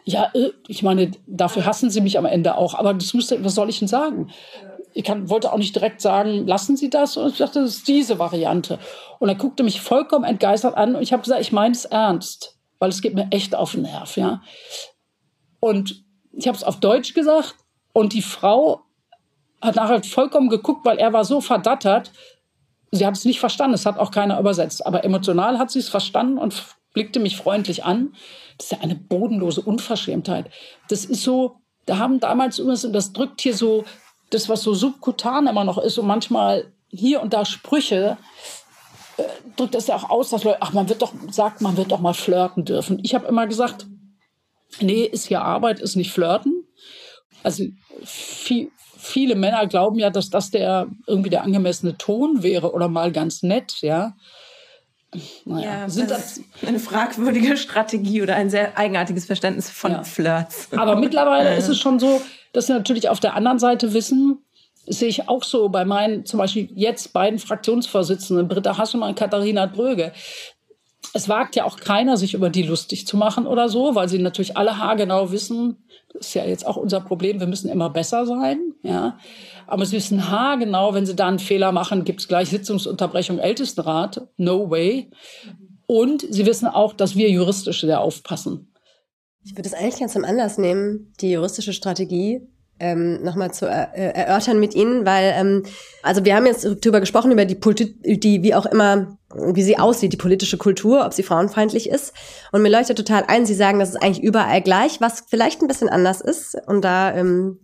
Ja, 0.09 0.31
äh, 0.33 0.51
ich 0.67 0.83
meine, 0.83 1.11
dafür 1.27 1.65
hassen 1.65 1.89
Sie 1.89 2.01
mich 2.01 2.17
am 2.17 2.25
Ende 2.25 2.55
auch. 2.55 2.73
Aber 2.73 2.93
das 2.93 3.13
musste, 3.13 3.43
was 3.43 3.55
soll 3.55 3.69
ich 3.69 3.79
denn 3.79 3.87
sagen? 3.87 4.29
Ich 4.93 5.03
kann, 5.03 5.29
wollte 5.29 5.53
auch 5.53 5.57
nicht 5.57 5.75
direkt 5.75 6.01
sagen, 6.01 6.47
lassen 6.47 6.75
Sie 6.75 6.89
das. 6.89 7.15
Und 7.15 7.31
ich 7.31 7.37
dachte, 7.37 7.61
das 7.61 7.77
ist 7.77 7.87
diese 7.87 8.19
Variante. 8.19 8.79
Und 9.19 9.29
er 9.29 9.35
guckte 9.35 9.63
mich 9.63 9.81
vollkommen 9.81 10.25
entgeistert 10.25 10.75
an 10.75 10.95
und 10.95 11.01
ich 11.01 11.13
habe 11.13 11.23
gesagt, 11.23 11.41
ich 11.41 11.51
meine 11.51 11.73
es 11.73 11.85
ernst 11.85 12.59
weil 12.79 12.89
es 12.89 13.01
geht 13.01 13.13
mir 13.13 13.27
echt 13.31 13.53
auf 13.53 13.73
den 13.73 13.83
Nerv, 13.83 14.17
ja. 14.17 14.41
Und 15.59 16.03
ich 16.31 16.47
habe 16.47 16.57
es 16.57 16.63
auf 16.63 16.79
Deutsch 16.79 17.13
gesagt 17.13 17.55
und 17.93 18.13
die 18.13 18.21
Frau 18.21 18.81
hat 19.61 19.75
nachher 19.75 20.01
vollkommen 20.03 20.49
geguckt, 20.49 20.85
weil 20.85 20.97
er 20.97 21.11
war 21.11 21.25
so 21.25 21.41
verdattert. 21.41 22.11
Sie 22.91 23.05
hat 23.05 23.17
es 23.17 23.25
nicht 23.25 23.41
verstanden, 23.41 23.75
es 23.75 23.85
hat 23.85 23.99
auch 23.99 24.11
keiner 24.11 24.39
übersetzt. 24.39 24.85
Aber 24.85 25.03
emotional 25.03 25.59
hat 25.59 25.69
sie 25.69 25.79
es 25.79 25.89
verstanden 25.89 26.37
und 26.37 26.63
blickte 26.93 27.19
mich 27.19 27.35
freundlich 27.35 27.83
an. 27.83 28.15
Das 28.59 28.67
ist 28.67 28.71
ja 28.73 28.79
eine 28.81 28.95
bodenlose 28.95 29.61
Unverschämtheit. 29.61 30.51
Das 30.89 31.05
ist 31.05 31.23
so, 31.23 31.55
da 31.87 31.97
haben 31.97 32.19
damals 32.19 32.59
übrigens, 32.59 32.85
und 32.85 32.93
das 32.93 33.13
drückt 33.13 33.41
hier 33.41 33.55
so, 33.55 33.85
das, 34.29 34.47
was 34.47 34.61
so 34.61 34.75
subkutan 34.75 35.47
immer 35.47 35.63
noch 35.63 35.79
ist 35.79 35.97
und 35.97 36.05
manchmal 36.05 36.71
hier 36.89 37.21
und 37.21 37.33
da 37.33 37.45
Sprüche, 37.45 38.17
drückt 39.55 39.75
das 39.75 39.87
ja 39.87 39.95
auch 39.95 40.09
aus, 40.09 40.29
dass 40.29 40.43
Leute, 40.43 40.61
ach, 40.61 40.73
man 40.73 40.89
wird 40.89 41.01
doch, 41.01 41.13
sagt, 41.31 41.61
man 41.61 41.77
wird 41.77 41.91
doch 41.91 41.99
mal 41.99 42.13
flirten 42.13 42.65
dürfen. 42.65 42.99
Ich 43.03 43.15
habe 43.15 43.27
immer 43.27 43.47
gesagt, 43.47 43.87
nee, 44.79 45.03
ist 45.03 45.27
hier 45.27 45.41
Arbeit, 45.41 45.79
ist 45.79 45.95
nicht 45.95 46.11
flirten. 46.11 46.65
Also 47.43 47.63
viel, 48.03 48.71
viele 48.97 49.35
Männer 49.35 49.67
glauben 49.67 49.99
ja, 49.99 50.09
dass 50.09 50.29
das 50.29 50.51
der 50.51 50.87
irgendwie 51.07 51.29
der 51.29 51.43
angemessene 51.43 51.97
Ton 51.97 52.43
wäre 52.43 52.73
oder 52.73 52.87
mal 52.87 53.11
ganz 53.11 53.41
nett, 53.43 53.77
ja. 53.81 54.15
Naja, 55.45 55.81
ja, 55.81 55.89
sind 55.89 56.11
das, 56.11 56.41
das 56.61 56.69
eine 56.69 56.79
fragwürdige 56.79 57.57
Strategie 57.57 58.21
oder 58.21 58.35
ein 58.35 58.49
sehr 58.49 58.77
eigenartiges 58.77 59.25
Verständnis 59.25 59.69
von 59.69 59.91
ja. 59.91 60.03
Flirts. 60.03 60.67
Aber 60.71 60.95
mittlerweile 60.95 61.55
ist 61.55 61.67
es 61.69 61.79
schon 61.79 61.99
so, 61.99 62.21
dass 62.53 62.67
sie 62.67 62.73
natürlich 62.73 63.09
auf 63.09 63.19
der 63.19 63.33
anderen 63.33 63.59
Seite 63.59 63.93
wissen, 63.93 64.39
sehe 64.85 65.07
ich 65.07 65.27
auch 65.27 65.43
so 65.43 65.69
bei 65.69 65.85
meinen, 65.85 66.25
zum 66.25 66.37
Beispiel 66.37 66.69
jetzt 66.73 67.13
beiden 67.13 67.39
Fraktionsvorsitzenden, 67.39 68.47
Britta 68.47 68.77
Hasselmann 68.77 69.09
und 69.09 69.19
Katharina 69.19 69.65
Bröge. 69.65 70.11
Es 71.13 71.27
wagt 71.27 71.55
ja 71.55 71.65
auch 71.65 71.77
keiner, 71.77 72.17
sich 72.17 72.33
über 72.33 72.49
die 72.49 72.63
lustig 72.63 73.07
zu 73.07 73.17
machen 73.17 73.47
oder 73.47 73.69
so, 73.69 73.95
weil 73.95 74.09
sie 74.09 74.19
natürlich 74.19 74.57
alle 74.57 74.77
haargenau 74.77 75.31
wissen, 75.31 75.77
das 76.13 76.27
ist 76.27 76.33
ja 76.33 76.45
jetzt 76.45 76.65
auch 76.65 76.75
unser 76.75 77.01
Problem, 77.01 77.39
wir 77.39 77.47
müssen 77.47 77.69
immer 77.69 77.89
besser 77.89 78.25
sein, 78.25 78.73
ja. 78.83 79.17
Aber 79.69 79.85
sie 79.85 79.97
wissen 79.97 80.29
haargenau, 80.29 80.93
wenn 80.93 81.05
sie 81.05 81.15
da 81.15 81.27
einen 81.27 81.39
Fehler 81.39 81.71
machen, 81.71 82.03
gibt 82.03 82.21
es 82.21 82.27
gleich 82.27 82.49
Sitzungsunterbrechung, 82.49 83.39
Ältestenrat, 83.39 84.27
no 84.37 84.69
way. 84.69 85.11
Und 85.85 86.25
sie 86.29 86.45
wissen 86.45 86.67
auch, 86.67 86.93
dass 86.93 87.15
wir 87.15 87.29
juristisch 87.29 87.81
sehr 87.81 88.01
aufpassen. 88.01 88.73
Ich 89.43 89.55
würde 89.55 89.69
es 89.69 89.73
eigentlich 89.73 89.99
ganz 89.99 90.13
zum 90.13 90.25
Anlass 90.25 90.57
nehmen, 90.57 91.13
die 91.21 91.31
juristische 91.31 91.73
Strategie 91.73 92.41
ähm, 92.79 93.23
nochmal 93.23 93.53
zu 93.53 93.65
er 93.67 93.93
äh, 93.93 94.11
erörtern 94.13 94.59
mit 94.59 94.73
Ihnen, 94.73 95.05
weil 95.05 95.33
ähm, 95.35 95.63
also 96.01 96.23
wir 96.23 96.35
haben 96.35 96.45
jetzt 96.45 96.65
darüber 96.65 96.99
gesprochen 96.99 97.31
über 97.31 97.45
die 97.45 97.55
Politik, 97.55 97.97
die 98.21 98.41
wie 98.41 98.55
auch 98.55 98.65
immer 98.65 99.17
wie 99.35 99.61
sie 99.61 99.77
aussieht, 99.77 100.11
die 100.11 100.17
politische 100.17 100.57
Kultur, 100.57 101.05
ob 101.05 101.13
sie 101.13 101.21
frauenfeindlich 101.21 101.87
ist. 101.87 102.13
Und 102.51 102.63
mir 102.63 102.69
leuchtet 102.69 102.97
total 102.97 103.25
ein, 103.27 103.45
Sie 103.45 103.53
sagen, 103.53 103.79
das 103.79 103.89
ist 103.89 104.01
eigentlich 104.01 104.23
überall 104.23 104.61
gleich, 104.61 105.01
was 105.01 105.23
vielleicht 105.29 105.61
ein 105.61 105.67
bisschen 105.67 105.89
anders 105.89 106.19
ist. 106.19 106.57
Und 106.65 106.83
da 106.83 107.13
ähm, 107.13 107.59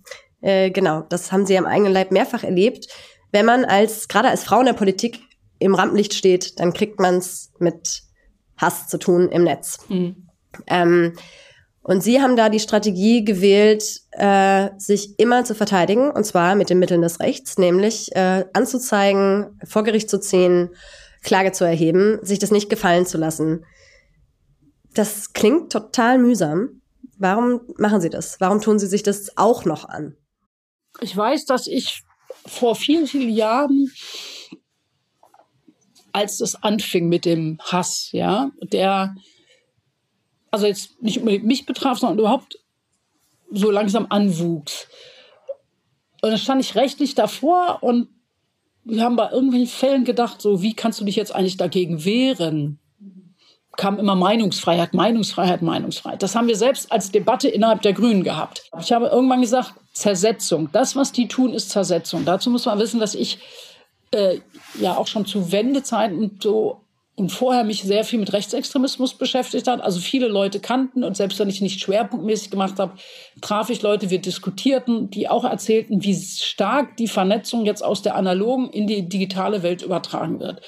äh, 0.46 0.70
genau, 0.70 1.02
das 1.10 1.32
haben 1.32 1.48
Sie 1.48 1.58
am 1.58 1.66
eigenen 1.66 1.92
Leib 1.92 2.12
mehrfach 2.12 2.44
erlebt. 2.44 2.88
Wenn 3.32 3.46
man 3.46 3.66
als 3.66 4.08
gerade 4.08 4.30
als 4.30 4.44
Frau 4.44 4.60
in 4.60 4.68
der 4.68 4.74
Politik 4.74 5.20
im 5.58 5.74
Rampenlicht 5.74 6.14
steht, 6.14 6.60
dann 6.60 6.72
kriegt 6.72 7.00
man 7.00 7.16
es 7.16 7.52
mit 7.58 8.04
Hass 8.56 8.88
zu 8.88 9.00
tun 9.00 9.30
im 9.30 9.44
Netz. 9.44 9.80
Mhm. 9.90 10.28
Ähm, 10.68 11.14
und 11.82 12.02
sie 12.02 12.22
haben 12.22 12.36
da 12.36 12.50
die 12.50 12.60
Strategie 12.60 13.26
gewählt, 13.26 14.02
äh, 14.12 14.70
sich 14.78 15.20
immer 15.20 15.46
zu 15.46 15.56
verteidigen, 15.56 16.12
und 16.12 16.26
zwar 16.26 16.54
mit 16.56 16.70
den 16.70 16.80
Mitteln 16.80 17.02
des 17.02 17.20
Rechts, 17.20 17.58
nämlich 17.58 18.16
äh, 18.16 18.46
anzuzeigen, 18.54 19.60
vor 19.64 19.84
Gericht 19.84 20.10
zu 20.10 20.20
ziehen, 20.20 20.70
Klage 21.24 21.52
zu 21.54 21.64
erheben, 21.66 22.20
sich 22.22 22.38
das 22.38 22.52
nicht 22.52 22.70
gefallen 22.70 23.08
zu 23.08 23.18
lassen. 23.18 23.66
Das 24.94 25.34
klingt 25.34 25.72
total 25.72 26.20
mühsam. 26.20 26.82
Warum 27.18 27.62
machen 27.78 28.00
Sie 28.00 28.10
das? 28.10 28.40
Warum 28.40 28.62
tun 28.62 28.78
Sie 28.78 28.88
sich 28.88 29.02
das 29.02 29.38
auch 29.38 29.66
noch 29.66 29.90
an? 29.90 30.16
Ich 31.02 31.16
weiß, 31.16 31.46
dass 31.46 31.68
ich 31.68 32.04
vor 32.46 32.76
vielen, 32.76 33.08
vielen 33.08 33.30
Jahren 33.30 33.92
als 36.16 36.40
es 36.40 36.56
anfing 36.64 37.10
mit 37.10 37.26
dem 37.26 37.60
Hass, 37.60 38.10
ja, 38.14 38.52
der 38.62 39.16
also 40.50 40.66
jetzt 40.66 41.02
nicht 41.02 41.20
unbedingt 41.20 41.44
mich 41.44 41.66
betraf, 41.66 42.00
sondern 42.00 42.20
überhaupt 42.20 42.58
so 43.52 43.70
langsam 43.70 44.08
anwuchs. 44.10 44.88
Und 46.22 46.30
dann 46.30 46.40
stand 46.40 46.62
ich 46.62 46.76
rechtlich 46.76 47.14
davor 47.14 47.80
und 47.82 48.08
wir 48.86 49.04
haben 49.04 49.18
bei 49.18 49.30
irgendwelchen 49.30 49.68
Fällen 49.68 50.06
gedacht, 50.06 50.42
so 50.42 50.62
wie 50.62 50.74
kannst 50.74 51.02
du 51.02 51.06
dich 51.06 51.18
jetzt 51.18 51.36
eigentlich 51.36 51.58
dagegen 51.58 52.06
wehren? 52.06 52.80
Kam 53.78 54.00
immer 54.00 54.16
Meinungsfreiheit, 54.16 54.94
Meinungsfreiheit, 54.94 55.62
Meinungsfreiheit. 55.62 56.24
Das 56.24 56.36
haben 56.36 56.48
wir 56.48 56.56
selbst 56.56 56.92
als 56.92 57.12
Debatte 57.12 57.48
innerhalb 57.48 57.82
der 57.82 57.94
Grünen 57.94 58.24
gehabt. 58.24 58.70
Ich 58.80 58.92
habe 58.92 59.08
irgendwann 59.08 59.42
gesagt, 59.42 59.74
Zersetzung. 59.94 60.70
Das, 60.72 60.96
was 60.96 61.12
die 61.12 61.28
tun, 61.28 61.54
ist 61.54 61.70
Zersetzung. 61.70 62.26
Dazu 62.26 62.50
muss 62.50 62.66
man 62.66 62.80
wissen, 62.80 63.00
dass 63.00 63.16
ich 63.16 63.40
äh, 64.12 64.40
ja 64.80 64.98
auch 64.98 65.08
schon 65.08 65.26
zu 65.26 65.52
Wendezeiten 65.52 66.38
so 66.42 66.82
und 67.18 67.32
vorher 67.32 67.64
mich 67.64 67.84
sehr 67.84 68.04
viel 68.04 68.20
mit 68.20 68.34
Rechtsextremismus 68.34 69.14
beschäftigt 69.14 69.68
hat, 69.68 69.82
also 69.82 70.00
viele 70.00 70.28
Leute 70.28 70.60
kannten 70.60 71.04
und 71.04 71.16
selbst 71.16 71.40
wenn 71.40 71.50
ich 71.50 71.62
nicht 71.62 71.80
schwerpunktmäßig 71.80 72.52
gemacht 72.52 72.78
habe, 72.78 72.98
traf 73.42 73.70
ich 73.70 73.82
Leute, 73.82 74.10
wir 74.10 74.20
diskutierten, 74.20 75.10
die 75.10 75.30
auch 75.30 75.46
erzählten, 75.46 76.04
wie 76.04 76.14
stark 76.14 76.98
die 76.98 77.08
Vernetzung 77.08 77.66
jetzt 77.66 77.84
aus 77.84 78.02
der 78.02 78.16
analogen 78.16 78.70
in 78.70 78.86
die 78.86 79.08
digitale 79.08 79.64
Welt 79.64 79.82
übertragen 79.82 80.42
wird. 80.42 80.62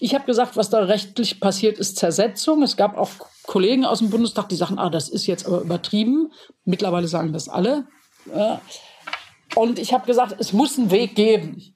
Ich 0.00 0.14
habe 0.14 0.24
gesagt, 0.24 0.56
was 0.56 0.70
da 0.70 0.78
rechtlich 0.78 1.40
passiert, 1.40 1.78
ist 1.78 1.96
Zersetzung. 1.96 2.62
Es 2.62 2.76
gab 2.76 2.96
auch 2.96 3.10
Kollegen 3.44 3.84
aus 3.84 3.98
dem 3.98 4.10
Bundestag, 4.10 4.48
die 4.48 4.56
sagen, 4.56 4.78
ah, 4.78 4.88
das 4.88 5.08
ist 5.08 5.26
jetzt 5.26 5.46
aber 5.46 5.60
übertrieben. 5.60 6.32
Mittlerweile 6.64 7.08
sagen 7.08 7.32
das 7.32 7.48
alle. 7.48 7.86
Und 9.54 9.78
ich 9.78 9.92
habe 9.92 10.06
gesagt, 10.06 10.36
es 10.38 10.52
muss 10.52 10.78
einen 10.78 10.90
Weg 10.90 11.14
geben, 11.16 11.74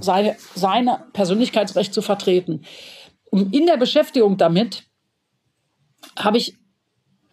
seine, 0.00 0.36
seine 0.54 1.04
Persönlichkeitsrecht 1.12 1.94
zu 1.94 2.02
vertreten. 2.02 2.64
Und 3.30 3.54
in 3.54 3.66
der 3.66 3.76
Beschäftigung 3.76 4.36
damit 4.36 4.84
habe 6.18 6.38
ich 6.38 6.56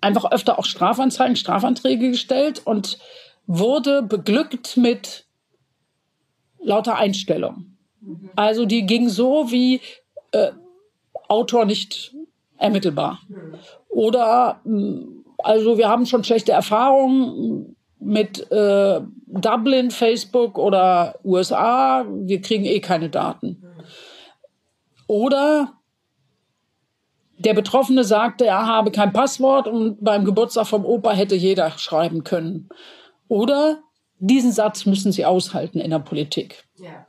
einfach 0.01 0.31
öfter 0.31 0.59
auch 0.59 0.65
Strafanzeigen, 0.65 1.35
Strafanträge 1.35 2.11
gestellt 2.11 2.61
und 2.65 2.99
wurde 3.47 4.03
beglückt 4.03 4.77
mit 4.77 5.25
lauter 6.61 6.95
Einstellung. 6.95 7.77
Also 8.35 8.65
die 8.65 8.85
ging 8.85 9.09
so 9.09 9.51
wie 9.51 9.81
äh, 10.31 10.51
Autor 11.27 11.65
nicht 11.65 12.13
ermittelbar. 12.57 13.21
Oder 13.89 14.59
mm, 14.63 15.23
also 15.37 15.77
wir 15.77 15.89
haben 15.89 16.05
schon 16.05 16.23
schlechte 16.23 16.51
Erfahrungen 16.51 17.75
mit 17.99 18.51
äh, 18.51 19.01
Dublin, 19.27 19.91
Facebook 19.91 20.57
oder 20.57 21.19
USA. 21.23 22.05
Wir 22.09 22.41
kriegen 22.41 22.65
eh 22.65 22.79
keine 22.79 23.09
Daten. 23.09 23.63
Oder 25.07 25.73
der 27.43 27.53
Betroffene 27.53 28.03
sagte, 28.03 28.45
er 28.45 28.65
habe 28.65 28.91
kein 28.91 29.13
Passwort 29.13 29.67
und 29.67 30.03
beim 30.03 30.25
Geburtstag 30.25 30.67
vom 30.67 30.85
Opa 30.85 31.11
hätte 31.11 31.35
jeder 31.35 31.71
schreiben 31.71 32.23
können. 32.23 32.69
Oder 33.27 33.79
diesen 34.19 34.51
Satz 34.51 34.85
müssen 34.85 35.11
Sie 35.11 35.25
aushalten 35.25 35.79
in 35.79 35.91
der 35.91 35.99
Politik. 35.99 36.63
Ja. 36.77 37.05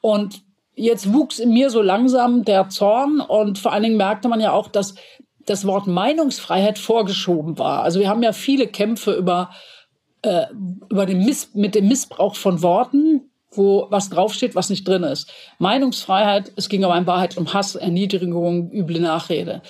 Und 0.00 0.42
jetzt 0.74 1.12
wuchs 1.12 1.38
in 1.38 1.52
mir 1.52 1.70
so 1.70 1.80
langsam 1.82 2.44
der 2.44 2.68
Zorn 2.68 3.20
und 3.20 3.58
vor 3.58 3.72
allen 3.72 3.82
Dingen 3.82 3.96
merkte 3.96 4.28
man 4.28 4.40
ja 4.40 4.52
auch, 4.52 4.68
dass 4.68 4.94
das 5.46 5.66
Wort 5.66 5.86
Meinungsfreiheit 5.86 6.78
vorgeschoben 6.78 7.58
war. 7.58 7.82
Also 7.82 8.00
wir 8.00 8.08
haben 8.08 8.22
ja 8.22 8.32
viele 8.32 8.66
Kämpfe 8.66 9.12
über, 9.12 9.50
äh, 10.22 10.46
über 10.88 11.06
den 11.06 11.24
Miss 11.24 11.54
mit 11.54 11.74
dem 11.74 11.88
Missbrauch 11.88 12.36
von 12.36 12.62
Worten 12.62 13.31
wo 13.54 13.86
was 13.90 14.08
draufsteht, 14.08 14.54
was 14.54 14.70
nicht 14.70 14.86
drin 14.86 15.02
ist. 15.02 15.30
Meinungsfreiheit, 15.58 16.52
es 16.56 16.68
ging 16.68 16.84
aber 16.84 16.96
in 16.96 17.06
Wahrheit 17.06 17.36
um 17.36 17.52
Hass, 17.52 17.74
Erniedrigung, 17.74 18.70
üble 18.72 19.00
Nachrede. 19.00 19.62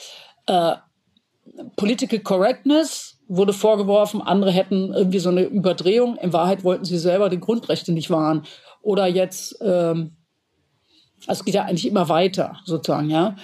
Äh, 0.46 0.74
Political 1.76 2.20
Correctness 2.20 3.18
wurde 3.28 3.52
vorgeworfen, 3.52 4.20
andere 4.22 4.50
hätten 4.50 4.92
irgendwie 4.92 5.18
so 5.18 5.30
eine 5.30 5.42
Überdrehung. 5.42 6.16
In 6.16 6.32
Wahrheit 6.32 6.64
wollten 6.64 6.84
sie 6.84 6.98
selber 6.98 7.28
die 7.28 7.40
Grundrechte 7.40 7.92
nicht 7.92 8.10
wahren. 8.10 8.44
Oder 8.82 9.06
jetzt, 9.06 9.58
ähm, 9.62 10.16
es 11.26 11.44
geht 11.44 11.54
ja 11.54 11.64
eigentlich 11.64 11.86
immer 11.86 12.08
weiter, 12.08 12.56
sozusagen, 12.64 13.10
ja. 13.10 13.36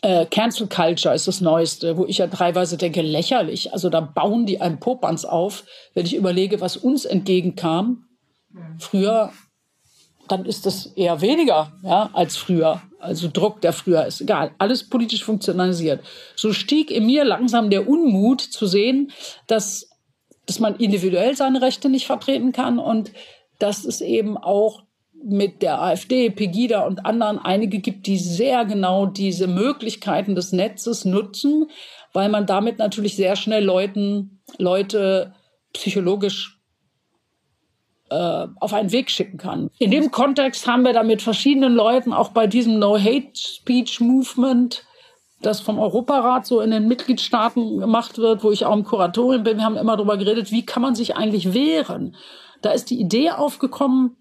Äh, 0.00 0.26
Cancel 0.26 0.68
Culture 0.68 1.14
ist 1.14 1.26
das 1.26 1.40
Neueste, 1.40 1.96
wo 1.96 2.06
ich 2.06 2.18
ja 2.18 2.28
teilweise 2.28 2.76
denke, 2.76 3.02
lächerlich. 3.02 3.72
Also 3.72 3.90
da 3.90 4.00
bauen 4.00 4.46
die 4.46 4.60
einen 4.60 4.78
Popanz 4.78 5.24
auf, 5.24 5.64
wenn 5.94 6.06
ich 6.06 6.14
überlege, 6.14 6.60
was 6.60 6.76
uns 6.76 7.04
entgegenkam. 7.04 8.04
Früher 8.78 9.32
dann 10.28 10.44
ist 10.44 10.66
das 10.66 10.86
eher 10.86 11.20
weniger 11.20 11.72
ja, 11.82 12.10
als 12.12 12.36
früher. 12.36 12.82
Also 13.00 13.28
Druck, 13.32 13.60
der 13.60 13.72
früher 13.72 14.06
ist. 14.06 14.20
Egal, 14.20 14.50
alles 14.58 14.88
politisch 14.88 15.24
funktionalisiert. 15.24 16.04
So 16.34 16.52
stieg 16.52 16.90
in 16.90 17.06
mir 17.06 17.24
langsam 17.24 17.70
der 17.70 17.88
Unmut 17.88 18.40
zu 18.40 18.66
sehen, 18.66 19.12
dass, 19.46 19.90
dass 20.46 20.58
man 20.58 20.76
individuell 20.76 21.36
seine 21.36 21.62
Rechte 21.62 21.88
nicht 21.88 22.06
vertreten 22.06 22.52
kann 22.52 22.78
und 22.78 23.12
dass 23.58 23.84
es 23.84 24.00
eben 24.00 24.36
auch 24.36 24.82
mit 25.22 25.62
der 25.62 25.80
AfD, 25.82 26.30
Pegida 26.30 26.86
und 26.86 27.04
anderen 27.04 27.38
einige 27.38 27.80
gibt, 27.80 28.06
die 28.06 28.18
sehr 28.18 28.64
genau 28.64 29.06
diese 29.06 29.48
Möglichkeiten 29.48 30.34
des 30.34 30.52
Netzes 30.52 31.04
nutzen, 31.04 31.70
weil 32.12 32.28
man 32.28 32.46
damit 32.46 32.78
natürlich 32.78 33.16
sehr 33.16 33.36
schnell 33.36 33.64
Leuten, 33.64 34.40
Leute 34.58 35.34
psychologisch 35.72 36.57
äh, 38.10 38.46
auf 38.60 38.72
einen 38.72 38.92
Weg 38.92 39.10
schicken 39.10 39.38
kann. 39.38 39.70
In 39.78 39.90
dem 39.90 40.10
Kontext 40.10 40.66
haben 40.66 40.84
wir 40.84 40.92
da 40.92 41.02
mit 41.02 41.22
verschiedenen 41.22 41.74
Leuten 41.74 42.12
auch 42.12 42.30
bei 42.30 42.46
diesem 42.46 42.78
No-Hate-Speech-Movement, 42.78 44.84
das 45.42 45.60
vom 45.60 45.78
Europarat 45.78 46.46
so 46.46 46.60
in 46.60 46.70
den 46.70 46.88
Mitgliedstaaten 46.88 47.78
gemacht 47.78 48.18
wird, 48.18 48.42
wo 48.42 48.50
ich 48.50 48.64
auch 48.64 48.74
im 48.74 48.84
Kuratorium 48.84 49.44
bin, 49.44 49.58
wir 49.58 49.64
haben 49.64 49.76
immer 49.76 49.96
darüber 49.96 50.16
geredet, 50.16 50.50
wie 50.50 50.66
kann 50.66 50.82
man 50.82 50.94
sich 50.94 51.16
eigentlich 51.16 51.54
wehren? 51.54 52.16
Da 52.62 52.72
ist 52.72 52.90
die 52.90 53.00
Idee 53.00 53.30
aufgekommen, 53.30 54.16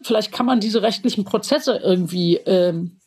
vielleicht 0.00 0.32
kann 0.32 0.46
man 0.46 0.60
diese 0.60 0.82
rechtlichen 0.82 1.24
Prozesse 1.24 1.80
irgendwie 1.82 2.36
ähm, 2.36 2.98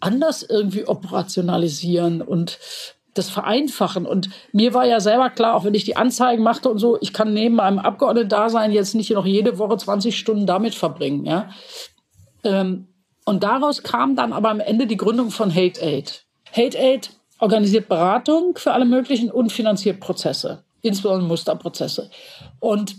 anders 0.00 0.42
irgendwie 0.42 0.88
operationalisieren 0.88 2.22
und 2.22 2.58
das 3.14 3.30
Vereinfachen. 3.30 4.06
Und 4.06 4.30
mir 4.52 4.74
war 4.74 4.86
ja 4.86 5.00
selber 5.00 5.30
klar, 5.30 5.54
auch 5.54 5.64
wenn 5.64 5.74
ich 5.74 5.84
die 5.84 5.96
Anzeigen 5.96 6.42
machte 6.42 6.68
und 6.68 6.78
so, 6.78 6.98
ich 7.00 7.12
kann 7.12 7.34
neben 7.34 7.56
meinem 7.56 7.78
Abgeordneten-Dasein 7.78 8.72
jetzt 8.72 8.94
nicht 8.94 9.10
noch 9.10 9.26
jede 9.26 9.58
Woche 9.58 9.76
20 9.76 10.16
Stunden 10.16 10.46
damit 10.46 10.74
verbringen. 10.74 11.24
Ja? 11.24 11.50
Ähm, 12.44 12.88
und 13.24 13.42
daraus 13.42 13.82
kam 13.82 14.16
dann 14.16 14.32
aber 14.32 14.50
am 14.50 14.60
Ende 14.60 14.86
die 14.86 14.96
Gründung 14.96 15.30
von 15.30 15.54
Hate 15.54 15.82
Aid. 15.82 16.24
Hate 16.52 16.78
Aid 16.78 17.10
organisiert 17.38 17.88
Beratung 17.88 18.56
für 18.56 18.72
alle 18.72 18.84
möglichen 18.84 19.30
und 19.30 19.52
finanziert 19.52 20.00
Prozesse, 20.00 20.64
insbesondere 20.82 21.28
Musterprozesse. 21.28 22.10
Und 22.58 22.96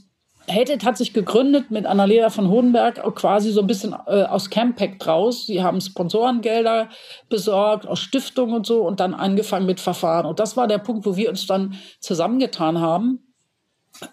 Hated 0.51 0.83
hat 0.85 0.97
sich 0.97 1.13
gegründet 1.13 1.71
mit 1.71 1.85
Annalena 1.85 2.29
von 2.29 2.49
Hohenberg 2.49 3.01
quasi 3.15 3.51
so 3.51 3.61
ein 3.61 3.67
bisschen 3.67 3.93
äh, 4.07 4.23
aus 4.23 4.49
Campact 4.49 5.05
draus. 5.05 5.45
Sie 5.47 5.63
haben 5.63 5.81
Sponsorengelder 5.81 6.89
besorgt 7.29 7.87
aus 7.87 7.99
Stiftungen 7.99 8.55
und 8.55 8.65
so 8.65 8.81
und 8.81 8.99
dann 8.99 9.13
angefangen 9.13 9.65
mit 9.65 9.79
Verfahren. 9.79 10.25
Und 10.25 10.39
das 10.39 10.57
war 10.57 10.67
der 10.67 10.79
Punkt, 10.79 11.05
wo 11.05 11.15
wir 11.15 11.29
uns 11.29 11.47
dann 11.47 11.75
zusammengetan 11.99 12.79
haben 12.79 13.19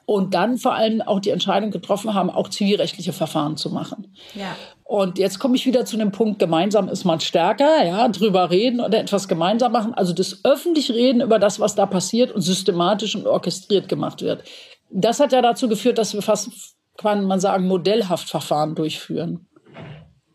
und 0.06 0.34
dann 0.34 0.58
vor 0.58 0.74
allem 0.74 1.02
auch 1.02 1.20
die 1.20 1.30
Entscheidung 1.30 1.70
getroffen 1.70 2.14
haben, 2.14 2.30
auch 2.30 2.48
zivilrechtliche 2.48 3.12
Verfahren 3.12 3.56
zu 3.56 3.70
machen. 3.70 4.14
Ja. 4.34 4.56
Und 4.84 5.18
jetzt 5.18 5.38
komme 5.38 5.56
ich 5.56 5.66
wieder 5.66 5.84
zu 5.84 5.96
dem 5.96 6.12
Punkt, 6.12 6.38
gemeinsam 6.38 6.88
ist 6.88 7.04
man 7.04 7.20
stärker, 7.20 7.84
ja, 7.84 8.08
drüber 8.08 8.50
reden 8.50 8.80
oder 8.80 8.98
etwas 8.98 9.28
gemeinsam 9.28 9.72
machen. 9.72 9.94
Also 9.94 10.12
das 10.12 10.44
öffentlich 10.44 10.90
Reden 10.90 11.20
über 11.20 11.38
das, 11.38 11.60
was 11.60 11.74
da 11.74 11.86
passiert 11.86 12.32
und 12.32 12.40
systematisch 12.40 13.14
und 13.14 13.26
orchestriert 13.26 13.88
gemacht 13.88 14.22
wird 14.22 14.42
das 14.90 15.20
hat 15.20 15.32
ja 15.32 15.42
dazu 15.42 15.68
geführt, 15.68 15.98
dass 15.98 16.14
wir 16.14 16.22
fast, 16.22 16.76
kann 16.96 17.24
man 17.24 17.40
sagen, 17.40 17.66
modellhaft 17.66 18.28
Verfahren 18.28 18.74
durchführen. 18.74 19.46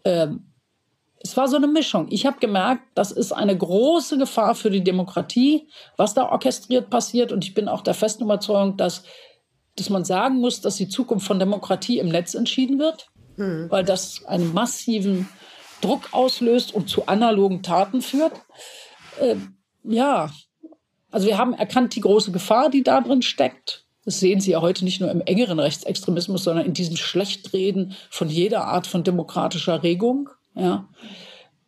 Ähm, 0.06 0.54
es 1.24 1.38
war 1.38 1.48
so 1.48 1.56
eine 1.56 1.68
Mischung. 1.68 2.08
Ich 2.10 2.26
habe 2.26 2.40
gemerkt, 2.40 2.84
das 2.96 3.12
ist 3.12 3.32
eine 3.32 3.58
große 3.58 4.18
Gefahr 4.18 4.56
für 4.56 4.70
die 4.70 4.84
Demokratie, 4.84 5.70
was 5.96 6.14
da 6.14 6.30
orchestriert 6.30 6.90
passiert. 6.90 7.32
Und 7.32 7.46
ich 7.46 7.54
bin 7.54 7.70
auch 7.70 7.82
der 7.82 7.94
festen 7.94 8.24
Überzeugung, 8.24 8.76
dass, 8.76 9.04
dass 9.78 9.90
man 9.90 10.04
sagen 10.04 10.40
muss, 10.40 10.60
dass 10.60 10.76
die 10.76 10.90
Zukunft 10.90 11.26
von 11.26 11.40
Demokratie 11.40 12.00
im 12.00 12.10
Netz 12.10 12.34
entschieden 12.34 12.78
wird, 12.78 13.08
mhm. 13.38 13.68
weil 13.70 13.86
das 13.86 14.26
einen 14.26 14.54
massiven 14.54 15.30
Druck 15.80 16.10
auslöst 16.12 16.74
und 16.74 16.90
zu 16.90 17.08
analogen 17.08 17.64
Taten 17.64 18.02
führt. 18.02 18.34
Ähm, 19.22 19.58
ja, 19.84 20.30
also 21.10 21.28
wir 21.28 21.38
haben 21.38 21.54
erkannt 21.54 21.96
die 21.96 22.02
große 22.02 22.34
Gefahr, 22.34 22.70
die 22.70 22.84
da 22.84 23.00
drin 23.00 23.22
steckt. 23.22 23.83
Das 24.06 24.20
sehen 24.20 24.42
Sie 24.42 24.52
ja 24.52 24.62
heute 24.62 24.84
nicht 24.84 25.00
nur 25.00 25.12
im 25.12 25.22
engeren 25.22 25.60
Rechtsextremismus, 25.60 26.44
sondern 26.44 26.66
in 26.66 26.74
diesem 26.74 26.98
Schlechtreden 26.98 27.96
von 28.10 28.30
jeder 28.30 28.66
Art 28.66 28.88
von 28.88 29.04
demokratischer 29.04 29.84
Regung. 29.84 30.30
Ja. 30.56 30.90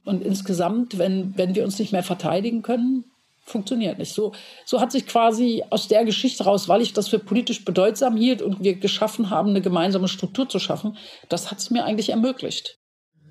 Und 0.04 0.22
insgesamt, 0.22 0.98
wenn, 0.98 1.38
wenn 1.38 1.56
wir 1.56 1.64
uns 1.64 1.80
nicht 1.80 1.92
mehr 1.92 2.04
verteidigen 2.04 2.62
können, 2.62 3.06
funktioniert 3.46 4.00
nicht. 4.00 4.14
So, 4.14 4.34
so 4.66 4.82
hat 4.82 4.92
sich 4.92 5.06
quasi 5.06 5.64
aus 5.70 5.88
der 5.88 6.04
Geschichte 6.04 6.44
raus, 6.44 6.68
weil 6.68 6.82
ich 6.82 6.94
das 6.94 7.08
für 7.08 7.20
politisch 7.20 7.64
bedeutsam 7.64 8.18
hielt 8.18 8.42
und 8.42 8.64
wir 8.64 8.76
geschaffen 8.76 9.30
haben, 9.30 9.50
eine 9.50 9.62
gemeinsame 9.62 10.08
Struktur 10.08 10.50
zu 10.50 10.60
schaffen, 10.60 10.98
das 11.30 11.52
hat 11.52 11.60
es 11.60 11.70
mir 11.70 11.86
eigentlich 11.86 12.10
ermöglicht. 12.10 12.80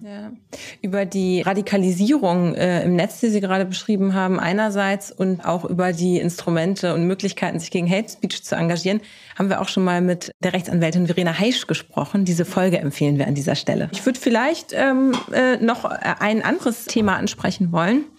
Ja. 0.01 0.33
Über 0.83 1.07
die 1.07 1.41
Radikalisierung 1.41 2.55
äh, 2.55 2.85
im 2.85 2.95
Netz, 2.95 3.21
die 3.21 3.29
Sie 3.29 3.41
gerade 3.41 3.65
beschrieben 3.65 4.13
haben, 4.13 4.39
einerseits 4.39 5.11
und 5.11 5.45
auch 5.47 5.65
über 5.65 5.93
die 5.93 6.19
Instrumente 6.19 6.95
und 6.95 7.07
Möglichkeiten, 7.07 7.59
sich 7.59 7.71
gegen 7.71 7.91
Hate 7.91 8.11
Speech 8.11 8.45
zu 8.45 8.55
engagieren, 8.55 9.01
haben 9.39 9.49
wir 9.49 9.61
auch 9.61 9.69
schon 9.69 9.85
mal 9.85 10.03
mit 10.03 10.31
der 10.41 10.53
Rechtsanwältin 10.53 11.07
Verena 11.07 11.39
Heisch 11.39 11.67
gesprochen. 11.67 12.25
Diese 12.25 12.45
Folge 12.45 12.79
empfehlen 12.79 13.19
wir 13.19 13.27
an 13.27 13.35
dieser 13.35 13.55
Stelle. 13.55 13.89
Ich 13.93 14.05
würde 14.05 14.21
vielleicht 14.21 14.73
ähm, 14.73 15.13
äh, 15.33 15.57
noch 15.57 15.85
ein 15.85 16.43
anderes 16.43 16.85
Thema 16.85 17.17
ansprechen 17.17 17.73
wollen 17.73 18.05
äh, 18.05 18.14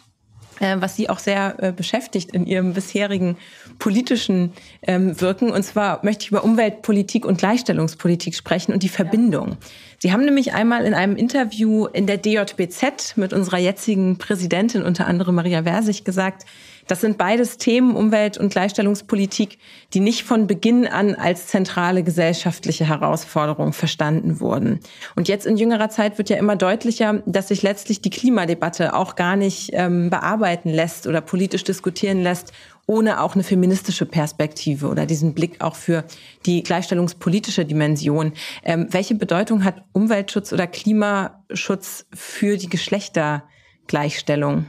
was 0.59 0.95
Sie 0.95 1.09
auch 1.09 1.19
sehr 1.19 1.55
äh, 1.59 1.71
beschäftigt 1.71 2.31
in 2.31 2.45
Ihrem 2.45 2.73
bisherigen 2.73 3.37
politischen 3.79 4.53
ähm, 4.81 5.19
Wirken. 5.19 5.51
Und 5.51 5.63
zwar 5.63 6.03
möchte 6.03 6.23
ich 6.23 6.31
über 6.31 6.43
Umweltpolitik 6.43 7.25
und 7.25 7.37
Gleichstellungspolitik 7.37 8.35
sprechen 8.35 8.73
und 8.73 8.83
die 8.83 8.89
Verbindung. 8.89 9.57
Sie 9.99 10.11
haben 10.11 10.25
nämlich 10.25 10.53
einmal 10.53 10.85
in 10.85 10.93
einem 10.93 11.15
Interview 11.15 11.85
in 11.85 12.05
der 12.05 12.17
DJBZ 12.17 13.17
mit 13.17 13.33
unserer 13.33 13.57
jetzigen 13.57 14.17
Präsidentin, 14.17 14.83
unter 14.83 15.07
anderem 15.07 15.35
Maria 15.35 15.63
Versich, 15.63 16.03
gesagt, 16.03 16.45
das 16.87 17.01
sind 17.01 17.17
beides 17.17 17.57
Themen, 17.57 17.95
Umwelt- 17.95 18.37
und 18.37 18.49
Gleichstellungspolitik, 18.49 19.57
die 19.93 19.99
nicht 19.99 20.23
von 20.23 20.47
Beginn 20.47 20.87
an 20.87 21.15
als 21.15 21.47
zentrale 21.47 22.03
gesellschaftliche 22.03 22.87
Herausforderung 22.87 23.73
verstanden 23.73 24.39
wurden. 24.39 24.79
Und 25.15 25.27
jetzt 25.27 25.45
in 25.45 25.57
jüngerer 25.57 25.89
Zeit 25.89 26.17
wird 26.17 26.29
ja 26.29 26.37
immer 26.37 26.55
deutlicher, 26.55 27.21
dass 27.25 27.49
sich 27.49 27.63
letztlich 27.63 28.01
die 28.01 28.09
Klimadebatte 28.09 28.93
auch 28.93 29.15
gar 29.15 29.35
nicht 29.35 29.71
ähm, 29.73 30.09
bearbeiten 30.09 30.69
lässt 30.69 31.07
oder 31.07 31.21
politisch 31.21 31.63
diskutieren 31.63 32.21
lässt, 32.21 32.53
ohne 32.87 33.21
auch 33.21 33.33
eine 33.33 33.43
feministische 33.43 34.05
Perspektive 34.05 34.87
oder 34.87 35.07
diesen 35.07 35.33
Blick 35.33 35.61
auch 35.61 35.75
für 35.75 36.03
die 36.45 36.61
gleichstellungspolitische 36.61 37.65
Dimension. 37.65 38.33
Ähm, 38.63 38.87
welche 38.91 39.15
Bedeutung 39.15 39.63
hat 39.63 39.83
Umweltschutz 39.91 40.53
oder 40.53 40.67
Klimaschutz 40.67 42.05
für 42.13 42.57
die 42.57 42.69
Geschlechtergleichstellung? 42.69 44.67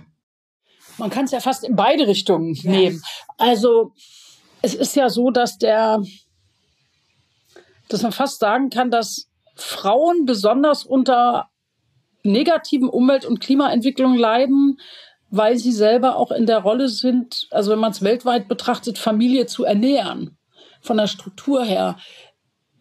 Man 0.99 1.11
kann 1.11 1.25
es 1.27 1.31
ja 1.31 1.41
fast 1.41 1.65
in 1.65 1.77
beide 1.77 2.07
Richtungen 2.07 2.55
ja. 2.55 2.71
nehmen. 2.71 3.03
Also 3.39 3.93
es 4.63 4.75
ist 4.75 4.97
ja 4.97 5.09
so, 5.09 5.31
dass 5.31 5.59
der, 5.59 6.03
dass 7.89 8.03
man 8.03 8.13
fast 8.13 8.41
sagen 8.41 8.71
kann, 8.71 8.91
dass 8.91 9.29
Frauen 9.55 10.25
besonders 10.27 10.85
unter 10.85 11.49
negativen 12.23 12.89
Umwelt- 12.89 13.25
und 13.25 13.41
Klimaentwicklungen 13.41 14.19
leiden, 14.19 14.79
weil 15.31 15.59
sie 15.59 15.73
selber 15.73 16.17
auch 16.17 16.31
in 16.31 16.47
der 16.47 16.59
Rolle 16.59 16.89
sind, 16.89 17.47
also 17.51 17.71
wenn 17.73 17.79
man 17.79 17.93
es 17.93 18.03
weltweit 18.03 18.49
betrachtet, 18.49 18.99
Familie 18.99 19.47
zu 19.47 19.65
ernähren, 19.65 20.37
von 20.81 20.97
der 20.97 21.07
Struktur 21.07 21.65
her 21.65 21.97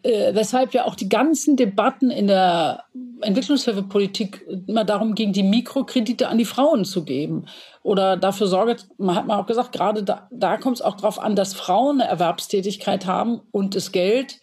äh, 0.06 0.34
weshalb 0.34 0.72
ja 0.72 0.84
auch 0.84 0.94
die 0.94 1.08
ganzen 1.08 1.56
Debatten 1.56 2.10
in 2.10 2.28
der 2.28 2.84
Entwicklungshilfepolitik 3.22 4.46
immer 4.68 4.84
darum 4.84 5.16
ging, 5.16 5.32
die 5.32 5.42
Mikrokredite 5.42 6.28
an 6.28 6.38
die 6.38 6.44
Frauen 6.44 6.84
zu 6.84 7.04
geben. 7.04 7.46
Oder 7.86 8.16
dafür 8.16 8.48
Sorge, 8.48 8.78
man 8.98 9.14
hat 9.14 9.28
mal 9.28 9.38
auch 9.38 9.46
gesagt, 9.46 9.70
gerade 9.70 10.02
da, 10.02 10.26
da 10.32 10.56
kommt 10.56 10.78
es 10.78 10.82
auch 10.82 10.96
darauf 10.96 11.20
an, 11.20 11.36
dass 11.36 11.54
Frauen 11.54 12.00
eine 12.00 12.10
Erwerbstätigkeit 12.10 13.06
haben 13.06 13.42
und 13.52 13.76
das 13.76 13.92
Geld. 13.92 14.40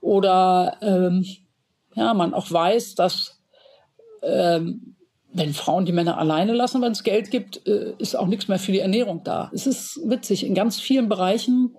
Oder 0.00 0.76
ähm, 0.80 1.26
ja, 1.96 2.14
man 2.14 2.34
auch 2.34 2.52
weiß, 2.52 2.94
dass 2.94 3.42
ähm, 4.22 4.94
wenn 5.32 5.54
Frauen 5.54 5.86
die 5.86 5.92
Männer 5.92 6.18
alleine 6.18 6.52
lassen, 6.52 6.80
wenn 6.80 6.92
es 6.92 7.02
Geld 7.02 7.32
gibt, 7.32 7.66
äh, 7.66 7.94
ist 7.98 8.14
auch 8.14 8.28
nichts 8.28 8.46
mehr 8.46 8.60
für 8.60 8.70
die 8.70 8.78
Ernährung 8.78 9.24
da. 9.24 9.50
Es 9.52 9.66
ist 9.66 9.98
witzig, 10.04 10.46
in 10.46 10.54
ganz 10.54 10.78
vielen 10.78 11.08
Bereichen 11.08 11.76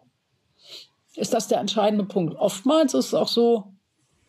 ist 1.15 1.33
das 1.33 1.47
der 1.47 1.61
entscheidende 1.61 2.03
Punkt. 2.03 2.35
Oftmals 2.35 2.93
ist 2.93 3.05
es 3.05 3.13
auch 3.13 3.29
so, 3.29 3.71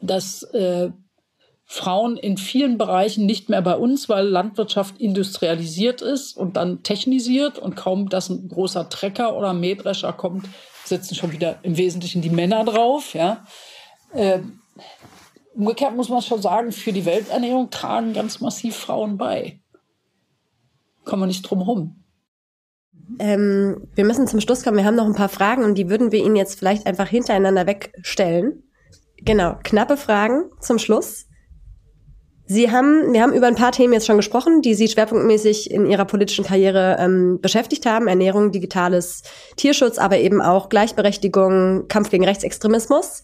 dass 0.01 0.45
äh, 0.53 0.93
Frauen 1.73 2.17
in 2.17 2.37
vielen 2.37 2.79
Bereichen 2.79 3.27
nicht 3.27 3.49
mehr 3.49 3.63
bei 3.63 3.77
uns, 3.77 4.09
weil 4.09 4.27
Landwirtschaft 4.27 5.01
industrialisiert 5.01 6.03
ist 6.03 6.37
und 6.37 6.57
dann 6.57 6.83
technisiert 6.83 7.61
und 7.61 7.77
kaum, 7.77 8.09
dass 8.09 8.29
ein 8.29 8.49
großer 8.49 8.89
Trecker 8.89 9.37
oder 9.37 9.55
Mähdrescher 9.55 10.13
kommt, 10.13 10.49
sitzen 10.85 11.15
schon 11.15 11.31
wieder 11.31 11.61
im 11.63 11.77
Wesentlichen 11.77 12.23
die 12.23 12.31
Männer 12.31 12.65
drauf. 12.65 13.15
Ja. 13.15 13.45
Äh, 14.13 14.41
umgekehrt 15.55 15.95
muss 15.95 16.09
man 16.09 16.23
schon 16.23 16.43
sagen, 16.43 16.73
für 16.73 16.93
die 16.93 17.05
Welternährung 17.05 17.71
tragen 17.71 18.15
ganz 18.15 18.41
massiv 18.41 18.75
Frauen 18.75 19.17
bei. 19.17 19.61
Kommen 21.05 21.23
wir 21.23 21.27
nicht 21.29 21.43
drum 21.43 21.61
herum. 21.61 22.05
Ähm, 23.21 23.87
wir 23.95 24.05
müssen 24.05 24.27
zum 24.27 24.41
Schluss 24.41 24.65
kommen. 24.65 24.77
Wir 24.77 24.85
haben 24.85 24.97
noch 24.97 25.07
ein 25.07 25.15
paar 25.15 25.29
Fragen 25.29 25.63
und 25.63 25.77
die 25.77 25.89
würden 25.89 26.11
wir 26.11 26.25
Ihnen 26.25 26.35
jetzt 26.35 26.59
vielleicht 26.59 26.89
einfach 26.89 27.07
hintereinander 27.07 27.69
wegstellen. 27.69 28.65
Genau, 29.19 29.57
knappe 29.63 29.97
Fragen 29.97 30.51
zum 30.59 30.81
Schluss. 30.81 31.30
Sie 32.53 32.73
haben, 32.73 33.13
wir 33.13 33.23
haben 33.23 33.33
über 33.33 33.47
ein 33.47 33.55
paar 33.55 33.71
Themen 33.71 33.93
jetzt 33.93 34.09
schon 34.09 34.17
gesprochen, 34.17 34.61
die 34.61 34.75
Sie 34.75 34.89
schwerpunktmäßig 34.89 35.71
in 35.71 35.87
Ihrer 35.87 36.05
politischen 36.05 36.45
Karriere 36.45 36.97
ähm, 36.99 37.39
beschäftigt 37.41 37.87
haben. 37.87 38.09
Ernährung, 38.09 38.51
digitales 38.51 39.23
Tierschutz, 39.55 39.99
aber 39.99 40.19
eben 40.19 40.43
auch 40.43 40.69
Gleichberechtigung, 40.69 41.87
Kampf 41.87 42.11
gegen 42.11 42.25
Rechtsextremismus. 42.25 43.23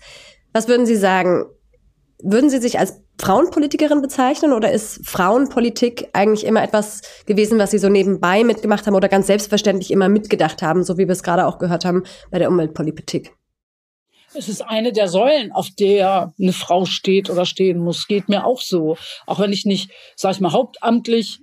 Was 0.53 0.69
würden 0.69 0.87
Sie 0.87 0.95
sagen? 0.95 1.47
Würden 2.23 2.51
Sie 2.51 2.59
sich 2.59 2.79
als 2.79 3.03
Frauenpolitikerin 3.21 4.01
bezeichnen 4.01 4.53
oder 4.53 4.71
ist 4.71 5.05
Frauenpolitik 5.05 6.09
eigentlich 6.13 6.47
immer 6.47 6.63
etwas 6.63 7.03
gewesen, 7.27 7.59
was 7.59 7.73
Sie 7.73 7.79
so 7.79 7.89
nebenbei 7.89 8.45
mitgemacht 8.45 8.87
haben 8.87 8.95
oder 8.95 9.09
ganz 9.09 9.27
selbstverständlich 9.27 9.91
immer 9.91 10.09
mitgedacht 10.09 10.63
haben, 10.63 10.85
so 10.85 10.99
wie 10.99 11.09
wir 11.09 11.13
es 11.13 11.25
gerade 11.25 11.47
auch 11.47 11.59
gehört 11.59 11.85
haben 11.85 12.05
bei 12.31 12.39
der 12.39 12.49
Umweltpolitik? 12.49 13.36
Es 14.37 14.49
ist 14.49 14.63
eine 14.63 14.93
der 14.93 15.09
Säulen, 15.09 15.53
auf 15.53 15.71
der 15.71 16.33
eine 16.39 16.53
Frau 16.53 16.85
steht 16.85 17.31
oder 17.31 17.45
stehen 17.45 17.79
muss. 17.79 18.07
Geht 18.07 18.29
mir 18.29 18.45
auch 18.45 18.61
so. 18.61 18.97
Auch 19.27 19.41
wenn 19.41 19.53
ich 19.53 19.65
nicht, 19.65 19.91
sag 20.15 20.33
ich 20.33 20.41
mal, 20.41 20.53
hauptamtlich 20.53 21.41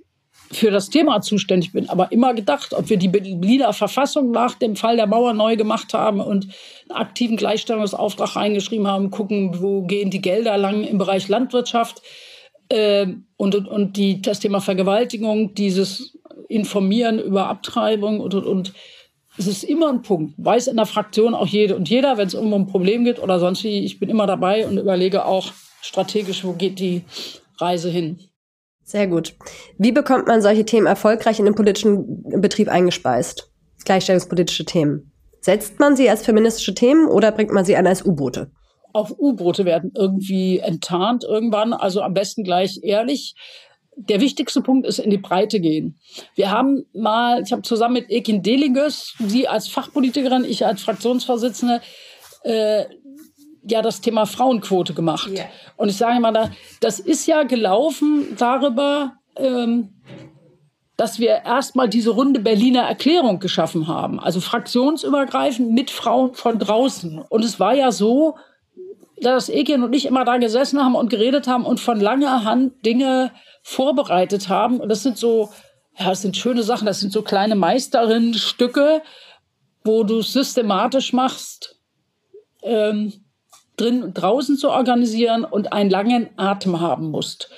für 0.52 0.70
das 0.70 0.90
Thema 0.90 1.20
zuständig 1.20 1.72
bin, 1.72 1.88
aber 1.88 2.12
immer 2.12 2.34
gedacht, 2.34 2.74
ob 2.74 2.88
wir 2.88 2.96
die 2.96 3.08
Berliner 3.08 3.72
Verfassung 3.72 4.30
nach 4.30 4.54
dem 4.54 4.76
Fall 4.76 4.96
der 4.96 5.06
Mauer 5.06 5.32
neu 5.32 5.56
gemacht 5.56 5.94
haben 5.94 6.20
und 6.20 6.48
einen 6.88 6.98
aktiven 6.98 7.36
Gleichstellungsauftrag 7.36 8.36
reingeschrieben 8.36 8.86
haben, 8.86 9.10
gucken, 9.10 9.60
wo 9.60 9.82
gehen 9.82 10.10
die 10.10 10.20
Gelder 10.20 10.56
lang 10.56 10.84
im 10.84 10.98
Bereich 10.98 11.28
Landwirtschaft 11.28 12.02
äh, 12.68 13.06
und, 13.36 13.54
und, 13.54 13.68
und 13.68 13.96
die, 13.96 14.22
das 14.22 14.40
Thema 14.40 14.60
Vergewaltigung, 14.60 15.54
dieses 15.54 16.18
Informieren 16.48 17.18
über 17.18 17.48
Abtreibung 17.48 18.20
und, 18.20 18.34
und, 18.34 18.46
und 18.46 18.72
es 19.36 19.46
ist 19.46 19.64
immer 19.64 19.88
ein 19.88 20.02
Punkt. 20.02 20.34
Weiß 20.36 20.66
in 20.68 20.76
der 20.76 20.86
Fraktion 20.86 21.34
auch 21.34 21.46
jede 21.46 21.76
und 21.76 21.88
jeder, 21.88 22.16
wenn 22.16 22.26
es 22.26 22.34
irgendwo 22.34 22.56
ein 22.56 22.66
Problem 22.66 23.04
gibt 23.04 23.20
oder 23.20 23.38
sonst 23.40 23.64
wie, 23.64 23.84
ich 23.84 23.98
bin 23.98 24.08
immer 24.08 24.26
dabei 24.26 24.66
und 24.66 24.78
überlege 24.78 25.24
auch 25.24 25.52
strategisch, 25.80 26.44
wo 26.44 26.52
geht 26.52 26.78
die 26.78 27.02
Reise 27.58 27.90
hin. 27.90 28.20
Sehr 28.84 29.06
gut. 29.06 29.34
Wie 29.78 29.92
bekommt 29.92 30.26
man 30.26 30.42
solche 30.42 30.64
Themen 30.64 30.86
erfolgreich 30.86 31.38
in 31.38 31.46
den 31.46 31.54
politischen 31.54 32.22
Betrieb 32.40 32.68
eingespeist? 32.68 33.50
Gleichstellungspolitische 33.84 34.64
Themen. 34.64 35.12
Setzt 35.40 35.80
man 35.80 35.96
sie 35.96 36.08
als 36.08 36.24
feministische 36.24 36.74
Themen 36.74 37.06
oder 37.06 37.32
bringt 37.32 37.52
man 37.52 37.64
sie 37.64 37.76
an 37.76 37.86
als 37.86 38.04
U-Boote? 38.04 38.50
Auch 38.92 39.10
U-Boote 39.10 39.64
werden 39.64 39.92
irgendwie 39.94 40.58
enttarnt 40.58 41.24
irgendwann, 41.24 41.72
also 41.72 42.00
am 42.00 42.14
besten 42.14 42.44
gleich 42.44 42.78
ehrlich. 42.82 43.34
Der 43.96 44.20
wichtigste 44.20 44.60
Punkt 44.60 44.86
ist 44.86 44.98
in 44.98 45.10
die 45.10 45.18
Breite 45.18 45.60
gehen. 45.60 45.98
Wir 46.34 46.50
haben 46.50 46.84
mal, 46.92 47.42
ich 47.42 47.52
habe 47.52 47.62
zusammen 47.62 47.94
mit 47.94 48.10
Ekin 48.10 48.42
Deliges, 48.42 49.14
sie 49.18 49.46
als 49.46 49.68
Fachpolitikerin, 49.68 50.44
ich 50.44 50.66
als 50.66 50.82
Fraktionsvorsitzende, 50.82 51.80
äh, 52.42 52.84
ja 53.66 53.82
das 53.82 54.00
Thema 54.00 54.26
Frauenquote 54.26 54.94
gemacht. 54.94 55.30
Yeah. 55.30 55.46
Und 55.76 55.88
ich 55.88 55.96
sage 55.96 56.20
mal, 56.20 56.50
das 56.80 57.00
ist 57.00 57.26
ja 57.26 57.44
gelaufen 57.44 58.36
darüber, 58.38 59.14
ähm, 59.36 59.94
dass 60.96 61.18
wir 61.18 61.44
erstmal 61.44 61.88
diese 61.88 62.10
runde 62.10 62.40
Berliner 62.40 62.82
Erklärung 62.82 63.40
geschaffen 63.40 63.88
haben, 63.88 64.20
also 64.20 64.40
fraktionsübergreifend 64.40 65.72
mit 65.72 65.90
Frauen 65.90 66.34
von 66.34 66.58
draußen. 66.58 67.18
Und 67.28 67.44
es 67.44 67.58
war 67.58 67.74
ja 67.74 67.90
so, 67.90 68.36
dass 69.20 69.48
Ekin 69.48 69.82
und 69.82 69.92
ich 69.92 70.06
immer 70.06 70.24
da 70.24 70.36
gesessen 70.36 70.84
haben 70.84 70.94
und 70.94 71.10
geredet 71.10 71.48
haben 71.48 71.64
und 71.64 71.80
von 71.80 71.98
langer 71.98 72.44
Hand 72.44 72.84
Dinge 72.84 73.32
vorbereitet 73.64 74.48
haben. 74.50 74.78
Und 74.78 74.90
das 74.90 75.02
sind 75.02 75.18
so, 75.18 75.50
ja, 75.98 76.10
das 76.10 76.22
sind 76.22 76.36
schöne 76.36 76.62
Sachen, 76.62 76.86
das 76.86 77.00
sind 77.00 77.12
so 77.12 77.22
kleine 77.22 77.56
Meisterinnenstücke, 77.56 79.02
wo 79.82 80.04
du 80.04 80.22
systematisch 80.22 81.12
machst. 81.12 81.80
Ähm, 82.62 83.12
drin 83.76 84.04
und 84.04 84.14
draußen 84.14 84.56
zu 84.56 84.70
organisieren 84.70 85.44
und 85.44 85.72
einen 85.72 85.90
langen 85.90 86.28
Atem 86.36 86.80
haben 86.80 87.10
musst. 87.10 87.50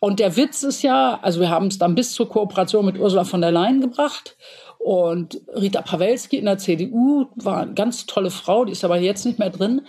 Und 0.00 0.20
der 0.20 0.36
Witz 0.36 0.62
ist 0.62 0.82
ja, 0.82 1.18
also 1.20 1.40
wir 1.40 1.50
haben 1.50 1.66
es 1.66 1.78
dann 1.78 1.94
bis 1.94 2.12
zur 2.12 2.28
Kooperation 2.28 2.86
mit 2.86 2.98
Ursula 2.98 3.24
von 3.24 3.40
der 3.40 3.50
Leyen 3.50 3.80
gebracht. 3.80 4.36
Und 4.78 5.40
Rita 5.54 5.82
Pawelski 5.82 6.38
in 6.38 6.44
der 6.44 6.58
CDU 6.58 7.26
war 7.34 7.62
eine 7.62 7.74
ganz 7.74 8.06
tolle 8.06 8.30
Frau, 8.30 8.64
die 8.64 8.72
ist 8.72 8.84
aber 8.84 8.96
jetzt 8.98 9.26
nicht 9.26 9.38
mehr 9.38 9.50
drin. 9.50 9.82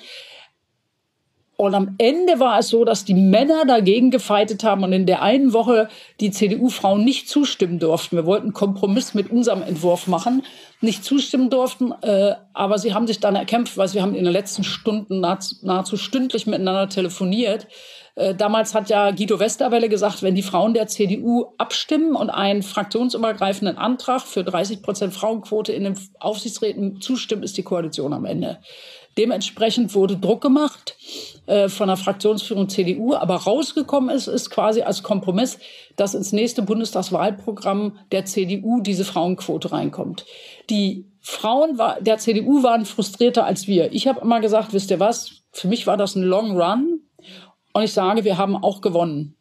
Und 1.59 1.75
am 1.75 1.95
Ende 1.97 2.39
war 2.39 2.59
es 2.59 2.69
so, 2.69 2.85
dass 2.85 3.03
die 3.03 3.13
Männer 3.13 3.65
dagegen 3.65 4.11
gefeitet 4.11 4.63
haben 4.63 4.81
und 4.85 4.93
in 4.93 5.05
der 5.05 5.21
einen 5.21 5.51
Woche 5.51 5.89
die 6.21 6.31
CDU-Frauen 6.31 7.03
nicht 7.03 7.27
zustimmen 7.27 7.79
durften. 7.79 8.15
Wir 8.15 8.25
wollten 8.25 8.53
Kompromiss 8.53 9.13
mit 9.13 9.29
unserem 9.29 9.61
Entwurf 9.63 10.07
machen, 10.07 10.43
nicht 10.79 11.03
zustimmen 11.03 11.49
durften, 11.49 11.91
äh, 12.01 12.35
aber 12.53 12.77
sie 12.77 12.93
haben 12.93 13.07
sich 13.07 13.19
dann 13.19 13.35
erkämpft, 13.35 13.75
weil 13.75 13.93
wir 13.93 14.01
haben 14.01 14.15
in 14.15 14.23
den 14.23 14.31
letzten 14.31 14.63
Stunden 14.63 15.19
nahezu, 15.19 15.97
stündlich 15.97 16.47
miteinander 16.47 16.87
telefoniert. 16.87 17.67
Äh, 18.15 18.35
damals 18.35 18.73
hat 18.73 18.89
ja 18.89 19.11
Guido 19.11 19.41
Westerwelle 19.41 19.89
gesagt, 19.89 20.23
wenn 20.23 20.35
die 20.35 20.43
Frauen 20.43 20.73
der 20.73 20.87
CDU 20.87 21.47
abstimmen 21.57 22.15
und 22.15 22.29
einen 22.29 22.63
fraktionsübergreifenden 22.63 23.77
Antrag 23.77 24.21
für 24.21 24.45
30 24.45 24.81
Prozent 24.81 25.13
Frauenquote 25.13 25.73
in 25.73 25.83
den 25.83 25.99
Aufsichtsräten 26.21 27.01
zustimmen, 27.01 27.43
ist 27.43 27.57
die 27.57 27.63
Koalition 27.63 28.13
am 28.13 28.23
Ende. 28.23 28.59
Dementsprechend 29.17 29.95
wurde 29.95 30.15
Druck 30.15 30.39
gemacht 30.39 30.95
von 31.69 31.87
der 31.87 31.97
Fraktionsführung 31.97 32.69
CDU, 32.69 33.15
aber 33.15 33.35
rausgekommen 33.35 34.15
ist, 34.15 34.27
ist 34.27 34.49
quasi 34.49 34.81
als 34.81 35.03
Kompromiss, 35.03 35.57
dass 35.95 36.13
ins 36.13 36.31
nächste 36.31 36.61
Bundestagswahlprogramm 36.61 37.97
der 38.11 38.25
CDU 38.25 38.81
diese 38.81 39.05
Frauenquote 39.05 39.71
reinkommt. 39.71 40.25
Die 40.69 41.05
Frauen 41.21 41.79
der 42.01 42.17
CDU 42.17 42.63
waren 42.63 42.85
frustrierter 42.85 43.45
als 43.45 43.67
wir. 43.67 43.91
Ich 43.93 44.07
habe 44.07 44.21
immer 44.21 44.39
gesagt, 44.39 44.73
wisst 44.73 44.91
ihr 44.91 44.99
was, 44.99 45.41
für 45.51 45.67
mich 45.67 45.87
war 45.87 45.97
das 45.97 46.15
ein 46.15 46.23
Long 46.23 46.59
Run 46.59 47.01
und 47.73 47.83
ich 47.83 47.93
sage, 47.93 48.23
wir 48.23 48.37
haben 48.37 48.55
auch 48.55 48.81
gewonnen 48.81 49.35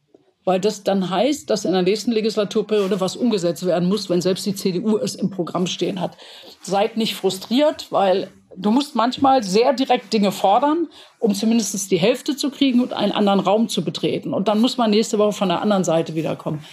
weil 0.48 0.60
das 0.60 0.82
dann 0.82 1.10
heißt, 1.10 1.50
dass 1.50 1.66
in 1.66 1.72
der 1.72 1.82
nächsten 1.82 2.10
Legislaturperiode 2.10 3.02
was 3.02 3.16
umgesetzt 3.16 3.66
werden 3.66 3.86
muss, 3.86 4.08
wenn 4.08 4.22
selbst 4.22 4.46
die 4.46 4.54
CDU 4.54 4.96
es 4.96 5.14
im 5.14 5.28
Programm 5.28 5.66
stehen 5.66 6.00
hat. 6.00 6.16
Seid 6.62 6.96
nicht 6.96 7.16
frustriert, 7.16 7.88
weil 7.90 8.30
du 8.58 8.70
musst 8.70 8.94
manchmal 8.94 9.42
sehr 9.42 9.72
direkt 9.72 10.12
Dinge 10.12 10.32
fordern, 10.32 10.88
um 11.18 11.34
zumindest 11.34 11.90
die 11.90 11.98
Hälfte 11.98 12.36
zu 12.36 12.50
kriegen 12.50 12.80
und 12.80 12.92
einen 12.92 13.12
anderen 13.12 13.40
Raum 13.40 13.68
zu 13.68 13.84
betreten. 13.84 14.34
Und 14.34 14.48
dann 14.48 14.60
muss 14.60 14.76
man 14.76 14.90
nächste 14.90 15.18
Woche 15.18 15.32
von 15.32 15.48
der 15.48 15.62
anderen 15.62 15.84
Seite 15.84 16.14
wiederkommen. 16.14 16.64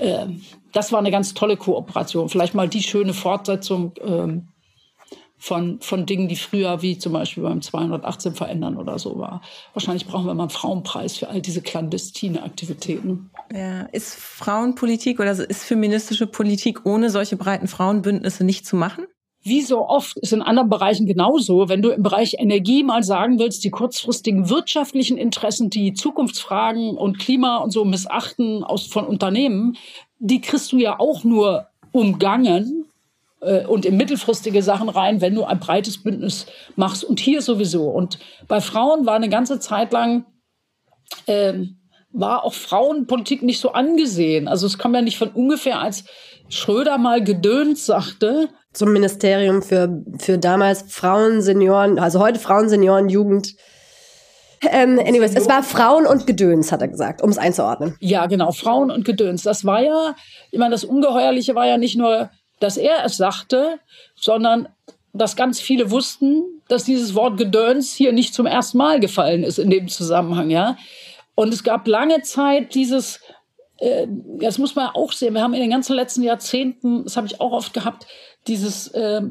Ähm, 0.00 0.42
das 0.72 0.92
war 0.92 0.98
eine 0.98 1.10
ganz 1.10 1.34
tolle 1.34 1.56
Kooperation. 1.56 2.28
Vielleicht 2.28 2.54
mal 2.54 2.68
die 2.68 2.82
schöne 2.82 3.14
Fortsetzung 3.14 3.92
ähm, 4.00 4.48
von, 5.38 5.80
von 5.80 6.06
Dingen, 6.06 6.28
die 6.28 6.36
früher 6.36 6.82
wie 6.82 6.98
zum 6.98 7.12
Beispiel 7.12 7.42
beim 7.42 7.62
218 7.62 8.34
verändern 8.34 8.76
oder 8.76 8.98
so 8.98 9.18
war. 9.18 9.42
Wahrscheinlich 9.74 10.06
brauchen 10.06 10.26
wir 10.26 10.34
mal 10.34 10.44
einen 10.44 10.50
Frauenpreis 10.50 11.18
für 11.18 11.28
all 11.28 11.42
diese 11.42 11.62
clandestine 11.62 12.42
Aktivitäten. 12.42 13.30
Ja, 13.52 13.82
ist 13.92 14.14
Frauenpolitik 14.14 15.18
oder 15.18 15.32
ist 15.32 15.64
feministische 15.64 16.26
Politik 16.26 16.86
ohne 16.86 17.10
solche 17.10 17.36
breiten 17.36 17.66
Frauenbündnisse 17.66 18.44
nicht 18.44 18.66
zu 18.66 18.76
machen? 18.76 19.06
Wie 19.44 19.62
so 19.62 19.88
oft 19.88 20.16
ist 20.18 20.32
in 20.32 20.40
anderen 20.40 20.68
Bereichen 20.68 21.06
genauso. 21.06 21.68
Wenn 21.68 21.82
du 21.82 21.90
im 21.90 22.02
Bereich 22.02 22.36
Energie 22.38 22.84
mal 22.84 23.02
sagen 23.02 23.40
willst, 23.40 23.64
die 23.64 23.70
kurzfristigen 23.70 24.48
wirtschaftlichen 24.48 25.18
Interessen, 25.18 25.68
die 25.68 25.94
Zukunftsfragen 25.94 26.96
und 26.96 27.18
Klima 27.18 27.56
und 27.56 27.72
so 27.72 27.84
missachten 27.84 28.62
aus, 28.62 28.86
von 28.86 29.04
Unternehmen, 29.04 29.76
die 30.20 30.40
kriegst 30.40 30.70
du 30.70 30.78
ja 30.78 31.00
auch 31.00 31.24
nur 31.24 31.66
umgangen 31.90 32.84
äh, 33.40 33.66
und 33.66 33.84
in 33.84 33.96
mittelfristige 33.96 34.62
Sachen 34.62 34.88
rein, 34.88 35.20
wenn 35.20 35.34
du 35.34 35.42
ein 35.42 35.58
breites 35.58 36.02
Bündnis 36.02 36.46
machst. 36.76 37.02
Und 37.02 37.18
hier 37.18 37.42
sowieso. 37.42 37.88
Und 37.88 38.20
bei 38.46 38.60
Frauen 38.60 39.06
war 39.06 39.14
eine 39.14 39.28
ganze 39.28 39.58
Zeit 39.58 39.92
lang, 39.92 40.24
äh, 41.26 41.54
war 42.12 42.44
auch 42.44 42.54
Frauenpolitik 42.54 43.42
nicht 43.42 43.58
so 43.58 43.72
angesehen. 43.72 44.46
Also 44.46 44.66
es 44.66 44.78
kam 44.78 44.94
ja 44.94 45.02
nicht 45.02 45.18
von 45.18 45.30
ungefähr, 45.30 45.80
als 45.80 46.04
Schröder 46.52 46.98
mal 46.98 47.24
gedönt 47.24 47.78
sagte, 47.78 48.50
zum 48.74 48.92
Ministerium 48.92 49.62
für, 49.62 50.02
für 50.18 50.36
damals 50.36 50.84
Frauen, 50.88 51.40
Senioren, 51.40 51.98
also 51.98 52.20
heute 52.20 52.38
Frauen, 52.38 52.68
Senioren, 52.68 53.08
Jugend. 53.08 53.54
Ähm, 54.60 54.98
anyways, 54.98 55.34
es 55.34 55.48
war 55.48 55.62
Frauen 55.62 56.06
und 56.06 56.26
Gedöns, 56.26 56.70
hat 56.70 56.82
er 56.82 56.88
gesagt, 56.88 57.22
um 57.22 57.30
es 57.30 57.38
einzuordnen. 57.38 57.96
Ja, 58.00 58.26
genau, 58.26 58.52
Frauen 58.52 58.90
und 58.90 59.06
Gedöns. 59.06 59.42
Das 59.42 59.64
war 59.64 59.82
ja, 59.82 60.14
ich 60.50 60.58
meine, 60.58 60.72
das 60.72 60.84
Ungeheuerliche 60.84 61.54
war 61.54 61.66
ja 61.66 61.78
nicht 61.78 61.96
nur, 61.96 62.30
dass 62.60 62.76
er 62.76 63.02
es 63.02 63.16
sagte, 63.16 63.78
sondern 64.14 64.68
dass 65.14 65.36
ganz 65.36 65.58
viele 65.58 65.90
wussten, 65.90 66.44
dass 66.68 66.84
dieses 66.84 67.14
Wort 67.14 67.38
Gedöns 67.38 67.92
hier 67.94 68.12
nicht 68.12 68.34
zum 68.34 68.44
ersten 68.44 68.76
Mal 68.76 69.00
gefallen 69.00 69.42
ist 69.42 69.58
in 69.58 69.70
dem 69.70 69.88
Zusammenhang, 69.88 70.50
ja. 70.50 70.76
Und 71.34 71.52
es 71.54 71.64
gab 71.64 71.88
lange 71.88 72.20
Zeit 72.22 72.74
dieses, 72.74 73.20
äh, 73.82 74.06
das 74.38 74.58
muss 74.58 74.76
man 74.76 74.90
auch 74.94 75.12
sehen, 75.12 75.34
wir 75.34 75.42
haben 75.42 75.54
in 75.54 75.60
den 75.60 75.70
ganzen 75.70 75.94
letzten 75.94 76.22
Jahrzehnten, 76.22 77.02
das 77.04 77.16
habe 77.16 77.26
ich 77.26 77.40
auch 77.40 77.52
oft 77.52 77.74
gehabt, 77.74 78.06
dieses 78.46 78.88
äh, 78.88 79.22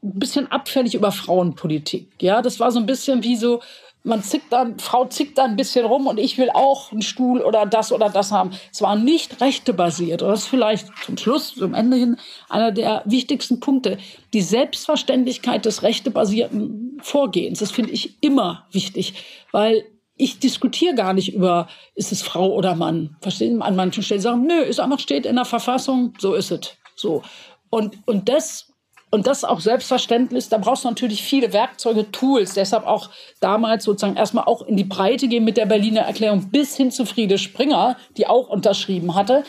bisschen 0.00 0.50
abfällig 0.50 0.94
über 0.94 1.12
Frauenpolitik. 1.12 2.10
Ja, 2.20 2.40
das 2.40 2.60
war 2.60 2.70
so 2.70 2.78
ein 2.78 2.86
bisschen 2.86 3.22
wie 3.22 3.36
so, 3.36 3.60
man 4.04 4.22
zickt 4.22 4.52
dann, 4.52 4.78
Frau 4.78 5.04
zickt 5.06 5.36
da 5.36 5.44
ein 5.44 5.56
bisschen 5.56 5.84
rum 5.84 6.06
und 6.06 6.18
ich 6.18 6.38
will 6.38 6.48
auch 6.50 6.92
einen 6.92 7.02
Stuhl 7.02 7.42
oder 7.42 7.66
das 7.66 7.92
oder 7.92 8.08
das 8.08 8.30
haben. 8.32 8.52
Es 8.72 8.80
war 8.80 8.96
nicht 8.96 9.40
rechtebasiert. 9.40 10.22
Und 10.22 10.28
das 10.28 10.42
ist 10.42 10.48
vielleicht 10.48 10.88
zum 11.04 11.18
Schluss, 11.18 11.54
zum 11.56 11.74
Ende 11.74 11.96
hin, 11.96 12.16
einer 12.48 12.70
der 12.70 13.02
wichtigsten 13.04 13.58
Punkte. 13.60 13.98
Die 14.32 14.42
Selbstverständlichkeit 14.42 15.64
des 15.64 15.82
rechtebasierten 15.82 17.00
Vorgehens. 17.02 17.58
Das 17.58 17.72
finde 17.72 17.90
ich 17.90 18.22
immer 18.22 18.66
wichtig, 18.70 19.14
weil 19.50 19.84
ich 20.16 20.38
diskutiere 20.38 20.94
gar 20.94 21.12
nicht 21.12 21.34
über, 21.34 21.68
ist 21.94 22.12
es 22.12 22.22
Frau 22.22 22.52
oder 22.52 22.74
Mann. 22.74 23.16
Verstehen? 23.20 23.60
An 23.62 23.76
manchen 23.76 24.02
Stellen 24.02 24.20
sagen, 24.20 24.46
nö, 24.46 24.60
ist 24.60 24.80
einfach 24.80 24.98
steht 24.98 25.26
in 25.26 25.36
der 25.36 25.44
Verfassung, 25.44 26.14
so 26.18 26.34
ist 26.34 26.50
es. 26.50 26.76
So. 26.96 27.22
Und, 27.68 27.98
und 28.06 28.28
das 28.28 28.72
und 29.10 29.26
das 29.26 29.44
auch 29.44 29.60
selbstverständlich, 29.60 30.48
da 30.48 30.58
brauchst 30.58 30.84
du 30.84 30.88
natürlich 30.88 31.22
viele 31.22 31.52
Werkzeuge, 31.52 32.10
Tools. 32.10 32.54
Deshalb 32.54 32.86
auch 32.86 33.10
damals 33.40 33.84
sozusagen 33.84 34.16
erstmal 34.16 34.44
auch 34.44 34.62
in 34.62 34.76
die 34.76 34.84
Breite 34.84 35.28
gehen 35.28 35.44
mit 35.44 35.56
der 35.56 35.66
Berliner 35.66 36.02
Erklärung 36.02 36.50
bis 36.50 36.76
hin 36.76 36.90
zu 36.90 37.06
Friede 37.06 37.38
Springer, 37.38 37.96
die 38.16 38.26
auch 38.26 38.48
unterschrieben 38.48 39.14
hatte. 39.14 39.44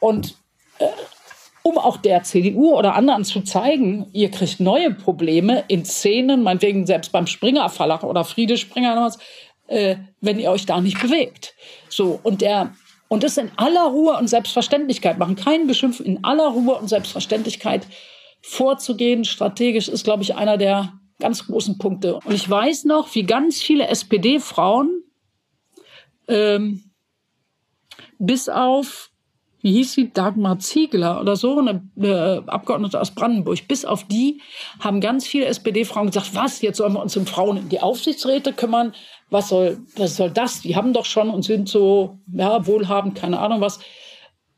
Und 0.00 0.34
äh, 0.80 0.86
um 1.62 1.78
auch 1.78 1.96
der 1.96 2.22
CDU 2.24 2.76
oder 2.76 2.94
anderen 2.94 3.24
zu 3.24 3.40
zeigen, 3.40 4.08
ihr 4.12 4.30
kriegt 4.30 4.60
neue 4.60 4.92
Probleme 4.92 5.64
in 5.68 5.84
Szenen, 5.84 6.42
meinetwegen 6.42 6.86
selbst 6.86 7.10
beim 7.10 7.26
Springer 7.26 7.68
Verlag 7.68 8.02
oder 8.02 8.24
Friede 8.24 8.56
Springer, 8.56 9.10
äh, 9.68 9.96
wenn 10.20 10.38
ihr 10.38 10.50
euch 10.50 10.66
da 10.66 10.80
nicht 10.80 11.00
bewegt. 11.00 11.54
So, 11.88 12.20
und 12.22 12.40
der 12.40 12.74
und 13.08 13.22
das 13.22 13.36
in 13.36 13.50
aller 13.56 13.84
Ruhe 13.84 14.16
und 14.18 14.28
Selbstverständlichkeit 14.28 15.18
machen. 15.18 15.36
Kein 15.36 15.66
Beschimpfen, 15.66 16.06
in 16.06 16.24
aller 16.24 16.48
Ruhe 16.48 16.74
und 16.74 16.88
Selbstverständlichkeit 16.88 17.86
vorzugehen. 18.42 19.24
Strategisch 19.24 19.88
ist, 19.88 20.04
glaube 20.04 20.24
ich, 20.24 20.34
einer 20.34 20.56
der 20.56 20.92
ganz 21.20 21.46
großen 21.46 21.78
Punkte. 21.78 22.16
Und 22.16 22.32
ich 22.32 22.48
weiß 22.48 22.84
noch, 22.84 23.14
wie 23.14 23.22
ganz 23.22 23.62
viele 23.62 23.86
SPD-Frauen 23.86 25.02
ähm, 26.28 26.90
bis 28.18 28.48
auf, 28.48 29.10
wie 29.60 29.72
hieß 29.72 29.92
sie, 29.92 30.12
Dagmar 30.12 30.58
Ziegler 30.58 31.20
oder 31.20 31.36
so, 31.36 31.58
eine, 31.58 31.88
eine 31.96 32.44
Abgeordnete 32.46 33.00
aus 33.00 33.12
Brandenburg, 33.12 33.66
bis 33.68 33.84
auf 33.84 34.04
die 34.04 34.40
haben 34.80 35.00
ganz 35.00 35.26
viele 35.26 35.46
SPD-Frauen 35.46 36.06
gesagt, 36.08 36.34
was, 36.34 36.60
jetzt 36.60 36.78
sollen 36.78 36.94
wir 36.94 37.02
uns 37.02 37.16
um 37.16 37.26
Frauen 37.26 37.56
in 37.56 37.68
die 37.68 37.80
Aufsichtsräte 37.80 38.52
kümmern, 38.52 38.94
was 39.30 39.48
soll, 39.48 39.78
was 39.96 40.16
soll 40.16 40.30
das? 40.30 40.60
Die 40.60 40.76
haben 40.76 40.92
doch 40.92 41.04
schon 41.04 41.30
und 41.30 41.42
sind 41.42 41.68
so, 41.68 42.18
ja, 42.32 42.66
wohlhabend, 42.66 43.16
keine 43.16 43.38
Ahnung 43.38 43.60
was. 43.60 43.80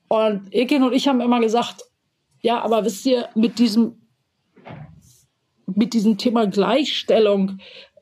Und 0.08 0.52
Ekin 0.54 0.82
und 0.82 0.92
ich 0.92 1.08
haben 1.08 1.20
immer 1.20 1.40
gesagt, 1.40 1.84
ja, 2.40 2.60
aber 2.62 2.84
wisst 2.84 3.04
ihr, 3.06 3.28
mit 3.34 3.58
diesem, 3.58 4.00
mit 5.66 5.92
diesem 5.92 6.18
Thema 6.18 6.46
Gleichstellung, 6.46 7.58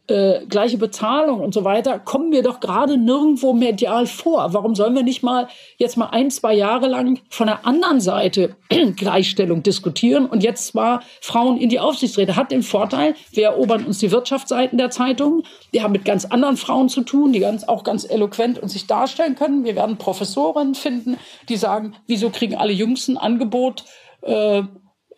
äh, 0.09 0.46
gleiche 0.46 0.78
Bezahlung 0.78 1.40
und 1.40 1.52
so 1.52 1.64
weiter, 1.64 1.98
kommen 1.98 2.32
wir 2.32 2.42
doch 2.42 2.61
gerade 2.61 2.96
nirgendwo 2.96 3.52
medial 3.52 4.07
vor. 4.07 4.52
Warum 4.52 4.74
sollen 4.74 4.94
wir 4.94 5.02
nicht 5.02 5.22
mal 5.22 5.48
jetzt 5.78 5.96
mal 5.96 6.07
ein, 6.07 6.30
zwei 6.30 6.54
Jahre 6.54 6.86
lang 6.88 7.20
von 7.28 7.48
der 7.48 7.66
anderen 7.66 8.00
Seite 8.00 8.57
Gleichstellung 8.96 9.62
diskutieren 9.62 10.26
und 10.26 10.42
jetzt 10.42 10.68
zwar 10.68 11.02
Frauen 11.20 11.59
in 11.59 11.68
die 11.68 11.80
Aufsichtsräte? 11.80 12.36
Hat 12.36 12.52
den 12.52 12.62
Vorteil, 12.62 13.14
wir 13.32 13.44
erobern 13.44 13.84
uns 13.84 13.98
die 13.98 14.12
Wirtschaftsseiten 14.12 14.78
der 14.78 14.90
Zeitungen, 14.90 15.42
die 15.74 15.82
haben 15.82 15.92
mit 15.92 16.04
ganz 16.04 16.24
anderen 16.24 16.57
Frauen 16.57 16.88
zu 16.88 17.02
tun, 17.02 17.32
die 17.32 17.40
ganz, 17.40 17.64
auch 17.64 17.82
ganz 17.82 18.09
eloquent 18.09 18.59
und 18.59 18.68
sich 18.68 18.86
darstellen 18.86 19.34
können. 19.34 19.64
Wir 19.64 19.76
werden 19.76 19.96
Professoren 19.96 20.74
finden, 20.74 21.18
die 21.48 21.57
sagen, 21.57 21.94
wieso 22.07 22.30
kriegen 22.30 22.54
alle 22.54 22.72
Jungs 22.72 23.09
ein 23.09 23.18
Angebot, 23.18 23.84
äh, 24.22 24.62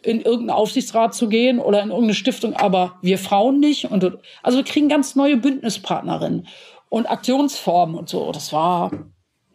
in 0.08 0.22
irgendeinen 0.22 0.56
Aufsichtsrat 0.56 1.14
zu 1.14 1.28
gehen 1.28 1.58
oder 1.58 1.82
in 1.82 1.90
irgendeine 1.90 2.14
Stiftung, 2.14 2.56
aber 2.56 2.94
wir 3.02 3.18
Frauen 3.18 3.60
nicht. 3.60 3.90
Und, 3.90 4.18
also 4.42 4.56
wir 4.56 4.64
kriegen 4.64 4.88
ganz 4.88 5.16
neue 5.16 5.36
Bündnispartnerinnen 5.36 6.46
und 6.88 7.10
Aktionsformen 7.10 7.94
und 7.94 8.08
so. 8.08 8.32
Das 8.32 8.50
war, 8.50 8.90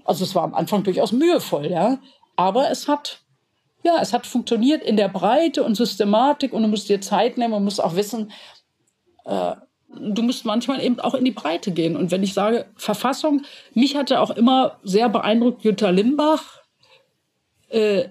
also 0.06 0.24
es 0.24 0.36
war 0.36 0.44
am 0.44 0.54
Anfang 0.54 0.84
durchaus 0.84 1.12
mühevoll, 1.12 1.72
ja. 1.72 1.98
Aber 2.36 2.70
es 2.70 2.88
hat, 2.88 3.22
ja, 3.84 3.98
es 4.00 4.14
hat 4.14 4.28
funktioniert 4.28 4.84
in 4.84 4.96
der 4.96 5.08
Breite 5.08 5.64
und 5.64 5.74
Systematik 5.74 6.54
und 6.54 6.62
du 6.62 6.68
musst 6.68 6.88
dir 6.88 7.02
Zeit 7.02 7.40
nehmen 7.40 7.56
und 7.56 7.64
musst 7.64 7.84
auch 7.84 7.96
wissen, 7.96 8.32
äh, 9.26 9.56
du 9.90 10.22
musst 10.22 10.46
manchmal 10.46 10.84
eben 10.84 11.00
auch 11.00 11.16
in 11.16 11.26
die 11.26 11.32
Breite 11.32 11.72
gehen. 11.72 11.96
Und 11.96 12.12
wenn 12.12 12.22
ich 12.22 12.36
sage 12.36 12.68
Verfassung, 12.76 13.42
mich 13.74 13.96
hatte 13.96 14.20
auch 14.20 14.30
immer 14.30 14.78
sehr 14.84 15.10
beeindruckt 15.10 15.64
Jutta 15.64 15.90
Limbach, 15.90 16.62
äh, 17.70 18.10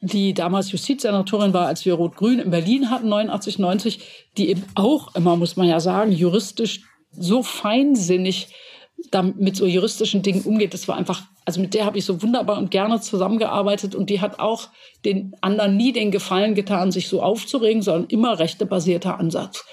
die 0.00 0.32
damals 0.34 0.70
Justizsenatorin 0.70 1.52
war, 1.52 1.66
als 1.66 1.84
wir 1.84 1.94
Rot-Grün 1.94 2.38
in 2.38 2.50
Berlin 2.50 2.90
hatten, 2.90 3.08
89, 3.08 3.58
90, 3.58 4.00
die 4.36 4.48
eben 4.48 4.64
auch 4.74 5.14
immer, 5.14 5.36
muss 5.36 5.56
man 5.56 5.66
ja 5.66 5.80
sagen, 5.80 6.12
juristisch 6.12 6.82
so 7.10 7.42
feinsinnig 7.42 8.54
mit 9.36 9.56
so 9.56 9.64
juristischen 9.66 10.22
Dingen 10.22 10.42
umgeht. 10.42 10.74
Das 10.74 10.88
war 10.88 10.96
einfach, 10.96 11.22
also 11.44 11.60
mit 11.60 11.72
der 11.74 11.84
habe 11.84 11.98
ich 11.98 12.04
so 12.04 12.20
wunderbar 12.22 12.58
und 12.58 12.70
gerne 12.70 13.00
zusammengearbeitet 13.00 13.94
und 13.94 14.10
die 14.10 14.20
hat 14.20 14.40
auch 14.40 14.68
den 15.04 15.34
anderen 15.40 15.76
nie 15.76 15.92
den 15.92 16.10
Gefallen 16.10 16.54
getan, 16.54 16.90
sich 16.90 17.08
so 17.08 17.22
aufzuregen, 17.22 17.80
sondern 17.80 18.10
immer 18.10 18.38
rechtebasierter 18.38 19.18
Ansatz. 19.18 19.64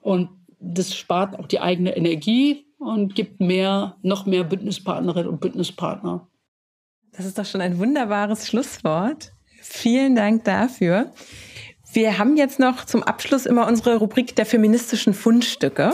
Und 0.00 0.30
das 0.60 0.94
spart 0.94 1.38
auch 1.38 1.46
die 1.46 1.60
eigene 1.60 1.94
Energie 1.94 2.64
und 2.78 3.14
gibt 3.14 3.40
mehr, 3.40 3.96
noch 4.02 4.24
mehr 4.24 4.44
Bündnispartnerinnen 4.44 5.28
und 5.28 5.40
Bündnispartner. 5.40 6.26
Das 7.12 7.26
ist 7.26 7.38
doch 7.38 7.44
schon 7.44 7.60
ein 7.60 7.78
wunderbares 7.78 8.48
Schlusswort. 8.48 9.33
Vielen 9.66 10.14
Dank 10.14 10.44
dafür. 10.44 11.10
Wir 11.90 12.18
haben 12.18 12.36
jetzt 12.36 12.58
noch 12.58 12.84
zum 12.84 13.02
Abschluss 13.02 13.46
immer 13.46 13.66
unsere 13.66 13.96
Rubrik 13.96 14.36
der 14.36 14.44
feministischen 14.44 15.14
Fundstücke. 15.14 15.92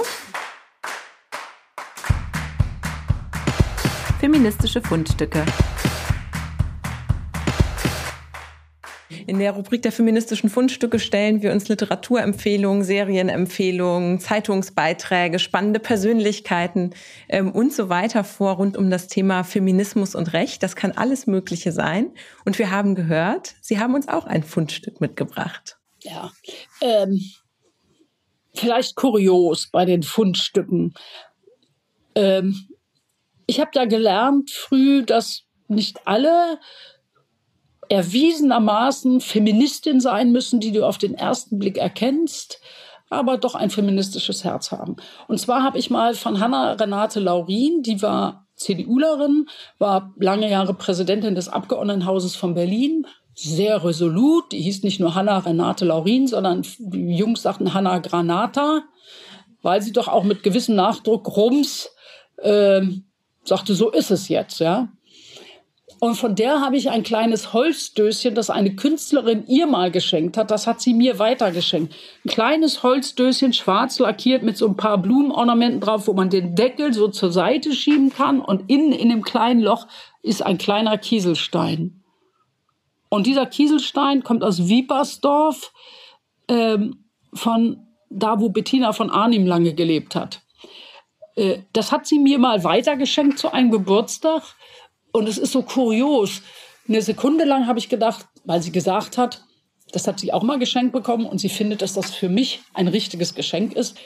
Feministische 4.19 4.83
Fundstücke. 4.83 5.45
In 9.27 9.39
der 9.39 9.53
Rubrik 9.53 9.83
der 9.83 9.93
feministischen 9.93 10.51
Fundstücke 10.51 10.99
stellen 10.99 11.43
wir 11.43 11.53
uns 11.53 11.69
Literaturempfehlungen, 11.69 12.85
Serienempfehlungen, 12.85 14.21
Zeitungsbeiträge, 14.21 15.39
spannende 15.39 15.81
Persönlichkeiten 15.81 16.95
ähm, 17.29 17.53
und 17.53 17.73
so 17.73 17.89
weiter 17.89 18.25
vor 18.25 18.55
rund 18.55 18.77
um 18.77 18.91
das 18.91 19.09
Thema 19.09 19.45
Feminismus 19.45 20.15
und 20.15 20.33
Recht. 20.33 20.63
Das 20.63 20.77
kann 20.77 20.93
alles 20.93 21.27
Mögliche 21.27 21.73
sein. 21.73 22.13
Und 22.45 22.59
wir 22.59 22.71
haben 22.71 22.95
gehört, 22.95 23.55
Sie 23.61 23.79
haben 23.79 23.95
uns 23.95 24.09
auch 24.09 24.27
ein 24.27 24.43
Fundstück 24.43 25.01
mitgebracht. 25.01 25.79
Ja, 26.03 26.33
ähm, 26.81 27.21
vielleicht 28.55 28.97
kurios 28.97 29.69
bei 29.69 29.85
den 29.85 30.03
Fundstücken. 30.03 30.95
Ähm, 32.15 32.69
ich 33.47 33.61
habe 33.61 33.71
da 33.75 33.85
gelernt 33.85 34.51
früh, 34.51 35.05
dass 35.05 35.43
nicht 35.69 36.07
alle 36.07 36.59
erwiesenermaßen 37.91 39.21
Feministin 39.21 40.01
sein 40.01 40.33
müssen, 40.33 40.61
die 40.61 40.73
du 40.73 40.87
auf 40.87 40.97
den 40.97 41.15
ersten 41.15 41.59
Blick 41.59 41.77
erkennst, 41.77 42.61
aber 43.11 43.37
doch 43.37 43.57
ein 43.57 43.69
feministisches 43.69 44.45
Herz 44.45 44.71
haben. 44.71 44.97
Und 45.27 45.39
zwar 45.39 45.65
habe 45.65 45.79
ich 45.79 45.91
mal 45.91 46.15
von 46.15 46.39
Hanna 46.39 46.73
Renate 46.75 47.19
Laurin, 47.19 47.83
die 47.83 48.01
war 48.01 48.47
CDUlerin, 48.55 49.49
war 49.79 50.15
lange 50.19 50.49
Jahre 50.49 50.73
Präsidentin 50.73 51.35
des 51.35 51.49
Abgeordnetenhauses 51.49 52.37
von 52.37 52.55
Berlin, 52.55 53.07
sehr 53.35 53.83
resolut. 53.85 54.53
Die 54.53 54.61
hieß 54.61 54.85
nicht 54.85 55.01
nur 55.01 55.17
Hanna 55.17 55.39
Renate 55.39 55.85
Laurin, 55.85 56.29
sondern 56.29 56.63
die 56.79 57.17
Jungs 57.17 57.43
sagten 57.43 57.75
Hanna 57.75 57.99
Granata, 57.99 58.83
weil 59.63 59.83
sie 59.83 59.93
doch 59.93 60.07
auch 60.07 60.23
mit 60.23 60.45
gewissem 60.45 60.77
Nachdruck 60.77 61.37
Rums 61.37 61.91
äh, 62.37 62.83
sagte, 63.45 63.75
so 63.75 63.91
ist 63.91 64.13
es 64.13 64.29
jetzt, 64.29 64.61
ja. 64.61 64.89
Und 66.01 66.15
von 66.15 66.35
der 66.35 66.63
habe 66.63 66.79
ich 66.79 66.89
ein 66.89 67.03
kleines 67.03 67.53
Holzdöschen, 67.53 68.35
das 68.35 68.49
eine 68.49 68.75
Künstlerin 68.75 69.45
ihr 69.47 69.67
mal 69.67 69.91
geschenkt 69.91 70.39
hat. 70.39 70.51
Das 70.51 70.67
hat 70.67 70.81
sie 70.81 70.95
mir 70.95 71.19
weitergeschenkt. 71.19 71.95
Ein 72.25 72.31
kleines 72.31 72.83
Holzdöschen, 72.83 73.53
schwarz 73.53 73.99
lackiert 73.99 74.43
mit 74.43 74.57
so 74.57 74.67
ein 74.67 74.79
paar 74.79 74.97
Blumenornamenten 74.97 75.81
drauf, 75.81 76.07
wo 76.07 76.15
man 76.15 76.31
den 76.31 76.55
Deckel 76.55 76.95
so 76.95 77.09
zur 77.09 77.31
Seite 77.31 77.75
schieben 77.75 78.11
kann. 78.11 78.41
Und 78.41 78.71
innen 78.71 78.93
in 78.93 79.11
dem 79.11 79.23
kleinen 79.23 79.61
Loch 79.61 79.87
ist 80.23 80.43
ein 80.43 80.57
kleiner 80.57 80.97
Kieselstein. 80.97 82.03
Und 83.11 83.27
dieser 83.27 83.45
Kieselstein 83.45 84.23
kommt 84.23 84.43
aus 84.43 84.69
Wiepersdorf, 84.69 85.73
ähm, 86.49 87.05
von 87.35 87.87
da, 88.09 88.41
wo 88.41 88.49
Bettina 88.49 88.95
von 88.95 89.11
Arnim 89.11 89.47
lange 89.47 89.75
gelebt 89.75 90.15
hat. 90.15 90.41
Äh, 91.37 91.59
das 91.75 91.93
hat 91.93 92.07
sie 92.07 92.19
mir 92.19 92.39
mal 92.39 92.65
weitergeschenkt 92.65 93.39
zu 93.39 93.53
einem 93.53 93.71
Geburtstag. 93.71 94.43
Und 95.13 95.29
es 95.29 95.39
ist 95.39 95.53
so 95.53 95.63
kurios. 95.63 96.43
Eine 96.89 97.03
Sekunde 97.03 97.45
lang 97.45 97.67
habe 97.67 97.79
ich 97.79 97.89
gedacht, 97.89 98.27
weil 98.45 98.63
sie 98.63 98.73
gesagt 98.73 99.19
hat, 99.19 99.45
das 99.93 100.07
hat 100.07 100.21
sie 100.21 100.33
auch 100.33 100.43
mal 100.43 100.59
geschenkt 100.59 100.93
bekommen 100.93 101.27
und 101.27 101.39
sie 101.39 101.49
findet, 101.49 101.83
dass 101.83 101.95
das 101.95 102.15
für 102.15 102.29
mich 102.29 102.61
ein 102.75 102.89
richtiges 102.89 103.35
Geschenk 103.35 103.75
ist. 103.75 103.97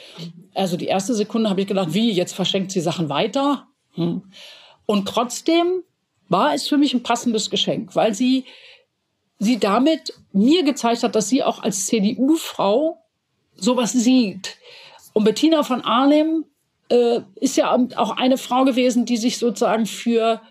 Also 0.53 0.77
die 0.77 0.87
erste 0.87 1.13
Sekunde 1.13 1.49
habe 1.49 1.61
ich 1.61 1.67
gedacht, 1.67 1.93
wie, 1.93 2.11
jetzt 2.11 2.33
verschenkt 2.33 2.71
sie 2.71 2.81
Sachen 2.81 3.09
weiter? 3.09 3.67
Hm. 3.93 4.23
Und 4.85 5.07
trotzdem 5.07 5.83
war 6.27 6.53
es 6.53 6.67
für 6.67 6.77
mich 6.77 6.93
ein 6.93 7.03
passendes 7.03 7.49
Geschenk, 7.49 7.95
weil 7.95 8.13
sie, 8.13 8.45
sie 9.37 9.59
damit 9.59 10.13
mir 10.31 10.63
gezeigt 10.63 11.03
hat, 11.03 11.15
dass 11.15 11.29
sie 11.29 11.43
auch 11.43 11.61
als 11.61 11.85
CDU-Frau 11.85 12.97
sowas 13.55 13.93
sieht. 13.93 14.57
Und 15.13 15.23
Bettina 15.23 15.63
von 15.63 15.81
Arnim 15.81 16.45
äh, 16.89 17.21
ist 17.35 17.57
ja 17.57 17.77
auch 17.95 18.17
eine 18.17 18.37
Frau 18.37 18.65
gewesen, 18.65 19.05
die 19.05 19.17
sich 19.17 19.37
sozusagen 19.37 19.85
für 19.85 20.41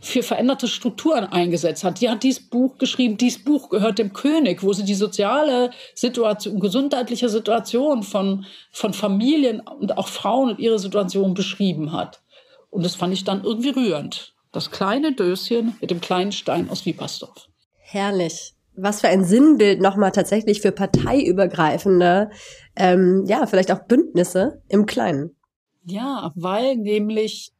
für 0.00 0.22
veränderte 0.22 0.66
Strukturen 0.66 1.24
eingesetzt 1.24 1.84
hat. 1.84 2.00
Die 2.00 2.08
hat 2.08 2.22
dieses 2.22 2.48
Buch 2.48 2.78
geschrieben, 2.78 3.18
dieses 3.18 3.44
Buch 3.44 3.68
gehört 3.68 3.98
dem 3.98 4.12
König, 4.12 4.62
wo 4.62 4.72
sie 4.72 4.84
die 4.84 4.94
soziale 4.94 5.70
Situation, 5.94 6.58
gesundheitliche 6.58 7.28
Situation 7.28 8.02
von, 8.02 8.46
von 8.72 8.94
Familien 8.94 9.60
und 9.60 9.98
auch 9.98 10.08
Frauen 10.08 10.50
und 10.50 10.58
ihre 10.58 10.78
Situation 10.78 11.34
beschrieben 11.34 11.92
hat. 11.92 12.22
Und 12.70 12.84
das 12.84 12.94
fand 12.94 13.12
ich 13.12 13.24
dann 13.24 13.44
irgendwie 13.44 13.70
rührend. 13.70 14.34
Das 14.52 14.70
kleine 14.70 15.12
Döschen 15.12 15.76
mit 15.80 15.90
dem 15.90 16.00
kleinen 16.00 16.32
Stein 16.32 16.70
aus 16.70 16.86
Wiepersdorf. 16.86 17.48
Herrlich. 17.76 18.54
Was 18.76 19.02
für 19.02 19.08
ein 19.08 19.24
Sinnbild 19.24 19.80
nochmal 19.80 20.12
tatsächlich 20.12 20.60
für 20.60 20.72
parteiübergreifende, 20.72 22.30
ähm, 22.76 23.24
ja, 23.26 23.46
vielleicht 23.46 23.70
auch 23.70 23.80
Bündnisse 23.80 24.62
im 24.68 24.86
Kleinen. 24.86 25.36
Ja, 25.84 26.32
weil 26.34 26.76
nämlich 26.76 27.52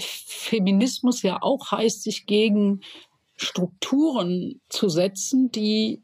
Feminismus 0.00 1.22
ja 1.22 1.42
auch 1.42 1.70
heißt, 1.70 2.02
sich 2.02 2.26
gegen 2.26 2.80
Strukturen 3.36 4.60
zu 4.68 4.88
setzen, 4.88 5.50
die 5.52 6.02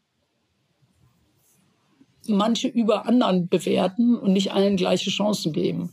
manche 2.27 2.69
über 2.69 3.07
anderen 3.07 3.49
bewerten 3.49 4.17
und 4.17 4.33
nicht 4.33 4.53
allen 4.53 4.77
gleiche 4.77 5.11
Chancen 5.11 5.53
geben. 5.53 5.93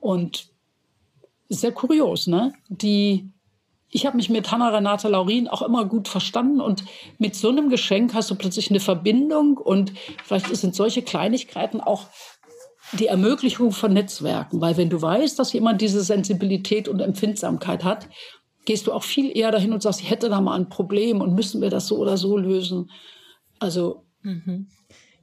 Und 0.00 0.48
sehr 1.48 1.72
kurios, 1.72 2.26
ne? 2.26 2.52
Die, 2.68 3.30
ich 3.88 4.06
habe 4.06 4.16
mich 4.16 4.28
mit 4.28 4.50
Hanna 4.50 4.68
Renate 4.68 5.08
Laurin 5.08 5.48
auch 5.48 5.62
immer 5.62 5.84
gut 5.84 6.08
verstanden 6.08 6.60
und 6.60 6.84
mit 7.18 7.34
so 7.36 7.48
einem 7.48 7.70
Geschenk 7.70 8.12
hast 8.14 8.30
du 8.30 8.34
plötzlich 8.34 8.70
eine 8.70 8.80
Verbindung 8.80 9.56
und 9.56 9.92
vielleicht 10.24 10.54
sind 10.56 10.74
solche 10.74 11.02
Kleinigkeiten 11.02 11.80
auch 11.80 12.06
die 12.98 13.06
Ermöglichung 13.06 13.72
von 13.72 13.92
Netzwerken, 13.92 14.60
weil 14.60 14.76
wenn 14.76 14.90
du 14.90 15.00
weißt, 15.00 15.38
dass 15.38 15.52
jemand 15.52 15.80
diese 15.80 16.02
Sensibilität 16.02 16.88
und 16.88 17.00
Empfindsamkeit 17.00 17.84
hat, 17.84 18.08
gehst 18.64 18.86
du 18.86 18.92
auch 18.92 19.02
viel 19.02 19.36
eher 19.36 19.50
dahin 19.50 19.72
und 19.72 19.82
sagst, 19.82 20.00
ich 20.00 20.10
hätte 20.10 20.28
da 20.28 20.40
mal 20.40 20.56
ein 20.56 20.68
Problem 20.68 21.20
und 21.20 21.34
müssen 21.34 21.60
wir 21.60 21.70
das 21.70 21.86
so 21.86 21.98
oder 21.98 22.16
so 22.16 22.36
lösen. 22.36 22.90
Also. 23.58 24.04
Mhm. 24.22 24.68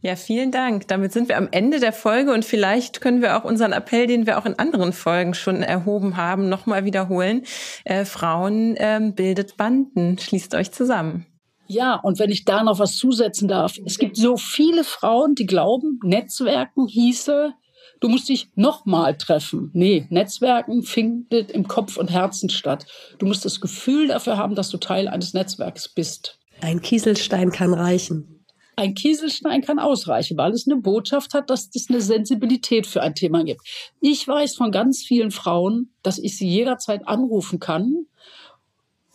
Ja, 0.04 0.16
vielen 0.16 0.52
Dank. 0.52 0.88
Damit 0.88 1.12
sind 1.12 1.30
wir 1.30 1.38
am 1.38 1.48
Ende 1.52 1.80
der 1.80 1.94
Folge 1.94 2.34
und 2.34 2.44
vielleicht 2.44 3.02
können 3.02 3.22
wir 3.22 3.38
auch 3.38 3.44
unseren 3.44 3.72
Appell, 3.72 4.08
den 4.08 4.26
wir 4.26 4.40
auch 4.40 4.48
in 4.48 4.58
anderen 4.58 4.94
Folgen 4.94 5.36
schon 5.36 5.62
erhoben 5.62 6.18
haben, 6.18 6.50
nochmal 6.50 6.86
wiederholen. 6.86 7.44
Äh, 7.84 8.06
Frauen 8.06 8.76
ähm, 8.78 9.14
bildet 9.14 9.58
Banden, 9.58 10.18
schließt 10.18 10.56
euch 10.56 10.72
zusammen. 10.72 11.28
Ja, 11.68 11.96
und 11.96 12.18
wenn 12.18 12.32
ich 12.32 12.46
da 12.46 12.64
noch 12.64 12.80
was 12.80 12.98
zusetzen 12.98 13.48
darf, 13.48 13.78
es 13.86 14.00
gibt 14.00 14.18
so 14.18 14.38
viele 14.38 14.84
Frauen, 14.84 15.36
die 15.36 15.46
glauben, 15.46 16.00
Netzwerken 16.04 16.88
hieße, 16.88 17.54
du 18.02 18.10
musst 18.10 18.28
dich 18.28 18.50
nochmal 18.56 19.18
treffen. 19.18 19.70
Nee, 19.74 20.06
Netzwerken 20.10 20.84
findet 20.84 21.52
im 21.52 21.68
Kopf 21.68 21.96
und 21.96 22.12
Herzen 22.12 22.50
statt. 22.50 22.86
Du 23.20 23.26
musst 23.26 23.46
das 23.46 23.62
Gefühl 23.62 24.10
dafür 24.10 24.36
haben, 24.36 24.56
dass 24.56 24.70
du 24.70 24.78
Teil 24.78 25.08
eines 25.08 25.34
Netzwerks 25.34 25.88
bist. 25.88 26.40
Ein 26.60 26.82
Kieselstein 26.82 27.52
kann 27.52 27.74
reichen. 27.74 28.46
Ein 28.76 28.96
Kieselstein 28.96 29.62
kann 29.62 29.80
ausreichen, 29.80 30.38
weil 30.38 30.54
es 30.54 30.68
eine 30.68 30.78
Botschaft 30.82 31.34
hat, 31.34 31.50
dass 31.50 31.70
es 31.74 31.90
eine 31.90 32.02
Sensibilität 32.02 32.88
für 32.88 33.02
ein 33.02 33.16
Thema 33.16 33.44
gibt. 33.44 33.62
Ich 34.00 34.28
weiß 34.28 34.56
von 34.56 34.72
ganz 34.72 35.04
vielen 35.04 35.32
Frauen, 35.32 35.94
dass 36.04 36.18
ich 36.18 36.38
sie 36.38 36.48
jederzeit 36.48 37.08
anrufen 37.08 37.60
kann 37.60 38.06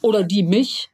oder 0.03 0.22
die 0.22 0.43
mich, 0.43 0.91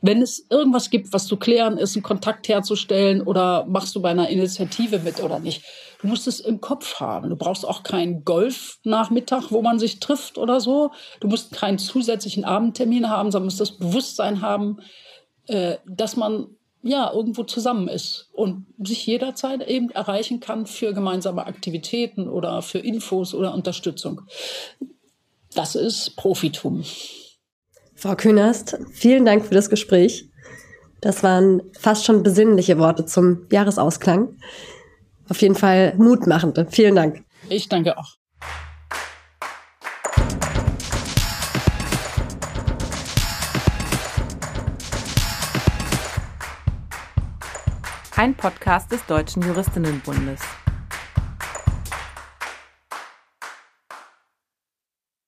wenn 0.00 0.22
es 0.22 0.46
irgendwas 0.48 0.90
gibt, 0.90 1.12
was 1.12 1.26
zu 1.26 1.36
klären 1.36 1.76
ist, 1.76 1.96
einen 1.96 2.02
Kontakt 2.02 2.48
herzustellen 2.48 3.22
oder 3.22 3.66
machst 3.66 3.94
du 3.94 4.00
bei 4.00 4.10
einer 4.10 4.28
Initiative 4.28 5.00
mit 5.00 5.22
oder 5.22 5.38
nicht. 5.38 5.62
Du 6.04 6.10
musst 6.10 6.28
es 6.28 6.38
im 6.38 6.60
Kopf 6.60 7.00
haben. 7.00 7.30
Du 7.30 7.36
brauchst 7.36 7.66
auch 7.66 7.82
keinen 7.82 8.26
Golfnachmittag, 8.26 9.44
wo 9.48 9.62
man 9.62 9.78
sich 9.78 10.00
trifft 10.00 10.36
oder 10.36 10.60
so. 10.60 10.90
Du 11.20 11.28
musst 11.28 11.52
keinen 11.52 11.78
zusätzlichen 11.78 12.44
Abendtermin 12.44 13.08
haben, 13.08 13.30
sondern 13.30 13.46
musst 13.46 13.60
das 13.60 13.78
Bewusstsein 13.78 14.42
haben, 14.42 14.80
äh, 15.46 15.76
dass 15.86 16.16
man 16.16 16.48
ja 16.82 17.10
irgendwo 17.10 17.44
zusammen 17.44 17.88
ist 17.88 18.28
und 18.34 18.66
sich 18.78 19.06
jederzeit 19.06 19.66
eben 19.66 19.88
erreichen 19.92 20.40
kann 20.40 20.66
für 20.66 20.92
gemeinsame 20.92 21.46
Aktivitäten 21.46 22.28
oder 22.28 22.60
für 22.60 22.80
Infos 22.80 23.32
oder 23.32 23.54
Unterstützung. 23.54 24.20
Das 25.54 25.74
ist 25.74 26.16
Profitum. 26.16 26.84
Frau 27.94 28.14
Künast, 28.14 28.76
vielen 28.92 29.24
Dank 29.24 29.46
für 29.46 29.54
das 29.54 29.70
Gespräch. 29.70 30.28
Das 31.00 31.22
waren 31.22 31.62
fast 31.80 32.04
schon 32.04 32.22
besinnliche 32.22 32.76
Worte 32.76 33.06
zum 33.06 33.46
Jahresausklang 33.50 34.36
auf 35.28 35.40
jeden 35.40 35.54
Fall 35.54 35.94
mutmachende. 35.96 36.66
Vielen 36.70 36.94
Dank. 36.94 37.24
Ich 37.48 37.68
danke 37.68 37.96
auch. 37.98 38.16
Ein 48.16 48.34
Podcast 48.34 48.92
des 48.92 49.04
Deutschen 49.06 49.42
Juristinnenbundes. 49.42 50.40